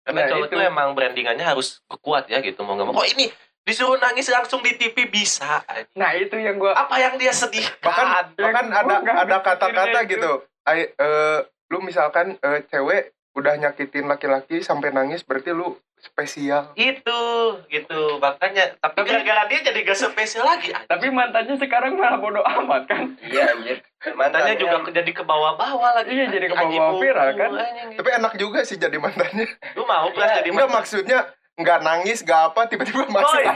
Karena 0.02 0.20
Nah, 0.20 0.28
cowok 0.30 0.46
itu. 0.46 0.52
tuh 0.52 0.60
emang 0.62 0.88
brandingannya 0.92 1.44
harus 1.46 1.80
kuat 1.98 2.28
ya 2.28 2.40
gitu 2.40 2.60
mau 2.60 2.72
nggak 2.74 2.86
mau. 2.86 2.96
Oh 2.96 3.06
ini 3.06 3.28
disuruh 3.64 3.96
nangis 3.96 4.28
langsung 4.28 4.60
di 4.60 4.76
TV 4.76 5.08
bisa. 5.08 5.64
Nah 5.94 6.12
itu 6.12 6.36
yang 6.36 6.56
gue 6.56 6.68
Apa 6.68 7.00
yang 7.00 7.16
dia 7.16 7.32
sedih? 7.32 7.64
Bahkan 7.80 8.06
Ya, 8.06 8.20
bahkan 8.38 8.66
ada 8.70 8.94
ada 9.18 9.36
kata-kata 9.40 9.98
itu. 10.02 10.10
gitu. 10.14 10.32
Ay, 10.62 10.88
eh, 10.90 11.38
lu 11.66 11.80
misalkan 11.80 12.36
eh, 12.38 12.60
cewek 12.66 13.02
udah 13.34 13.56
nyakitin 13.56 14.06
laki-laki 14.06 14.60
sampai 14.60 14.88
nangis 14.90 15.20
berarti 15.20 15.50
lu 15.50 15.74
spesial. 15.96 16.70
itu 16.76 17.20
gitu 17.66 18.20
makanya 18.20 18.76
tapi, 18.78 18.94
Tapi- 18.94 19.08
gara-gara 19.10 19.48
dia 19.48 19.60
jadi 19.64 19.80
gak 19.82 19.96
spesial 19.98 20.44
lagi 20.44 20.68
tapi 20.84 21.08
mantannya 21.08 21.56
sekarang 21.56 21.96
malah 21.96 22.20
bodoh 22.20 22.44
amat 22.44 22.84
kan. 22.84 23.16
Iya 23.18 23.48
anjir. 23.50 23.80
mantannya 24.12 24.54
juga 24.54 24.92
jadi 24.92 25.10
ke 25.10 25.24
bawah-bawah 25.24 25.90
lagi 25.96 26.12
Iya, 26.12 26.28
jadi 26.28 26.46
ke 26.46 26.54
bawah 26.54 27.00
viral, 27.00 27.24
uh, 27.24 27.34
kan? 27.34 27.50
Tapi 27.96 28.08
enak 28.12 28.32
juga 28.36 28.60
sih 28.62 28.76
jadi 28.76 28.94
mantannya. 28.94 29.48
lu 29.72 29.82
mau 29.82 30.12
pras 30.12 30.36
jadi 30.36 30.44
Enggak 30.46 30.68
mantan? 30.68 30.76
maksudnya 30.78 31.18
nggak 31.54 31.80
nangis, 31.86 32.26
nggak 32.26 32.50
apa, 32.50 32.66
tiba-tiba 32.66 33.06
Oh 33.06 33.14
masuk. 33.14 33.38
iya, 33.38 33.52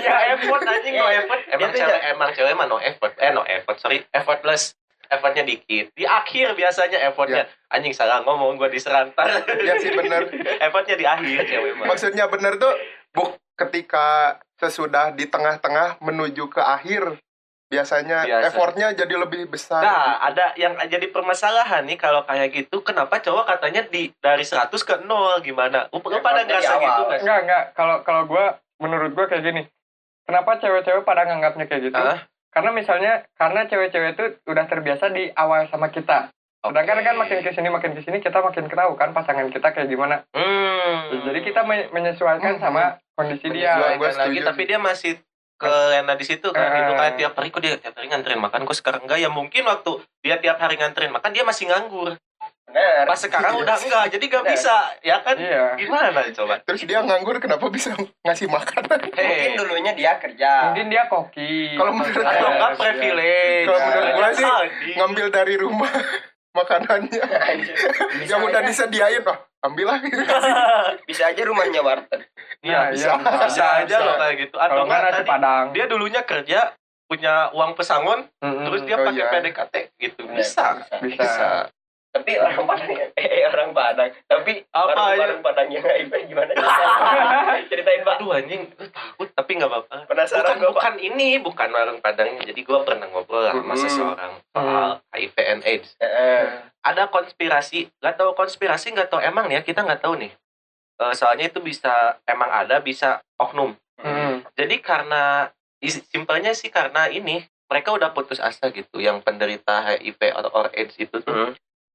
ya 0.06 0.14
effort 0.36 0.60
anjing 0.60 0.94
no 0.96 1.08
effort. 1.08 1.40
Emang 1.48 1.70
Itu 1.72 1.78
cewek 1.80 2.00
emang 2.12 2.30
cewek 2.36 2.52
mah 2.52 2.66
no 2.68 2.76
effort. 2.84 3.12
Eh 3.16 3.32
no 3.32 3.42
effort, 3.48 3.76
sorry, 3.80 4.04
effortless. 4.12 4.76
Effortnya 5.08 5.40
dikit. 5.40 5.88
Di 5.96 6.04
akhir 6.04 6.52
biasanya 6.52 7.00
effortnya. 7.08 7.48
Anjing 7.72 7.96
salah 7.96 8.20
ngomong 8.28 8.60
gua 8.60 8.68
diserantar. 8.68 9.40
Ya 9.64 9.80
sih 9.80 9.88
bener. 9.96 10.28
effortnya 10.68 11.00
di 11.00 11.06
akhir 11.08 11.48
cewek 11.48 11.80
mah. 11.80 11.88
Maksudnya 11.88 12.28
bener 12.28 12.60
tuh 12.60 12.76
buk 13.16 13.40
ketika 13.56 14.36
sesudah 14.60 15.16
di 15.16 15.24
tengah-tengah 15.24 15.96
menuju 16.04 16.52
ke 16.52 16.60
akhir 16.60 17.16
biasanya 17.68 18.24
Biasa. 18.24 18.44
effortnya 18.48 18.86
jadi 18.92 19.14
lebih 19.14 19.46
besar. 19.46 19.80
Nah, 19.80 20.24
ada 20.24 20.56
yang 20.56 20.74
jadi 20.80 21.04
permasalahan 21.08 21.84
nih 21.84 21.96
kalau 21.96 22.24
kayak 22.24 22.48
gitu. 22.50 22.80
Kenapa 22.80 23.20
cowok 23.20 23.44
katanya 23.46 23.84
di 23.84 24.08
dari 24.18 24.42
100 24.42 24.72
ke 24.80 24.94
0 24.98 25.06
gimana? 25.38 25.86
Lu 25.88 26.00
lu 26.00 26.18
pada 26.18 26.42
ngerasa 26.42 26.72
awal. 26.74 26.82
gitu 26.82 27.02
nggak 27.04 27.18
sih? 27.18 27.24
Enggak 27.24 27.38
enggak. 27.44 27.64
Kalau 27.72 27.96
kalau 28.02 28.22
gue 28.24 28.44
menurut 28.78 29.12
gue 29.12 29.26
kayak 29.26 29.44
gini. 29.44 29.62
Kenapa 30.24 30.56
cewek-cewek 30.56 31.04
pada 31.04 31.24
nganggapnya 31.24 31.64
kayak 31.64 31.82
gitu? 31.84 32.00
Karena 32.48 32.70
misalnya 32.72 33.12
karena 33.32 33.64
cewek-cewek 33.64 34.10
itu 34.12 34.24
udah 34.44 34.64
terbiasa 34.64 35.08
di 35.08 35.28
awal 35.30 35.68
sama 35.68 35.88
kita. 35.88 36.32
Sedangkan 36.58 36.98
Oke. 36.98 37.06
kan 37.06 37.16
makin 37.16 37.38
ke 37.38 37.52
sini 37.54 37.68
makin 37.70 37.92
ke 37.94 38.02
sini 38.02 38.18
kita 38.18 38.42
makin 38.42 38.66
tahu 38.66 38.92
kan 38.92 39.14
pasangan 39.14 39.46
kita 39.46 39.70
kayak 39.70 39.88
gimana. 39.88 40.26
Hmm. 40.32 41.22
Jadi 41.22 41.40
kita 41.42 41.62
men- 41.62 41.88
menyesuaikan 41.88 42.56
Hmm. 42.56 42.60
sama 42.60 42.82
kondisi 43.14 43.46
dia. 43.48 43.78
Gua 43.94 44.10
lagi 44.10 44.40
tapi 44.42 44.62
dia 44.64 44.76
masih 44.76 45.22
ke 45.58 45.66
Lena 45.66 46.14
di 46.14 46.22
situ 46.22 46.48
kan 46.48 46.70
Eh. 46.70 46.80
itu 46.80 46.92
kayak 46.94 47.14
tiap 47.16 47.32
hari 47.34 47.48
kok 47.50 47.58
dia 47.58 47.74
tiap 47.74 47.92
hari 47.92 48.06
nganterin 48.06 48.38
makan 48.38 48.62
kok 48.62 48.74
sekarang 48.74 49.02
enggak 49.02 49.18
ya 49.18 49.28
mungkin 49.28 49.62
waktu 49.64 49.92
dia 50.22 50.38
tiap 50.38 50.56
hari 50.56 50.78
nganterin 50.78 51.10
makan 51.10 51.30
dia 51.30 51.42
masih 51.42 51.66
nganggur 51.66 52.14
Benar. 52.68 53.08
pas 53.08 53.16
sekarang 53.16 53.58
udah 53.58 53.74
enggak 53.80 54.04
jadi 54.08 54.24
gak 54.28 54.42
Benar. 54.42 54.54
bisa 54.54 54.74
ya 55.00 55.16
kan 55.18 55.34
Iya. 55.34 55.64
gimana 55.74 56.20
coba 56.30 56.54
Terus 56.62 56.82
dia 56.84 57.00
nganggur 57.00 57.36
kenapa 57.38 57.66
bisa 57.68 57.90
ngasih 58.22 58.46
makan? 58.46 58.82
Mungkin 58.86 59.18
Hei, 59.18 59.56
dulunya 59.56 59.92
dia 59.92 60.14
kerja. 60.16 60.70
Mungkin 60.70 60.86
dia 60.88 61.08
koki. 61.08 61.74
Kalau 61.74 61.90
menurut 61.90 62.20
atau 62.20 62.28
Iya, 62.30 62.52
enggak 62.52 62.70
iya. 62.70 62.78
privilege 62.78 63.64
Kalau 63.64 63.80
menurut 63.80 64.10
gua 64.12 64.28
sih, 64.30 64.44
Sadis. 64.44 64.94
Ngambil 64.94 65.26
dari 65.32 65.54
rumah 65.56 65.92
makanannya. 66.58 67.22
Bisa 68.20 68.30
yang 68.30 68.42
udah 68.44 68.60
disediain 68.62 69.24
ambil 69.58 69.90
lah 69.90 69.98
bisa 71.02 71.22
aja 71.26 71.42
rumahnya 71.42 71.82
warteg. 71.82 72.30
Iya, 72.58 72.74
Nah, 72.76 72.86
bisa, 72.90 73.06
iya, 73.06 73.14
bisa, 73.16 73.38
bisa 73.46 73.64
aja 73.76 73.86
bisa. 73.88 73.98
loh 74.02 74.14
kayak 74.16 74.34
gitu. 74.38 74.56
Atau 74.56 74.82
enggak 74.82 75.00
tadi 75.08 75.22
padang. 75.24 75.64
dia 75.70 75.84
dulunya 75.86 76.22
kerja 76.22 76.60
punya 77.04 77.34
uang 77.50 77.72
pesangon, 77.72 78.28
Mm-mm. 78.36 78.64
terus 78.64 78.80
dia 78.82 78.96
oh 78.96 79.04
pakai 79.04 79.16
iya. 79.18 79.30
PDKT 79.32 79.74
gitu. 79.96 80.20
Benar, 80.22 80.36
Bisa. 80.36 80.66
bisa. 80.76 80.96
Bisa. 81.00 81.48
Tapi 82.08 82.30
orang 82.34 82.64
Padang 82.64 82.90
eh 83.20 83.44
orang 83.46 83.70
Padang. 83.70 84.10
Tapi 84.26 84.52
Apa, 84.68 85.02
ya? 85.12 85.18
warung 85.18 85.40
Padang 85.40 85.68
yang 85.68 85.80
HIV 85.80 86.12
gimana? 86.26 86.52
Ceritain 87.70 88.02
Pak. 88.02 88.16
Aduh 88.18 88.32
anjing, 88.34 88.62
gue 88.66 88.88
takut 88.88 89.28
tapi 89.30 89.50
nggak 89.54 89.70
apa-apa. 89.70 89.96
Penasaran 90.04 90.44
Bukan, 90.50 90.58
Pak. 90.58 90.68
bukan 90.74 90.94
ini, 90.98 91.28
bukan 91.38 91.68
warung 91.70 92.00
Padangnya. 92.00 92.42
Jadi 92.42 92.60
gue 92.60 92.78
pernah 92.82 93.06
ngobrol 93.06 93.42
lah 93.42 93.54
sama 93.54 93.68
Hmm. 93.68 93.76
seseorang 93.78 94.32
soal 94.50 94.88
HIV 95.10 95.36
and 95.38 95.62
AIDS. 95.62 95.88
Heeh. 95.96 96.44
Ada 96.80 97.06
konspirasi, 97.06 97.92
nggak 97.94 98.14
tahu 98.16 98.30
konspirasi, 98.34 98.90
nggak 98.90 99.08
tahu 99.08 99.20
emang 99.20 99.46
nih 99.46 99.54
ya 99.54 99.62
kita 99.62 99.80
nggak 99.82 100.00
tahu 100.00 100.16
nih. 100.18 100.32
Eh, 100.98 101.14
soalnya 101.14 101.46
itu 101.46 101.62
bisa 101.62 102.18
emang 102.26 102.50
ada, 102.50 102.82
bisa 102.82 103.22
oknum. 103.38 103.78
Mm. 104.02 104.42
Jadi 104.58 104.76
karena 104.82 105.50
simpelnya 106.10 106.50
sih 106.58 106.74
karena 106.74 107.06
ini 107.06 107.46
mereka 107.70 107.94
udah 107.94 108.10
putus 108.10 108.42
asa 108.42 108.72
gitu 108.74 108.98
yang 108.98 109.22
penderita 109.22 109.84
HIV 109.84 110.18
atau 110.34 110.50
or 110.50 110.66
AIDS 110.74 110.96
itu 110.98 111.22
tuh 111.22 111.30
Hmm. 111.30 111.52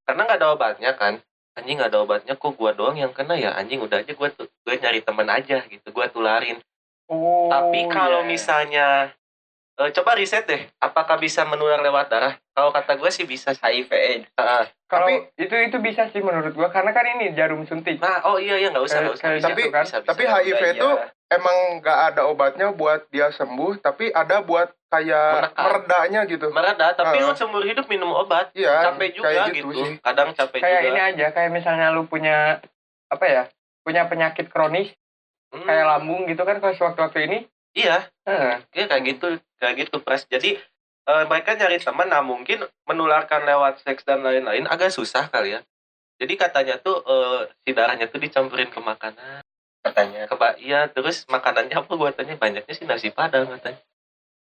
karena 0.08 0.22
nggak 0.24 0.40
ada 0.40 0.50
obatnya 0.54 0.92
kan 0.96 1.20
anjing 1.58 1.82
nggak 1.82 1.92
ada 1.92 2.00
obatnya 2.06 2.34
kok 2.38 2.54
gua 2.56 2.72
doang 2.72 2.96
yang 2.96 3.12
kena 3.12 3.36
ya 3.36 3.52
anjing 3.58 3.82
udah 3.82 4.00
aja 4.06 4.14
gua 4.16 4.30
tuh 4.32 4.48
gue 4.64 4.76
nyari 4.80 5.02
temen 5.04 5.28
aja 5.28 5.66
gitu 5.68 5.88
gua 5.92 6.08
tularin 6.08 6.62
Oh, 7.12 7.52
tapi 7.52 7.92
kalau 7.92 8.24
iya. 8.24 8.30
misalnya 8.32 8.88
eh, 9.76 9.90
coba 9.92 10.14
riset 10.14 10.46
deh 10.46 10.62
apakah 10.78 11.18
bisa 11.18 11.42
menular 11.44 11.80
lewat 11.80 12.08
darah 12.08 12.34
kalau 12.50 12.70
kata 12.70 12.94
gue 12.94 13.10
sih 13.10 13.24
bisa 13.24 13.52
HIV 13.52 13.90
AIDS. 13.90 14.28
Heeh. 14.32 14.64
kalau 14.86 15.10
Tapi- 15.10 15.26
itu 15.40 15.56
itu 15.60 15.78
bisa 15.80 16.06
sih 16.08 16.22
menurut 16.22 16.54
gua 16.54 16.70
karena 16.70 16.90
kan 16.90 17.02
ini 17.10 17.34
jarum 17.34 17.66
suntik. 17.66 17.98
nah 17.98 18.22
oh 18.24 18.38
iya 18.38 18.56
iya 18.56 18.70
nggak 18.70 18.84
usah 18.84 19.02
nggak 19.02 19.16
usah 19.16 19.26
kayak 19.26 19.38
bisa, 19.40 19.50
gitu 19.52 19.72
kan. 19.72 19.84
bisa, 19.84 19.98
bisa. 19.98 20.08
tapi 20.08 20.24
HIV 20.24 20.62
Iya. 20.62 20.74
itu 20.76 20.90
emang 21.32 21.58
nggak 21.82 22.00
ada 22.08 22.22
obatnya 22.24 22.68
buat 22.70 23.02
dia 23.10 23.28
sembuh 23.30 23.82
tapi 23.82 24.14
ada 24.14 24.40
buat 24.40 24.70
kayak 24.88 25.30
Menekan. 25.34 25.64
meredanya 25.66 26.22
gitu 26.24 26.46
mereda 26.48 26.88
tapi 26.94 27.18
Heeh. 27.18 27.26
lu 27.26 27.34
seumur 27.34 27.64
hidup 27.64 27.86
minum 27.88 28.14
obat 28.14 28.54
Iya, 28.54 28.86
capek 28.88 29.10
juga 29.16 29.26
kayak 29.28 29.46
gitu, 29.52 29.74
gitu 29.74 29.82
sih. 29.84 29.94
kadang 30.00 30.30
capek 30.32 30.60
Kayak 30.62 30.80
juga 30.80 30.90
ini 30.92 31.00
aja 31.04 31.26
kayak 31.32 31.52
misalnya 31.52 31.88
lu 31.90 32.06
punya 32.06 32.62
apa 33.10 33.26
ya? 33.26 33.44
Punya 33.82 34.06
penyakit 34.06 34.48
kronis 34.48 34.94
Hmm, 35.50 35.66
kayak 35.66 35.86
lambung 35.88 36.26
gitu 36.26 36.42
kan 36.44 36.58
kalau 36.58 36.72
sewaktu-waktu 36.72 37.20
ini. 37.24 37.38
Iya 37.78 38.08
Heeh. 38.24 38.56
Iya 38.72 38.86
kayak 38.88 39.04
gitu, 39.04 39.28
kayak 39.60 39.76
gitu 39.86 39.96
pres. 40.00 40.24
Jadi 40.32 40.56
eh, 41.10 41.24
mereka 41.28 41.60
nyari 41.60 41.78
teman, 41.84 42.08
nah 42.08 42.24
mungkin 42.24 42.64
menularkan 42.88 43.44
lewat 43.44 43.84
seks 43.84 44.08
dan 44.08 44.24
lain-lain 44.24 44.64
agak 44.72 44.96
susah 44.96 45.28
kali 45.28 45.60
ya. 45.60 45.62
Jadi 46.24 46.34
katanya 46.40 46.80
tuh 46.80 47.04
eh, 47.04 47.52
si 47.68 47.76
darahnya 47.76 48.08
tuh 48.08 48.20
dicampurin 48.24 48.72
ke 48.72 48.80
makanan. 48.80 49.44
katanya. 49.84 50.32
Keba 50.32 50.56
iya 50.64 50.88
terus 50.88 51.28
makanannya 51.28 51.76
apa 51.76 51.92
gua 52.00 52.16
tanya 52.16 52.40
banyaknya 52.40 52.72
sih 52.72 52.88
nasi 52.88 53.12
padang 53.12 53.52
katanya. 53.52 53.84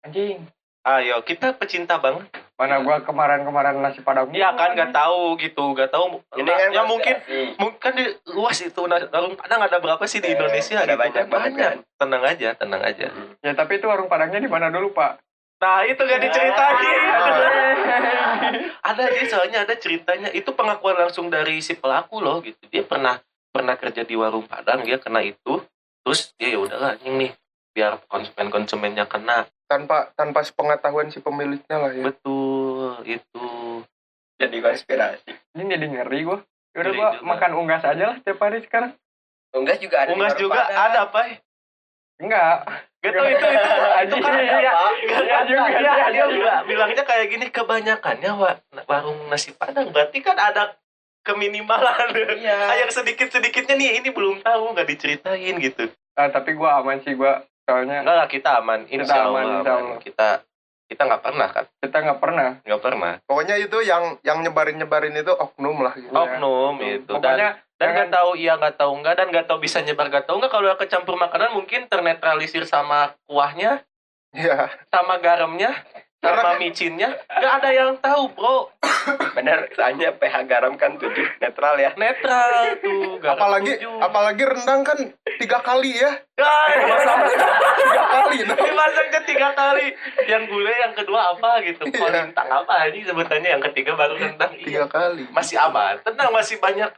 Anjing. 0.02 0.50
Ayo 0.82 1.22
kita 1.22 1.54
pecinta 1.54 2.02
banget. 2.02 2.26
Mana 2.58 2.82
gua 2.82 2.98
kemarin-kemarin 3.00 3.78
nasi 3.78 4.02
padang 4.02 4.34
Iya 4.34 4.50
kan 4.52 4.74
nggak 4.74 4.90
tahu 4.90 5.38
gitu, 5.38 5.78
nggak 5.78 5.94
tahu. 5.94 6.18
Ini 6.34 6.50
kan 6.50 6.70
ya 6.74 6.84
mungkin 6.84 7.16
mungkin 7.56 7.92
di 7.94 8.06
luas 8.28 8.58
itu 8.60 8.82
nah, 8.84 8.98
warung 9.08 9.38
Padang 9.38 9.62
ada 9.62 9.78
berapa 9.78 10.02
sih 10.04 10.18
di 10.18 10.30
Eh, 10.30 10.34
Indonesia 10.34 10.82
ada 10.82 10.90
gitu 10.90 11.00
banyak 11.00 11.24
kan? 11.24 11.30
banget 11.30 11.52
kan. 11.54 11.76
Tenang 11.96 12.24
aja, 12.26 12.50
tenang 12.58 12.82
aja. 12.82 13.08
ya 13.40 13.52
tapi 13.54 13.78
itu 13.78 13.86
warung 13.86 14.10
padangnya 14.10 14.42
di 14.42 14.50
mana 14.50 14.68
dulu 14.68 14.90
pak 14.92 15.22
Nah 15.58 15.82
itu 15.84 15.98
gak 15.98 16.22
diceritain. 16.22 17.02
Ah. 17.10 17.42
ada 18.90 19.04
dia 19.08 19.26
soalnya 19.26 19.66
ada 19.66 19.74
ceritanya. 19.74 20.30
Itu 20.30 20.54
pengakuan 20.54 20.98
langsung 20.98 21.30
dari 21.30 21.62
si 21.62 21.74
pelaku 21.74 22.22
loh 22.22 22.42
gitu. 22.42 22.62
Dia 22.70 22.86
pernah 22.86 23.18
pernah 23.50 23.74
kerja 23.74 24.06
di 24.06 24.14
warung 24.14 24.46
Padang, 24.46 24.86
dia 24.86 25.02
kena 25.02 25.22
itu. 25.22 25.62
Terus 26.06 26.30
dia 26.38 26.54
ya 26.54 26.60
udahlah 26.62 27.02
ini 27.02 27.26
nih 27.26 27.32
biar 27.78 28.02
konsumen 28.04 28.50
konsumennya 28.50 29.06
kena. 29.06 29.46
tanpa 29.68 30.10
tanpa 30.14 30.42
sepengetahuan 30.42 31.08
si 31.08 31.20
pemiliknya 31.20 31.78
lah 31.78 31.92
ya 31.92 32.04
Betul 32.04 33.04
itu. 33.06 33.48
Jadi 34.38 34.58
konspirasi. 34.58 35.30
ini 35.54 35.70
jadi 35.70 35.86
ngeri 35.88 36.20
gua 36.24 36.40
udah 36.74 36.92
gua 36.92 37.10
juga. 37.12 37.22
makan 37.22 37.52
unggas 37.54 37.84
aja 37.84 38.04
lah 38.08 38.16
setiap 38.18 38.40
hari 38.40 38.62
sekarang 38.62 38.96
Unggas 39.52 39.78
juga 39.78 39.98
ada. 40.00 40.10
Unggas 40.10 40.34
juga 40.36 40.62
Padang. 40.64 40.80
ada 40.84 41.00
apa? 41.04 41.20
enggak 42.18 42.56
Gak 42.98 43.14
tau 43.14 43.26
itu 43.26 43.46
itu 43.46 43.70
itu 44.10 44.16
kan 44.18 44.34
dia, 44.34 44.58
dia, 44.58 44.74
Iya 45.06 45.40
juga, 45.46 45.66
iya 45.70 46.06
dia 46.10 46.26
juga. 46.28 46.54
bilangnya 46.64 47.04
kayak 47.04 47.26
gini 47.30 47.46
kebanyakannya 47.48 48.32
wa- 48.34 48.58
warung 48.84 49.22
nasi 49.28 49.54
padang 49.54 49.92
berarti 49.92 50.18
kan 50.20 50.34
ada 50.34 50.74
keminimalan 51.22 52.10
Iya. 52.34 52.58
yang 52.82 52.90
sedikit 52.90 53.30
sedikitnya 53.30 53.76
nih 53.76 54.00
ini 54.00 54.10
belum 54.10 54.42
tahu 54.42 54.74
nggak 54.74 54.88
diceritain 54.88 55.56
gitu 55.60 55.92
Ah, 56.14 56.26
tapi 56.28 56.56
gua 56.56 56.80
aman 56.80 56.98
sih 57.00 57.14
gua 57.14 57.46
soalnya 57.68 58.00
enggak 58.00 58.16
lah 58.16 58.28
kita 58.28 58.50
aman 58.58 58.80
Kita 58.82 58.96
insya 58.98 59.18
aman, 59.22 59.44
Allah, 59.44 59.44
insya 59.54 59.72
aman. 59.74 59.84
Allah. 59.84 60.00
kita 60.00 60.28
kita 60.88 61.02
nggak 61.04 61.20
pernah 61.22 61.48
kan 61.52 61.66
kita 61.78 61.98
nggak 62.00 62.20
pernah 62.20 62.48
nggak 62.64 62.82
pernah 62.82 63.14
pokoknya 63.22 63.56
itu 63.58 63.78
yang 63.82 64.04
yang 64.24 64.40
nyebarin 64.40 64.78
nyebarin 64.78 65.12
itu 65.14 65.30
oknum 65.30 65.78
lah 65.78 65.92
gitu 65.94 66.08
Iya. 66.08 66.24
oknum 66.32 66.74
itu 66.80 67.12
dan 67.12 67.20
pokoknya 67.20 67.50
dan 67.52 67.60
jangan- 67.78 67.94
nggak 67.94 68.10
tahu 68.10 68.30
iya 68.34 68.54
nggak 68.56 68.76
tahu 68.76 68.92
enggak 68.96 69.14
dan 69.14 69.28
nggak 69.28 69.46
tahu 69.46 69.60
bisa 69.60 69.78
nyebar 69.80 70.08
nggak 70.08 70.26
tahu 70.26 70.36
enggak 70.40 70.50
kalau 70.50 70.68
kecampur 70.74 71.16
makanan 71.16 71.52
mungkin 71.52 71.82
ternetralisir 71.86 72.64
sama 72.64 73.00
kuahnya 73.28 73.84
Iya. 74.32 74.72
sama 74.88 75.20
garamnya 75.20 75.76
sama 76.20 76.58
micinnya 76.58 77.10
nggak 77.30 77.54
ada 77.62 77.70
yang 77.70 77.92
tahu 77.98 78.26
bro 78.30 78.74
Bener, 79.38 79.70
soalnya 79.72 80.10
pH 80.12 80.50
garam 80.50 80.74
kan 80.74 80.98
tujuh 80.98 81.30
netral 81.38 81.78
ya. 81.78 81.94
netral 81.94 82.74
tuh 82.82 83.22
garam 83.22 83.38
apalagi 83.38 83.78
tujuh. 83.78 84.02
apalagi 84.02 84.44
rendang 84.44 84.82
kan 84.82 85.00
tiga 85.38 85.62
kali 85.62 85.94
ya 85.94 86.12
Ah, 86.38 86.68
tiga 87.80 88.04
kali 88.04 88.38
nah. 88.44 88.58
dimasaknya 88.58 89.22
tiga 89.24 89.50
kali 89.54 89.86
yang 90.26 90.44
gulai 90.46 90.76
yang 90.80 90.94
kedua 90.94 91.34
apa 91.34 91.62
gitu 91.62 91.86
Iya. 91.86 91.96
kolintang 91.96 92.50
apa 92.52 92.74
ini 92.90 93.06
sebutannya 93.06 93.50
yang 93.52 93.64
ketiga 93.64 93.94
baru 93.94 94.18
rendang 94.18 94.52
tiga 94.56 94.84
iya. 94.84 94.86
kali 94.88 95.24
masih 95.30 95.56
aman 95.56 96.02
tenang 96.02 96.30
masih 96.30 96.58
banyak 96.58 96.90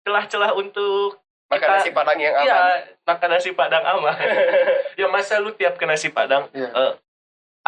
celah-celah 0.00 0.54
untuk 0.54 1.18
Makan 1.48 1.58
Kita- 1.58 1.76
nasi 1.80 1.90
padang 1.90 2.18
yang 2.20 2.36
aman. 2.36 2.44
Iya, 2.44 2.60
makan 3.08 3.28
nasi 3.32 3.50
padang 3.52 3.80
aman. 3.80 4.12
ya 5.00 5.08
masa 5.08 5.40
lu 5.40 5.48
tiap 5.50 5.74
ke 5.74 5.88
nasi 5.88 6.12
padang 6.12 6.44
Iya. 6.52 6.68
eh, 6.68 6.92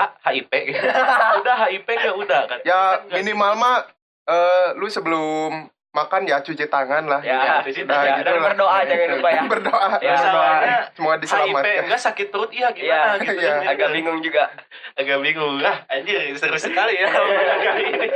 ah 0.00 0.08
HIP 0.26 0.48
gitu. 0.48 0.80
udah 1.40 1.56
HIP 1.66 1.88
ya 1.90 2.12
udah 2.14 2.40
kan. 2.46 2.58
ya 2.62 2.80
Kan 3.02 3.12
minimal 3.14 3.52
mah 3.54 3.76
eh, 4.24 4.68
lu 4.74 4.86
sebelum 4.86 5.68
makan 5.90 6.22
ya 6.22 6.38
cuci 6.38 6.64
tangan 6.66 7.02
lah 7.04 7.18
Ya, 7.18 7.58
cuci 7.60 7.82
Nah, 7.82 7.98
tangan. 7.98 8.14
gitu 8.14 8.24
dan 8.24 8.32
lah. 8.32 8.44
berdoa 8.46 8.76
jangan 8.84 9.08
lupa 9.10 9.28
ya. 9.28 9.42
berdoa 9.44 9.88
Ya, 9.98 10.06
Ya, 10.06 10.14
soalnya 10.22 10.76
semua 10.92 11.12
HIP 11.12 11.20
diselamatkan 11.20 11.82
enggak 11.82 12.00
sakit 12.00 12.26
perut 12.30 12.50
iya 12.50 12.68
gimana 12.70 13.18
gitu. 13.18 13.34
iya. 13.36 13.54
kan. 13.58 13.68
Agak 13.68 13.88
bingung 13.90 14.18
juga. 14.20 14.44
agak 14.92 15.18
bingung 15.18 15.54
lah 15.58 15.76
anjir 15.86 16.14
seru 16.32 16.54
sekali 16.56 16.94
ya 16.94 17.10
ini 17.82 18.06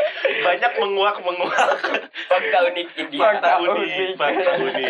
banyak 0.40 0.72
menguak 0.76 1.16
menguak 1.18 1.68
Fakta 2.24 2.58
unik 2.64 2.88
India. 2.96 3.20
Fakta 3.20 3.50
unik 3.58 4.10
fakta 4.14 4.50
unik 4.56 4.88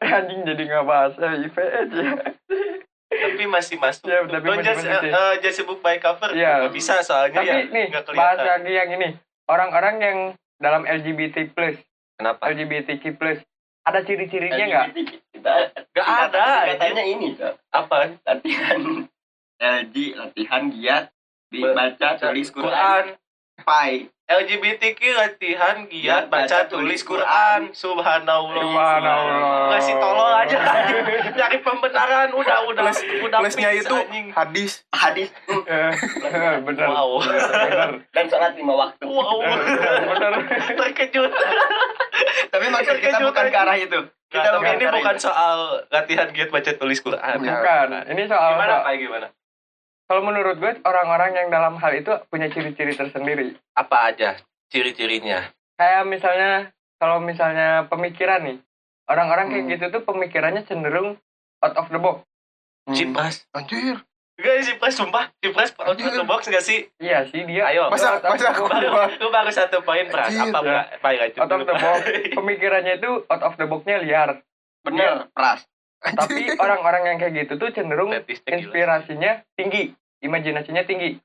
anjing 0.14 0.40
jadi 0.44 0.62
nggak 0.64 0.84
bahas 0.84 1.14
HIV 1.14 1.56
aja 1.58 2.06
tapi 3.18 3.44
masih 3.44 3.76
masuk. 3.76 4.06
Ya, 4.06 4.22
tapi 4.22 4.46
Lo 4.46 4.54
masih 4.56 4.66
just, 4.68 4.84
eh, 4.86 5.34
just 5.42 5.60
book 5.64 5.80
by 5.80 5.98
cover? 5.98 6.30
Iya. 6.30 6.66
nggak 6.66 6.74
bisa 6.74 7.02
soalnya 7.02 7.40
tapi 7.40 7.48
ya 7.48 7.56
nih 7.66 7.84
nggak 7.90 8.04
bahas 8.12 8.38
kelihatan 8.38 8.58
lagi 8.60 8.72
yang 8.72 8.90
ini. 8.94 9.08
Orang-orang 9.48 9.94
yang 9.98 10.18
dalam 10.56 10.82
LGBT 10.84 11.50
plus. 11.50 11.76
Kenapa? 12.18 12.50
LGBTQ 12.50 13.04
plus. 13.14 13.38
Ada 13.86 14.04
ciri-cirinya 14.04 14.64
nggak? 14.64 14.86
Kita 15.32 15.52
nggak 15.94 16.06
ada 16.28 16.46
katanya 16.68 17.02
ini 17.02 17.34
Kak. 17.34 17.54
apa? 17.70 18.18
Latihan. 18.26 19.06
LG 19.58 19.96
latihan 20.14 20.62
giat 20.70 21.04
Ba- 21.50 21.74
baca 21.74 22.08
tulis 22.14 22.48
Quran. 22.52 22.68
Quran 22.68 23.04
pai. 23.60 24.06
LGBTQ 24.28 25.00
latihan 25.16 25.88
giat 25.88 26.28
Baca, 26.28 26.44
baca 26.44 26.58
tulis 26.68 27.00
tulis 27.00 27.02
Quran. 27.02 27.72
Subhanallah. 27.72 28.60
Subhanallah. 28.60 29.72
ngasih 29.72 29.94
tolong 29.96 30.32
aja. 30.36 30.56
Anjing. 30.68 31.32
nyari 31.32 31.58
pembenaran 31.58 32.28
udah 32.30 32.58
udah 32.68 32.82
Plus- 32.84 33.08
udah 33.24 33.38
plusnya 33.40 33.72
itu 33.72 33.88
anjing. 33.88 34.28
hadis. 34.30 34.84
Hadis. 34.92 35.32
Eh, 35.68 35.92
bener 36.68 36.86
wow. 36.86 37.24
Bener 37.24 38.04
dan 38.06 38.24
sholat 38.28 38.52
lima 38.52 38.74
waktu. 38.78 39.04
Wow. 39.08 39.40
Bener 39.40 40.32
terkejut. 40.76 41.32
Tapi 42.48 42.64
maksud 42.68 42.96
kita 43.00 43.16
Terkejut 43.16 43.32
bukan 43.32 43.44
aja. 43.44 43.50
ke 43.50 43.58
arah 43.58 43.76
itu. 43.78 44.00
Nah, 44.28 44.28
kita 44.28 44.48
bukan 44.54 44.74
ini 44.76 44.86
bukan 44.92 45.14
itu. 45.16 45.24
soal 45.24 45.58
latihan 45.88 46.28
giat 46.28 46.52
baca 46.52 46.70
tulis 46.76 47.00
Quran. 47.00 47.36
Ya. 47.40 47.48
bukan 47.56 47.86
ini 48.12 48.22
soal 48.28 48.50
gimana 48.54 48.84
pak 48.84 48.92
gimana 48.94 49.26
kalau 50.08 50.24
menurut 50.24 50.56
gue 50.56 50.72
orang-orang 50.82 51.36
yang 51.36 51.48
dalam 51.48 51.76
hal 51.76 51.92
itu 51.92 52.10
punya 52.26 52.48
ciri-ciri 52.48 52.92
tersendiri 52.92 53.54
apa 53.72 54.08
aja 54.08 54.40
ciri-cirinya 54.68 55.44
kayak 55.76 56.04
misalnya 56.04 56.72
kalau 56.96 57.20
misalnya 57.20 57.86
pemikiran 57.86 58.42
nih 58.42 58.58
orang-orang 59.06 59.46
kayak 59.48 59.62
Hmm. 59.62 59.72
gitu 59.72 59.84
tuh 59.90 60.02
pemikirannya 60.02 60.64
cenderung 60.64 61.16
out 61.60 61.76
of 61.76 61.88
the 61.88 61.98
box 61.98 62.24
Hmm. 62.84 62.96
Cipras 62.96 63.44
anjir 63.52 64.00
Enggak 64.38 64.62
sih, 64.62 64.78
Pras, 64.78 64.94
sumpah. 64.94 65.34
Cipras 65.42 65.74
out 65.76 65.92
of 65.92 66.14
the 66.14 66.22
box 66.22 66.46
nggak 66.46 66.62
sih? 66.62 66.86
iya 66.96 67.26
sih 67.26 67.42
dia 67.42 67.66
Ayo. 67.66 67.90
masa 67.90 68.22
masa 68.22 68.54
box. 68.54 68.70
Baru, 68.70 68.94
lu 69.18 69.28
baru 69.28 69.50
satu 69.50 69.82
poin, 69.82 70.06
Pras. 70.06 70.30
Apa, 70.30 70.62
ya. 70.62 70.86
Pak? 70.86 71.02
Pak, 71.02 71.10
lanjut 71.12 71.38
out 71.42 71.52
of 71.52 71.60
the 71.60 71.74
box 71.74 72.00
pemikirannya 72.38 72.96
itu 72.96 73.10
out 73.26 73.42
of 73.42 73.58
the 73.58 73.66
boxnya 73.66 73.98
liar 73.98 74.38
bener 74.80 75.26
pras 75.34 75.66
tapi 75.98 76.42
orang-orang 76.62 77.02
yang 77.10 77.16
kayak 77.18 77.34
gitu 77.46 77.58
tuh 77.58 77.70
cenderung 77.74 78.14
Statistik 78.14 78.46
gila. 78.46 78.58
inspirasinya 78.62 79.32
tinggi 79.54 79.92
imajinasinya 80.22 80.82
tinggi 80.84 81.18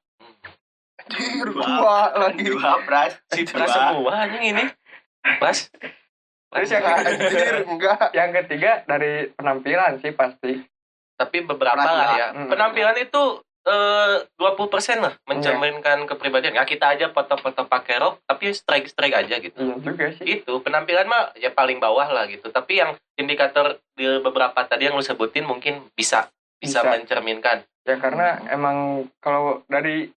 dua 1.44 2.16
lagi 2.16 2.44
dua 2.48 2.80
pras 2.88 3.14
Dua. 3.30 3.68
semua 3.68 4.14
anjing 4.24 4.44
ini. 4.56 4.64
Pras. 5.40 5.68
Terus 6.54 6.70
yang 6.70 6.84
anjir 6.86 7.56
enggak 7.66 8.00
yang 8.14 8.30
ketiga 8.32 8.72
dari 8.86 9.28
penampilan 9.34 10.00
sih 10.00 10.14
pasti 10.14 10.62
Tapi 11.14 11.46
beberapa 11.46 11.78
lah 11.78 11.94
lah. 11.94 12.12
ya. 12.18 12.28
Hmm. 12.34 12.50
Penampilan 12.50 12.98
itu 12.98 13.24
eh 13.64 14.16
20% 14.36 15.00
lah 15.00 15.16
mencerminkan 15.24 16.04
kepribadian. 16.04 16.60
Ya 16.60 16.68
kita 16.68 16.92
aja 16.96 17.08
foto-foto 17.16 17.64
pakai 17.68 18.04
rok 18.04 18.20
tapi 18.28 18.52
strike-strike 18.52 19.16
aja 19.16 19.40
gitu. 19.40 19.56
iya 19.56 19.76
juga 19.80 20.12
sih 20.20 20.44
Itu 20.44 20.60
penampilan 20.60 21.08
mah 21.08 21.32
ya 21.40 21.52
paling 21.56 21.80
bawah 21.80 22.12
lah 22.12 22.28
gitu. 22.28 22.52
Tapi 22.52 22.84
yang 22.84 23.00
indikator 23.16 23.80
di 23.96 24.04
beberapa 24.20 24.68
tadi 24.68 24.92
yang 24.92 25.00
lu 25.00 25.06
sebutin 25.06 25.48
mungkin 25.48 25.88
bisa 25.96 26.28
bisa, 26.64 26.80
Bisa. 26.80 26.92
mencerminkan. 26.96 27.68
ya 27.84 28.00
karena 28.00 28.40
emang 28.48 29.12
kalau 29.20 29.60
dari 29.68 30.08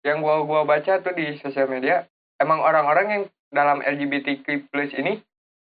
yang 0.00 0.24
gua 0.24 0.40
gua 0.48 0.64
baca 0.64 1.04
tuh 1.04 1.12
di 1.12 1.36
sosial 1.36 1.68
media 1.68 2.08
emang 2.40 2.64
orang-orang 2.64 3.06
yang 3.12 3.22
dalam 3.52 3.84
LGBTQ 3.84 4.72
plus 4.72 4.96
ini 4.96 5.20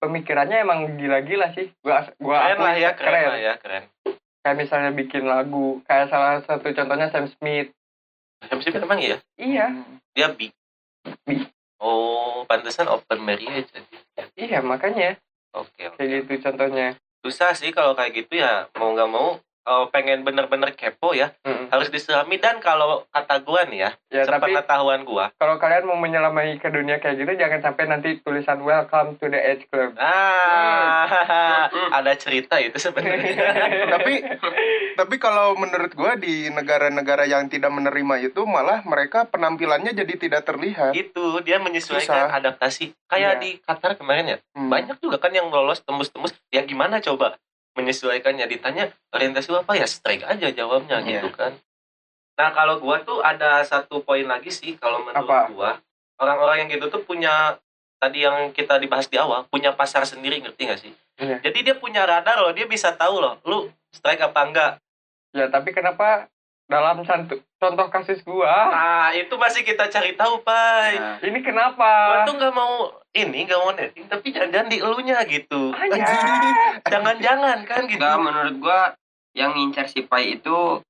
pemikirannya 0.01 0.65
emang 0.65 0.97
gila-gila 0.97 1.53
sih 1.53 1.69
gua 1.85 2.09
gua 2.17 2.49
Keren 2.49 2.57
lah 2.65 2.73
akui 2.73 2.81
ya, 2.81 2.91
keren, 2.97 3.13
lah 3.29 3.37
ya, 3.37 3.53
keren. 3.61 3.83
Kayak 4.43 4.57
misalnya 4.57 4.91
bikin 4.95 5.27
lagu 5.27 5.83
kayak 5.85 6.07
salah 6.09 6.39
satu 6.43 6.71
contohnya 6.71 7.11
Sam 7.11 7.27
Smith 7.27 7.69
Sam 8.47 8.59
Smith 8.63 8.79
memang 8.79 8.99
iya. 9.03 9.17
iya 9.35 9.65
Dia 10.15 10.31
bi. 10.31 10.47
Bi. 11.27 11.43
Oh, 11.79 12.43
pantesan 12.47 12.91
open 12.91 13.23
marriage 13.23 13.71
jadi. 13.71 13.95
iya 14.35 14.59
makanya 14.59 15.15
Oke, 15.55 15.89
oke. 15.89 15.97
kayak 15.97 16.27
gitu 16.27 16.49
contohnya 16.49 16.95
Susah 17.19 17.51
sih 17.51 17.75
kalau 17.75 17.99
kayak 17.99 18.15
gitu 18.15 18.39
ya, 18.39 18.71
mau 18.79 18.95
nggak 18.95 19.11
mau 19.11 19.43
kalau 19.61 19.87
pengen 19.87 20.21
bener-bener 20.21 20.71
kepo 20.71 21.11
ya, 21.11 21.35
Mm-mm. 21.41 21.69
harus 21.69 21.87
diselami 21.87 22.35
dan 22.35 22.57
kalau 22.57 23.03
kata 23.07 23.39
gua 23.39 23.63
nih 23.63 23.79
ya, 23.79 23.91
ya 24.09 24.23
sepengetahuan 24.23 25.03
gua. 25.03 25.29
kalau 25.35 25.55
kalian 25.55 25.83
mau 25.83 25.95
menyelamai 25.95 26.55
ke 26.55 26.67
dunia 26.67 26.97
kayak 26.97 27.17
gitu 27.17 27.31
jangan 27.35 27.61
sampai 27.61 27.83
nanti 27.85 28.09
tulisan 28.19 28.59
welcome 28.59 29.15
to 29.15 29.25
the 29.25 29.37
age 29.37 29.67
club 29.67 29.93
Ah, 29.95 31.67
Hmm. 31.69 31.89
ada 31.93 32.11
cerita 32.13 32.57
itu 32.57 32.75
sebenarnya. 32.75 33.35
tapi 33.93 34.13
tapi 34.95 35.15
kalau 35.17 35.53
menurut 35.55 35.93
gua 35.93 36.15
di 36.15 36.49
negara-negara 36.49 37.23
yang 37.25 37.47
tidak 37.47 37.69
menerima 37.69 37.99
itu 38.25 38.41
malah 38.43 38.81
mereka 38.83 39.23
penampilannya 39.23 39.93
jadi 39.93 40.13
tidak 40.15 40.41
terlihat 40.43 40.91
itu 40.91 41.39
dia 41.41 41.57
menyesuaikan 41.57 42.27
Susah. 42.27 42.33
adaptasi. 42.33 42.85
Kayak 43.05 43.31
Iya. 43.31 43.39
di 43.39 43.49
Qatar 43.59 43.91
kemarin 43.95 44.25
ya, 44.27 44.37
Hmm. 44.51 44.69
banyak 44.69 44.97
juga 44.97 45.17
kan 45.17 45.31
yang 45.31 45.47
lolos 45.47 45.81
tembus-tembus. 45.81 46.33
Ya 46.49 46.61
gimana 46.61 46.99
coba 46.99 47.37
menyesuaikannya? 47.79 48.45
Ditanya 48.45 48.91
orientasi 49.09 49.55
apa 49.55 49.73
ya 49.73 49.87
strike 49.87 50.27
aja 50.27 50.51
jawabnya 50.51 50.99
Iya. 50.99 51.23
gitu 51.23 51.31
kan. 51.31 51.55
Nah 52.35 52.51
kalau 52.51 52.77
gua 52.77 52.99
tuh 52.99 53.19
ada 53.19 53.63
satu 53.63 53.99
poin 53.99 54.23
lagi 54.23 54.51
sih 54.51 54.75
kalau 54.75 54.99
menurut 55.01 55.23
Apa? 55.23 55.47
gua 55.49 55.71
orang-orang 56.19 56.67
yang 56.67 56.69
gitu 56.75 56.91
tuh 56.91 57.01
punya 57.01 57.55
tadi 57.97 58.23
yang 58.23 58.51
kita 58.51 58.75
dibahas 58.75 59.07
di 59.07 59.15
awal 59.15 59.43
punya 59.47 59.71
pasar 59.71 60.03
sendiri 60.03 60.39
ngerti 60.39 60.61
gak 60.67 60.79
sih? 60.79 60.91
Iya. 61.19 61.39
Jadi 61.39 61.59
dia 61.63 61.75
punya 61.75 62.03
radar 62.03 62.39
loh 62.39 62.51
dia 62.51 62.63
bisa 62.63 62.91
tahu 62.91 63.19
loh 63.19 63.39
lu 63.43 63.67
strike 63.91 64.19
apa 64.21 64.39
enggak. 64.43 64.71
Ya 65.31 65.47
tapi 65.47 65.71
kenapa 65.71 66.27
dalam 66.69 67.01
santu- 67.01 67.41
contoh 67.57 67.89
kasus 67.89 68.21
gua 68.21 68.69
Nah 68.69 69.09
itu 69.11 69.33
masih 69.35 69.65
kita 69.65 69.89
cari 69.89 70.13
tahu 70.13 70.39
pai. 70.39 70.95
Nah, 70.95 71.17
ini 71.19 71.41
Gua 71.41 71.47
kenapa? 71.49 71.89
tuh 72.23 72.37
nggak 72.37 72.53
mau 72.53 72.73
ini 73.11 73.43
nggak 73.43 73.59
mau 73.59 73.73
netting 73.73 74.05
tapi 74.05 74.29
jangan 74.29 74.69
di 74.69 74.77
elunya 74.77 75.17
gitu. 75.25 75.73
Jangan-jangan 76.93 77.65
kan 77.65 77.89
gitu. 77.89 77.99
menurut 77.99 78.55
gua 78.59 78.93
yang 79.33 79.51
ngincer 79.51 79.89
si 79.89 80.05
Pai 80.05 80.37
itu 80.37 80.81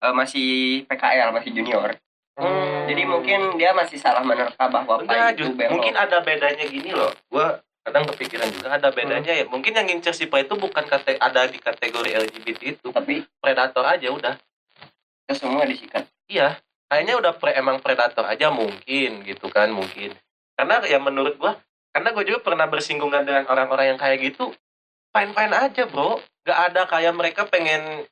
eh, 0.00 0.12
masih 0.12 0.48
PKL 0.84 1.30
masih 1.30 1.52
junior 1.52 1.92
Hmm. 2.36 2.84
jadi 2.84 3.08
mungkin 3.08 3.56
dia 3.56 3.72
masih 3.72 3.96
salah 3.96 4.20
menerka 4.20 4.68
bahwa 4.68 5.00
Pai 5.00 5.08
Enggak, 5.08 5.40
itu 5.40 5.56
belok 5.56 5.72
mungkin 5.72 5.96
ada 5.96 6.20
bedanya 6.20 6.68
gini 6.68 6.92
loh. 6.92 7.08
Gua 7.32 7.56
kadang 7.80 8.04
kepikiran 8.04 8.52
juga 8.52 8.76
ada 8.76 8.92
bedanya 8.92 9.32
ya. 9.32 9.48
Mungkin 9.48 9.72
yang 9.72 9.88
ngincer 9.88 10.12
si 10.12 10.28
Pai 10.28 10.44
itu 10.44 10.52
bukan 10.52 10.84
kate 10.84 11.16
ada 11.16 11.48
di 11.48 11.56
kategori 11.56 12.10
LGBT 12.12 12.76
itu, 12.76 12.92
tapi 12.92 13.24
predator 13.40 13.88
aja 13.88 14.12
udah. 14.12 14.36
Kita 15.26 15.42
semua 15.42 15.66
disikat 15.66 16.06
Iya, 16.30 16.58
kayaknya 16.90 17.14
udah 17.18 17.32
pre, 17.38 17.54
emang 17.54 17.78
predator 17.78 18.26
aja 18.26 18.50
mungkin 18.50 19.22
gitu 19.22 19.46
kan, 19.46 19.70
mungkin. 19.70 20.14
Karena 20.58 20.82
ya 20.86 20.98
menurut 20.98 21.38
gua, 21.38 21.54
karena 21.94 22.10
gue 22.10 22.24
juga 22.26 22.42
pernah 22.42 22.66
bersinggungan 22.66 23.22
dengan 23.22 23.46
orang-orang 23.46 23.94
yang 23.94 23.98
kayak 23.98 24.22
gitu, 24.22 24.50
fine-fine 25.14 25.54
aja, 25.54 25.86
Bro. 25.86 26.18
Gak 26.42 26.58
ada 26.70 26.82
kayak 26.90 27.14
mereka 27.14 27.46
pengen 27.46 28.06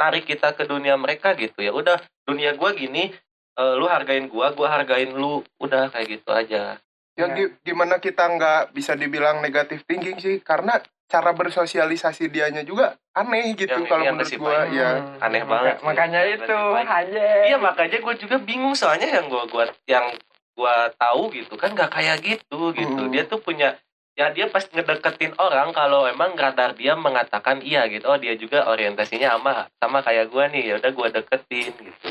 narik 0.00 0.24
kita 0.24 0.56
ke 0.56 0.64
dunia 0.64 0.96
mereka 0.96 1.36
gitu 1.36 1.60
ya. 1.60 1.72
Udah 1.72 2.00
dunia 2.24 2.56
gua 2.56 2.72
gini, 2.72 3.12
eh, 3.60 3.74
lu 3.76 3.84
hargain 3.84 4.24
gua, 4.28 4.56
gua 4.56 4.72
hargain 4.72 5.12
lu, 5.12 5.44
udah 5.60 5.92
kayak 5.92 6.20
gitu 6.20 6.32
aja. 6.32 6.80
Ya 7.20 7.26
gi- 7.36 7.52
gimana 7.60 8.00
kita 8.00 8.24
nggak 8.24 8.72
bisa 8.72 8.96
dibilang 8.96 9.44
negatif 9.44 9.84
thinking 9.84 10.16
sih 10.16 10.40
karena 10.40 10.80
cara 11.10 11.34
bersosialisasi 11.34 12.30
dianya 12.30 12.62
juga 12.62 12.94
aneh 13.10 13.58
gitu 13.58 13.66
Yang- 13.74 13.90
kalau 13.90 14.04
yang 14.06 14.14
menurut 14.14 14.38
Pai. 14.38 14.70
ya. 14.70 14.90
Hmm. 14.94 15.24
Aneh 15.26 15.42
banget. 15.42 15.76
Makanya 15.82 16.20
Yang 16.22 16.46
itu 16.46 16.58
aja. 16.78 17.26
Iya 17.50 17.56
makanya 17.58 17.98
gue 17.98 18.14
juga 18.22 18.36
bingung 18.38 18.74
soalnya 18.78 19.10
yang 19.10 19.26
gua 19.26 19.44
gua 19.50 19.66
yang 19.90 20.14
gua 20.54 20.88
tahu 20.94 21.34
gitu 21.34 21.58
kan 21.58 21.74
nggak 21.74 21.90
kayak 21.90 22.22
gitu 22.22 22.70
gitu. 22.72 23.02
Hmm. 23.02 23.10
Dia 23.10 23.26
tuh 23.26 23.42
punya 23.42 23.74
ya 24.14 24.30
dia 24.30 24.46
pas 24.46 24.62
ngedeketin 24.62 25.34
orang 25.38 25.74
kalau 25.74 26.06
emang 26.06 26.38
radar 26.38 26.78
dia 26.78 26.94
mengatakan 26.94 27.58
iya 27.60 27.90
gitu. 27.90 28.06
Oh 28.06 28.14
dia 28.16 28.38
juga 28.38 28.70
orientasinya 28.70 29.34
sama 29.34 29.66
sama 29.82 29.98
kayak 30.06 30.30
gua 30.30 30.46
nih. 30.46 30.70
Ya 30.70 30.74
udah 30.78 30.92
gua 30.94 31.10
deketin 31.10 31.74
gitu. 31.74 32.10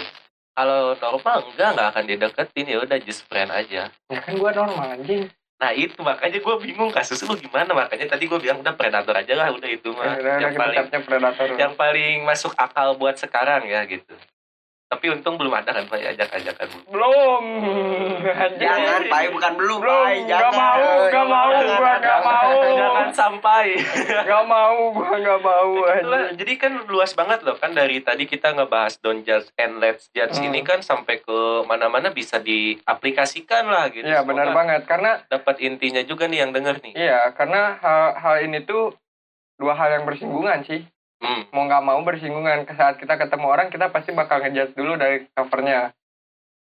Kalau 0.51 0.91
normal 0.99 1.47
enggak 1.47 1.69
nggak 1.71 1.87
akan 1.95 2.03
dideketin 2.03 2.67
ya 2.67 2.77
udah 2.83 2.99
just 2.99 3.23
friend 3.31 3.47
aja. 3.47 3.87
Ya 4.11 4.19
kan 4.19 4.35
gua 4.35 4.51
normal 4.51 4.99
anjing. 4.99 5.31
Nah 5.59 5.71
itu 5.71 5.99
makanya 5.99 6.39
gue 6.39 6.55
bingung 6.63 6.87
kasus 6.89 7.19
lu 7.21 7.35
gimana 7.35 7.75
makanya 7.75 8.07
tadi 8.09 8.25
gue 8.25 8.39
bilang 8.39 8.63
udah 8.63 8.73
predator 8.73 9.11
aja 9.11 9.33
lah 9.35 9.51
udah 9.51 9.67
itu 9.67 9.91
mah 9.91 10.15
Ya, 10.15 10.39
yang 10.39 10.55
paling 10.55 10.77
tetapnya 10.79 10.99
predator. 11.03 11.47
yang 11.53 11.73
paling 11.75 12.23
masuk 12.23 12.55
akal 12.55 12.95
buat 12.95 13.15
sekarang 13.15 13.67
ya 13.67 13.83
gitu. 13.83 14.15
Tapi 14.89 15.05
untung 15.07 15.37
belum 15.37 15.53
ada 15.53 15.69
kan 15.69 15.85
Pak 15.85 16.01
ajak-ajakan 16.01 16.65
belum. 16.89 17.43
Jangan 18.57 19.01
Pai 19.05 19.29
bukan 19.29 19.53
belum 19.53 19.77
Belum, 19.79 20.01
Pai 20.01 20.17
nggak 20.19 20.41
jangan 20.41 20.57
mau, 20.57 20.81
nggak 21.05 21.27
mau, 21.29 21.49
gua 21.53 21.93
jangan. 22.01 22.21
mau. 22.25 22.57
Jangan 22.73 23.09
sampai. 23.11 23.65
Gak 24.29 24.45
mau, 24.45 24.77
gua 24.91 25.13
gak 25.15 25.39
mau 25.39 25.69
Itulah, 25.85 26.33
jadi 26.33 26.53
kan 26.57 26.71
luas 26.85 27.13
banget 27.13 27.41
loh 27.41 27.53
kan 27.53 27.71
dari 27.71 27.99
tadi 27.99 28.25
kita 28.25 28.51
ngebahas 28.51 28.97
don't 28.97 29.21
judge 29.21 29.49
and 29.55 29.77
let's 29.77 30.09
judge 30.09 30.33
Hmm. 30.35 30.49
ini 30.49 30.61
kan 30.61 30.79
sampai 30.79 31.19
ke 31.19 31.37
mana-mana 31.65 32.09
bisa 32.09 32.37
diaplikasikan 32.39 33.65
lah 33.65 33.89
gitu. 33.89 34.03
Iya 34.03 34.21
benar 34.23 34.49
banget 34.51 34.85
karena 34.85 35.21
Dapat 35.27 35.59
intinya 35.59 36.01
juga 36.01 36.25
nih 36.25 36.39
yang 36.39 36.51
denger 36.51 36.81
nih. 36.81 36.93
iya 36.95 37.29
karena 37.31 37.77
hal, 37.77 38.17
hal 38.17 38.35
ini 38.41 38.63
tuh 38.63 38.93
dua 39.55 39.75
hal 39.75 39.91
yang 39.91 40.03
bersinggungan 40.03 40.63
sih. 40.63 40.81
Hmm. 41.19 41.43
Mau 41.51 41.67
nggak 41.67 41.83
mau 41.83 41.99
bersinggungan. 42.01 42.63
Saat 42.69 42.95
kita 42.95 43.19
ketemu 43.19 43.45
orang 43.47 43.67
kita 43.67 43.91
pasti 43.91 44.11
bakal 44.11 44.39
ngejudge 44.39 44.73
dulu 44.73 44.95
dari 44.95 45.27
covernya. 45.31 45.91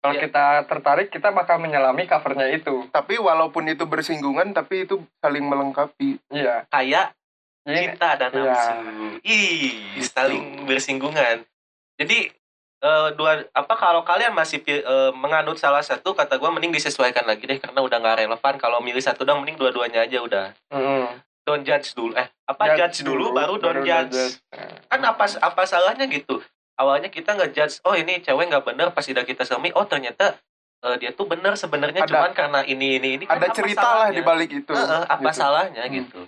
Kalau 0.03 0.18
Iya. 0.18 0.22
kita 0.26 0.44
tertarik 0.66 1.09
kita 1.09 1.30
bakal 1.30 1.62
menyelami 1.62 2.05
covernya 2.05 2.50
itu. 2.50 2.90
Tapi 2.90 3.16
walaupun 3.16 3.70
itu 3.70 3.86
bersinggungan 3.86 4.50
tapi 4.50 4.84
itu 4.84 4.98
saling 5.18 5.46
melengkapi. 5.46 6.18
Iya. 6.28 6.66
Kayak 6.68 7.14
Jadi 7.62 7.94
cinta 7.94 8.18
dan 8.18 8.30
Iya. 8.34 8.42
nafsu. 8.42 8.74
Ih, 9.22 10.03
saling 10.03 10.66
bersinggungan. 10.66 11.46
Jadi 11.94 12.34
eh, 12.82 13.09
dua 13.14 13.46
apa 13.55 13.74
kalau 13.78 14.03
kalian 14.03 14.34
masih 14.34 14.59
eh, 14.66 14.82
menganut 15.14 15.55
salah 15.55 15.86
satu 15.86 16.18
kata 16.18 16.34
gua 16.34 16.50
mending 16.50 16.74
disesuaikan 16.74 17.22
lagi 17.22 17.46
deh 17.46 17.62
karena 17.62 17.78
udah 17.78 18.03
nggak 18.03 18.26
relevan 18.26 18.55
kalau 18.59 18.82
milih 18.82 18.98
satu 18.98 19.22
dong 19.22 19.46
mending 19.46 19.55
dua-duanya 19.55 20.03
aja 20.03 20.18
udah 20.18 20.50
mm, 20.74 21.07
don't 21.43 21.62
judge 21.62 21.93
dulu 21.93 22.14
eh 22.14 22.28
apa 22.45 22.78
judge, 22.78 23.03
dulu, 23.03 23.32
baru 23.32 23.55
don't 23.57 23.82
judge 23.82 24.38
kan 24.86 25.01
apa 25.03 25.24
apa 25.40 25.62
salahnya 25.64 26.07
gitu 26.07 26.38
awalnya 26.76 27.09
kita 27.09 27.34
ngejudge 27.34 27.82
oh 27.82 27.93
ini 27.93 28.20
cewek 28.20 28.47
nggak 28.47 28.64
bener 28.64 28.88
pas 28.90 29.03
udah 29.03 29.22
kita 29.22 29.43
semi 29.43 29.70
oh 29.72 29.82
ternyata 29.82 30.38
eh, 30.82 30.97
dia 30.97 31.11
tuh 31.11 31.26
bener 31.26 31.55
sebenarnya 31.55 32.03
cuman 32.03 32.30
karena 32.32 32.62
ini 32.62 32.99
ini 32.99 33.09
ini 33.16 33.24
kan 33.24 33.38
Ada 33.38 33.47
apa 33.49 33.55
cerita 33.55 33.80
lah 33.80 33.90
salahnya? 34.09 34.14
di 34.14 34.22
balik 34.22 34.51
itu. 34.53 34.72
Heeh, 34.72 35.03
apa 35.05 35.22
gitu. 35.24 35.38
salahnya 35.38 35.82
Hmm. 35.82 35.95
gitu 35.95 36.20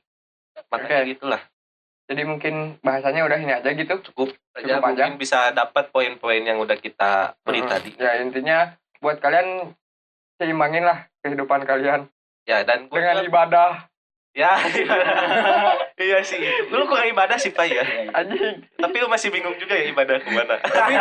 makanya 0.69 1.01
Oke. 1.01 1.11
gitulah 1.15 1.43
Jadi 2.05 2.21
mungkin 2.23 2.55
bahasanya 2.79 3.25
udah 3.25 3.39
ini 3.39 3.53
aja 3.55 3.71
gitu. 3.73 3.95
cukup 4.05 4.29
aja 4.53 4.77
Cukup 4.77 4.85
aja. 4.85 5.09
mungkin 5.09 5.17
bisa 5.17 5.39
dapat 5.51 5.89
poin-poin 5.89 6.43
yang 6.43 6.61
udah 6.61 6.77
kita 6.77 7.33
beri 7.41 7.65
Mm, 7.65 7.71
tadi 7.71 7.91
Ya 7.97 8.21
intinya 8.21 8.59
buat 9.01 9.19
kalian 9.19 9.73
seimbangin 10.37 10.85
lah 10.85 11.09
kehidupan 11.21 11.65
kalian 11.65 12.05
ya 12.45 12.61
dan 12.61 12.93
dengan 12.93 13.25
ibadah 13.25 13.89
ya 14.35 14.51
iya 15.97 16.19
sih 16.21 16.43
lu 16.67 16.85
kurang 16.85 17.07
ibadah 17.07 17.39
sih 17.39 17.49
pak 17.49 17.65
ya 17.65 17.87
anjing. 18.11 18.67
tapi 18.75 18.97
lu 18.99 19.07
masih 19.07 19.31
bingung 19.31 19.55
juga 19.55 19.73
ya 19.73 19.87
ibadah 19.89 20.19
ke 20.19 20.29
mana 20.29 20.59
Tapi 20.59 20.95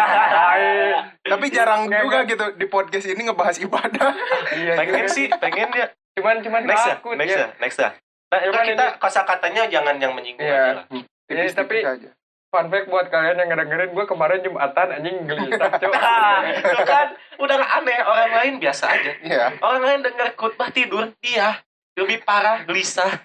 tapi 1.24 1.46
jarang 1.50 1.90
juga 1.90 2.24
gitu 2.24 2.46
di 2.54 2.66
podcast 2.66 3.06
ini 3.06 3.22
ngebahas 3.24 3.58
ibadah. 3.58 4.10
Iya, 4.54 4.74
pengen 4.76 5.02
juga. 5.02 5.10
sih 5.10 5.26
pengen 5.34 5.70
ya 5.72 5.88
Cuman 6.14 6.36
cuman 6.40 6.62
next 6.64 6.86
ya 6.86 6.94
takut 6.94 7.18
next 7.18 7.34
ya. 7.34 7.40
ya 7.40 7.48
next 7.58 7.80
ya 7.80 7.90
nah 8.30 8.40
itu 8.40 8.50
Cuman 8.50 8.66
kita 8.68 8.86
ini- 8.88 8.98
kosa 8.98 9.22
katanya 9.24 9.62
jangan 9.68 9.96
yang 9.98 10.14
menyinggung 10.14 10.46
Iya. 10.46 10.58
aja 10.60 10.74
lah 10.76 10.86
Tipis-tipis 11.24 11.54
tapi- 11.56 11.82
aja. 11.84 12.10
Fun 12.46 12.70
fact 12.70 12.86
buat 12.86 13.10
kalian 13.10 13.34
yang 13.36 13.50
ngedengerin 13.50 13.90
gue 13.92 14.06
kemarin 14.06 14.40
Jumatan 14.40 14.88
anjing 14.92 15.26
gelisah 15.26 15.74
cok. 15.82 15.90
itu 16.46 16.84
kan 16.86 17.08
udah 17.36 17.56
gak 17.58 17.72
aneh 17.76 17.98
orang 18.00 18.30
lain 18.32 18.54
biasa 18.58 18.86
aja 18.92 19.12
Iya. 19.20 19.58
orang 19.58 19.82
lain 19.82 20.00
dengar 20.04 20.28
khutbah 20.34 20.70
tidur 20.70 21.10
dia 21.18 21.66
lebih 21.98 22.26
parah 22.26 22.66
gelisah. 22.66 23.22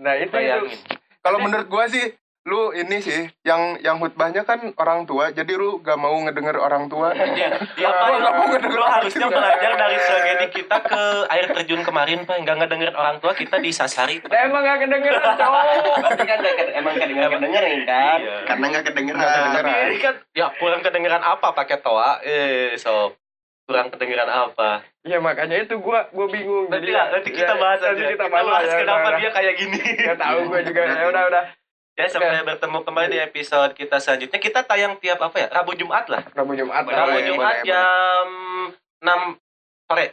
Nah 0.00 0.16
itu 0.16 0.28
itu. 0.28 0.34
bayangin. 0.34 0.78
Kalau 1.20 1.38
menurut 1.40 1.66
gua 1.68 1.84
sih 1.88 2.12
lu 2.48 2.72
ini 2.72 3.04
sih 3.04 3.28
yang 3.44 3.76
yang 3.84 4.00
khutbahnya 4.00 4.48
kan 4.48 4.72
orang 4.80 5.04
tua 5.04 5.28
jadi 5.28 5.60
lu 5.60 5.84
gak 5.84 6.00
mau 6.00 6.16
ngedenger 6.24 6.56
orang 6.56 6.88
tua. 6.88 7.12
Ya, 7.12 7.52
ya 7.76 7.88
Pak, 7.92 8.08
nggak 8.16 8.32
mau 8.32 8.46
ngedenger 8.48 8.80
lu 8.80 8.80
orang 8.80 8.96
harusnya 9.04 9.26
belajar 9.28 9.72
dari 9.76 9.96
tragedi 10.00 10.46
kita 10.48 10.76
ke 10.80 11.02
air 11.28 11.46
terjun 11.52 11.84
kemarin 11.84 12.24
Pak. 12.24 12.40
Nggak 12.40 12.56
ngedengerin 12.64 12.96
orang 12.96 13.16
tua 13.20 13.36
kita 13.36 13.60
disasari 13.60 14.24
Nah, 14.24 14.40
emang 14.48 14.64
gak 14.64 14.88
kedengeran 14.88 15.36
cowok. 15.36 15.62
Berarti 16.00 16.24
kan 16.24 16.38
emang 16.80 16.94
kedengeran 16.96 17.30
kedengerin 17.36 17.80
kan? 17.84 18.18
Iya. 18.24 18.36
karena 18.48 18.64
nggak 18.72 18.84
kedengeran. 18.88 19.20
Nggak 19.20 19.32
kedengeran. 19.36 19.68
Tapi 19.68 19.84
ini 19.84 19.98
kan 20.00 20.14
ya 20.32 20.46
kurang 20.56 20.80
kedengeran 20.80 21.22
apa 21.22 21.46
pakai 21.52 21.76
toa? 21.84 22.24
Eh 22.24 22.72
so 22.80 23.19
kurang 23.70 23.88
kedengeran 23.88 24.26
apa 24.26 24.82
Ya 25.00 25.16
makanya 25.16 25.56
itu 25.56 25.72
gue 25.72 25.98
gue 26.06 26.26
bingung. 26.28 26.66
nanti 26.66 26.84
Jadi 26.84 26.90
lah 26.90 27.06
nanti 27.08 27.30
kita 27.30 27.48
ya, 27.48 27.56
bahas 27.56 27.78
nanti 27.78 27.94
aja 27.96 28.12
kita 28.12 28.26
bahas, 28.26 28.62
ya, 28.62 28.76
kenapa 28.76 29.08
udah, 29.08 29.16
dia 29.16 29.30
kayak 29.30 29.54
gini 29.56 29.78
Gak 30.02 30.18
tahu 30.18 30.38
gue 30.44 30.60
juga. 30.62 30.80
Ya 30.84 31.06
udah 31.06 31.22
udah. 31.26 31.44
ya 31.92 32.06
sampai 32.06 32.40
bertemu 32.42 32.78
kembali 32.80 33.08
di 33.08 33.18
episode 33.20 33.70
kita 33.72 33.96
selanjutnya 33.96 34.38
kita 34.38 34.60
tayang 34.62 34.96
tiap 34.96 35.20
apa 35.20 35.36
ya 35.36 35.48
Rabu 35.48 35.72
Jumat 35.72 36.04
lah 36.06 36.22
Rabu 36.30 36.52
Jumat. 36.52 36.82
Rabu 36.82 37.18
Jumat 37.22 37.54
boleh. 37.56 37.64
jam 37.64 38.26
6 39.00 39.36
sore 39.86 40.06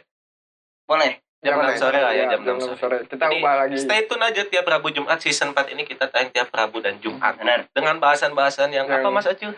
boleh 0.84 1.12
jam 1.38 1.54
Boleh. 1.54 1.70
6 1.70 1.80
sore 1.80 1.98
lah 1.98 2.10
ya 2.10 2.18
Iya, 2.18 2.30
jam 2.30 2.40
6 2.42 2.58
sore 2.58 2.76
sore. 2.76 2.96
Kita 3.06 3.24
Jadi, 3.24 3.38
ubah 3.38 3.54
lagi. 3.56 3.74
stay 3.78 4.00
tune 4.04 4.20
aja 4.20 4.42
tiap 4.42 4.64
Rabu 4.64 4.88
Jumat 4.90 5.18
season 5.18 5.52
4 5.52 5.70
ini 5.70 5.82
kita 5.82 6.08
tayang 6.08 6.28
tiap 6.28 6.48
Rabu 6.50 6.78
dan 6.78 6.98
Jumat 6.98 7.36
benar 7.36 7.68
dengan 7.70 7.96
bahasan-bahasan 7.96 8.68
yang 8.70 8.84
Yang- 8.84 8.98
apa 8.98 9.08
Mas 9.10 9.26
Acil 9.26 9.52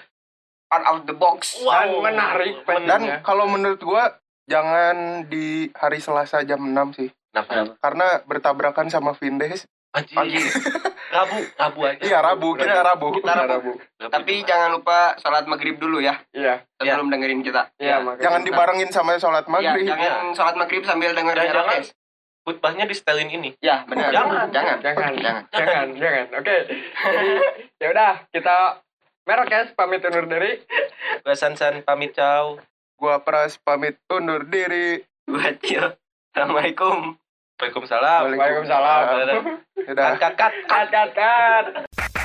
out 0.71 0.87
of 0.89 1.03
the 1.03 1.13
box 1.13 1.59
Dan 1.59 1.99
menarik, 1.99 2.63
Pak. 2.63 2.79
dan 2.85 3.01
Ya. 3.03 3.17
kalau 3.21 3.45
menurut 3.45 3.79
gua 3.79 4.15
jangan 4.45 5.27
di 5.27 5.71
hari 5.73 5.99
Selasa 5.99 6.43
jam 6.43 6.59
6 6.61 6.75
sih 6.93 7.09
Kenapa? 7.31 7.79
karena 7.79 8.07
bertabrakan 8.25 8.87
sama 8.87 9.13
Vindes 9.13 9.67
Anjir. 9.91 10.39
Rabu, 11.11 11.43
Rabu 11.57 11.81
aja. 11.83 11.99
iya 12.01 12.19
Rabu 12.21 12.55
kita 12.55 12.79
Rabu 12.81 13.11
Kita 13.13 13.27
Kita 13.27 13.35
Rabu. 13.37 13.51
Rabu. 13.51 13.73
Rabu 13.99 14.09
tapi 14.09 14.35
Jumat. 14.37 14.47
jangan 14.47 14.69
lupa 14.71 14.99
sholat 15.19 15.45
maghrib 15.45 15.77
dulu 15.77 15.99
ya 15.99 16.15
Iya. 16.31 16.63
sebelum 16.75 17.11
dengerin 17.11 17.43
kita 17.43 17.75
Iya, 17.77 17.99
Ya, 17.99 18.15
jangan 18.21 18.43
dibarengin 18.43 18.91
sama 18.91 19.19
sholat 19.19 19.43
ya 19.43 19.51
maghrib 19.51 19.83
jangan 19.85 20.31
sholat 20.31 20.55
maghrib 20.55 20.83
sambil 20.83 21.11
denger 21.11 21.35
Dan 21.35 21.47
jangan 21.49 21.83
khutbahnya 22.41 22.85
di 22.85 22.95
setelin 22.95 23.29
ini. 23.29 23.51
ya 23.59 23.83
benar 23.85 24.11
Jangan. 24.11 24.47
jangan 24.49 24.77
Jangan. 24.81 25.13
jangan 25.13 25.43
Jangan, 25.53 25.87
jangan. 25.93 26.27
Oke. 26.35 26.57
Jadi 26.97 27.31
ya 27.83 27.87
udah 27.91 28.13
kita 28.31 28.57
Merokes 29.31 29.79
pamit 29.79 30.03
undur 30.03 30.27
diri. 30.27 30.59
Gua 31.23 31.39
San 31.39 31.55
San 31.55 31.87
pamit 31.87 32.19
ciao. 32.19 32.59
Gua 32.99 33.23
Pras 33.23 33.63
pamit 33.63 33.95
undur 34.11 34.43
diri. 34.43 35.07
Gua 35.23 35.55
Cil. 35.63 35.95
Assalamualaikum. 36.35 37.15
Waalaikumsalam 37.63 38.35
Waalaikumsalam. 38.35 39.43
Kat, 40.19 40.35
kat, 40.35 41.11
kat. 41.15 42.20